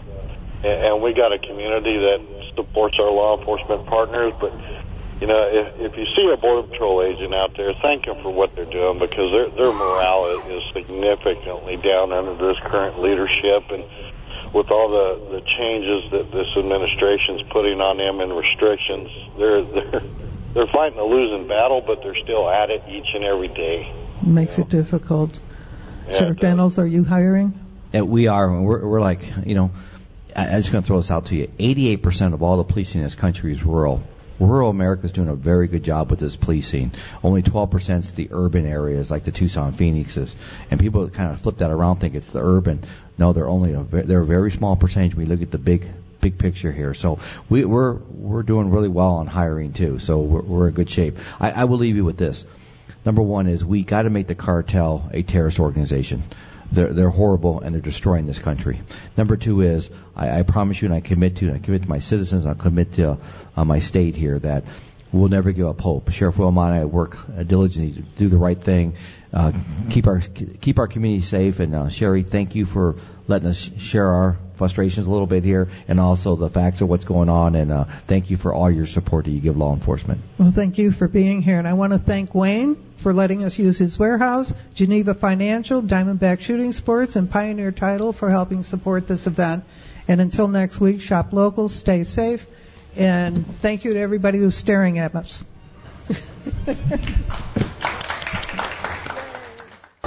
and 0.64 0.86
and 0.86 1.02
we 1.02 1.12
got 1.14 1.32
a 1.32 1.38
community 1.38 1.98
that 1.98 2.20
supports 2.56 2.98
our 2.98 3.10
law 3.10 3.38
enforcement 3.38 3.86
partners. 3.86 4.32
But 4.40 4.52
you 5.22 5.28
know, 5.28 5.38
if, 5.38 5.92
if 5.92 5.96
you 5.96 6.04
see 6.18 6.26
a 6.34 6.36
border 6.36 6.66
patrol 6.66 7.00
agent 7.00 7.32
out 7.32 7.56
there, 7.56 7.72
thank 7.80 8.06
them 8.06 8.20
for 8.22 8.34
what 8.34 8.56
they're 8.56 8.66
doing 8.66 8.98
because 8.98 9.30
their 9.30 9.48
their 9.54 9.72
morale 9.72 10.42
is 10.50 10.62
significantly 10.74 11.76
down 11.76 12.10
under 12.10 12.34
this 12.34 12.58
current 12.66 12.98
leadership 12.98 13.70
and 13.70 13.86
with 14.52 14.66
all 14.72 14.90
the 14.90 15.38
the 15.38 15.40
changes 15.46 16.10
that 16.10 16.26
this 16.34 16.50
administration's 16.58 17.40
putting 17.54 17.80
on 17.80 17.98
them 17.98 18.18
and 18.18 18.36
restrictions, 18.36 19.06
they're 19.38 19.62
they're 19.62 20.02
they're 20.54 20.72
fighting 20.74 20.98
a 20.98 21.04
losing 21.04 21.46
battle, 21.46 21.80
but 21.86 22.02
they're 22.02 22.18
still 22.24 22.50
at 22.50 22.70
it 22.70 22.82
each 22.88 23.06
and 23.14 23.22
every 23.22 23.46
day. 23.46 23.94
Makes 24.26 24.58
it 24.58 24.68
difficult. 24.68 25.40
Yeah, 26.08 26.18
Sheriff. 26.18 26.38
Dannels, 26.38 26.78
are 26.78 26.86
you 26.86 27.04
hiring? 27.04 27.54
And 27.92 28.08
we 28.08 28.26
are, 28.26 28.60
we're, 28.60 28.86
we're 28.86 29.00
like, 29.00 29.20
you 29.46 29.54
know, 29.54 29.70
I, 30.34 30.48
I'm 30.48 30.60
just 30.60 30.72
going 30.72 30.82
to 30.82 30.86
throw 30.86 30.98
this 30.98 31.10
out 31.10 31.26
to 31.26 31.36
you. 31.36 31.46
88% 31.46 32.34
of 32.34 32.42
all 32.42 32.56
the 32.56 32.64
policing 32.64 33.00
in 33.00 33.04
this 33.04 33.14
country 33.14 33.52
is 33.52 33.62
rural. 33.62 34.02
Rural 34.42 34.70
America 34.70 35.04
is 35.04 35.12
doing 35.12 35.28
a 35.28 35.34
very 35.34 35.68
good 35.68 35.84
job 35.84 36.10
with 36.10 36.20
this 36.20 36.36
policing. 36.36 36.92
Only 37.22 37.42
12% 37.42 37.98
is 38.00 38.12
the 38.12 38.28
urban 38.32 38.66
areas, 38.66 39.10
like 39.10 39.24
the 39.24 39.32
Tucson, 39.32 39.72
Phoenixes. 39.72 40.34
And 40.70 40.80
people 40.80 41.08
kind 41.08 41.30
of 41.30 41.40
flip 41.40 41.58
that 41.58 41.70
around, 41.70 41.96
think 41.96 42.14
it's 42.14 42.30
the 42.30 42.42
urban. 42.42 42.82
No, 43.18 43.32
they're 43.32 43.48
only 43.48 43.72
a, 43.72 43.82
they're 43.82 44.20
a 44.20 44.26
very 44.26 44.50
small 44.50 44.76
percentage. 44.76 45.14
We 45.14 45.26
look 45.26 45.42
at 45.42 45.50
the 45.50 45.58
big 45.58 45.86
big 46.20 46.38
picture 46.38 46.70
here. 46.70 46.94
So 46.94 47.18
we, 47.48 47.64
we're 47.64 47.94
we're 47.94 48.44
doing 48.44 48.70
really 48.70 48.88
well 48.88 49.14
on 49.14 49.26
hiring 49.26 49.72
too. 49.72 49.98
So 49.98 50.20
we're, 50.20 50.42
we're 50.42 50.68
in 50.68 50.74
good 50.74 50.88
shape. 50.88 51.18
I, 51.40 51.50
I 51.50 51.64
will 51.64 51.78
leave 51.78 51.96
you 51.96 52.04
with 52.04 52.16
this. 52.16 52.44
Number 53.04 53.22
one 53.22 53.48
is 53.48 53.64
we 53.64 53.82
got 53.82 54.02
to 54.02 54.10
make 54.10 54.28
the 54.28 54.36
cartel 54.36 55.10
a 55.12 55.22
terrorist 55.22 55.58
organization. 55.58 56.22
They're, 56.72 56.92
they're 56.92 57.10
horrible 57.10 57.60
and 57.60 57.74
they're 57.74 57.82
destroying 57.82 58.26
this 58.26 58.38
country. 58.38 58.80
Number 59.16 59.36
two 59.36 59.60
is 59.60 59.90
I, 60.16 60.40
I 60.40 60.42
promise 60.42 60.80
you 60.80 60.86
and 60.86 60.94
I 60.94 61.00
commit 61.00 61.36
to, 61.36 61.48
and 61.48 61.56
I 61.56 61.58
commit 61.58 61.82
to 61.82 61.88
my 61.88 61.98
citizens, 61.98 62.44
and 62.44 62.52
I 62.52 62.62
commit 62.62 62.94
to 62.94 63.18
uh, 63.56 63.64
my 63.64 63.78
state 63.80 64.16
here 64.16 64.38
that 64.38 64.64
we'll 65.12 65.28
never 65.28 65.52
give 65.52 65.66
up 65.66 65.80
hope. 65.80 66.10
Sheriff 66.10 66.38
Wilmot 66.38 66.72
and 66.72 66.80
I 66.80 66.84
work 66.86 67.18
uh, 67.38 67.42
diligently 67.42 68.02
to 68.02 68.08
do 68.16 68.28
the 68.28 68.38
right 68.38 68.60
thing, 68.60 68.94
uh, 69.32 69.52
keep 69.90 70.06
our 70.06 70.20
keep 70.20 70.78
our 70.78 70.86
community 70.86 71.22
safe. 71.22 71.60
And 71.60 71.74
uh, 71.74 71.88
Sherry, 71.88 72.22
thank 72.22 72.54
you 72.54 72.66
for 72.66 72.96
letting 73.28 73.48
us 73.48 73.70
share 73.78 74.06
our 74.06 74.36
frustrations 74.56 75.06
a 75.06 75.10
little 75.10 75.26
bit 75.26 75.42
here, 75.42 75.68
and 75.88 75.98
also 75.98 76.36
the 76.36 76.50
facts 76.50 76.80
of 76.82 76.88
what's 76.88 77.04
going 77.04 77.28
on. 77.28 77.54
And 77.54 77.72
uh, 77.72 77.84
thank 78.06 78.30
you 78.30 78.36
for 78.36 78.52
all 78.52 78.70
your 78.70 78.86
support 78.86 79.24
that 79.24 79.30
you 79.30 79.40
give 79.40 79.56
law 79.56 79.72
enforcement. 79.72 80.20
Well, 80.38 80.50
thank 80.50 80.78
you 80.78 80.92
for 80.92 81.08
being 81.08 81.42
here, 81.42 81.58
and 81.58 81.66
I 81.66 81.72
want 81.72 81.92
to 81.92 81.98
thank 81.98 82.34
Wayne 82.34 82.76
for 82.96 83.12
letting 83.12 83.42
us 83.42 83.58
use 83.58 83.78
his 83.78 83.98
warehouse, 83.98 84.52
Geneva 84.74 85.14
Financial, 85.14 85.82
Diamondback 85.82 86.40
Shooting 86.40 86.72
Sports, 86.72 87.16
and 87.16 87.30
Pioneer 87.30 87.72
Title 87.72 88.12
for 88.12 88.30
helping 88.30 88.62
support 88.62 89.08
this 89.08 89.26
event. 89.26 89.64
And 90.08 90.20
until 90.20 90.48
next 90.48 90.80
week, 90.80 91.00
shop 91.00 91.32
local, 91.32 91.68
stay 91.68 92.04
safe, 92.04 92.46
and 92.96 93.46
thank 93.58 93.84
you 93.84 93.92
to 93.92 93.98
everybody 93.98 94.38
who's 94.38 94.56
staring 94.56 94.98
at 94.98 95.14
us. 95.14 95.44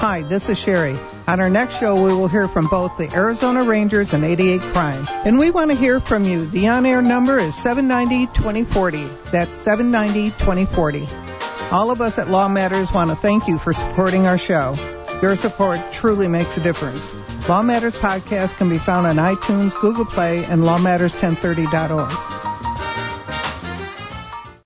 Hi, 0.07 0.21
this 0.21 0.49
is 0.49 0.59
Sherry. 0.59 0.95
On 1.27 1.39
our 1.39 1.49
next 1.49 1.79
show, 1.79 1.95
we 1.95 2.13
will 2.13 2.27
hear 2.27 2.47
from 2.47 2.67
both 2.67 2.95
the 2.95 3.11
Arizona 3.11 3.63
Rangers 3.63 4.13
and 4.13 4.23
88 4.23 4.61
Crime. 4.61 5.07
And 5.25 5.39
we 5.39 5.49
want 5.49 5.71
to 5.71 5.75
hear 5.75 5.99
from 5.99 6.25
you. 6.25 6.45
The 6.45 6.67
on-air 6.67 7.01
number 7.01 7.39
is 7.39 7.55
790-2040. 7.55 9.31
That's 9.31 9.57
790-2040. 9.65 11.71
All 11.71 11.89
of 11.89 12.01
us 12.01 12.19
at 12.19 12.29
Law 12.29 12.47
Matters 12.47 12.91
want 12.91 13.09
to 13.09 13.15
thank 13.15 13.47
you 13.47 13.57
for 13.57 13.73
supporting 13.73 14.27
our 14.27 14.37
show. 14.37 14.75
Your 15.23 15.35
support 15.35 15.79
truly 15.91 16.27
makes 16.27 16.55
a 16.55 16.61
difference. 16.61 17.11
Law 17.49 17.63
Matters 17.63 17.95
podcast 17.95 18.57
can 18.57 18.69
be 18.69 18.77
found 18.77 19.07
on 19.07 19.15
iTunes, 19.15 19.73
Google 19.81 20.05
Play, 20.05 20.45
and 20.45 20.61
lawmatters1030.org. 20.61 22.34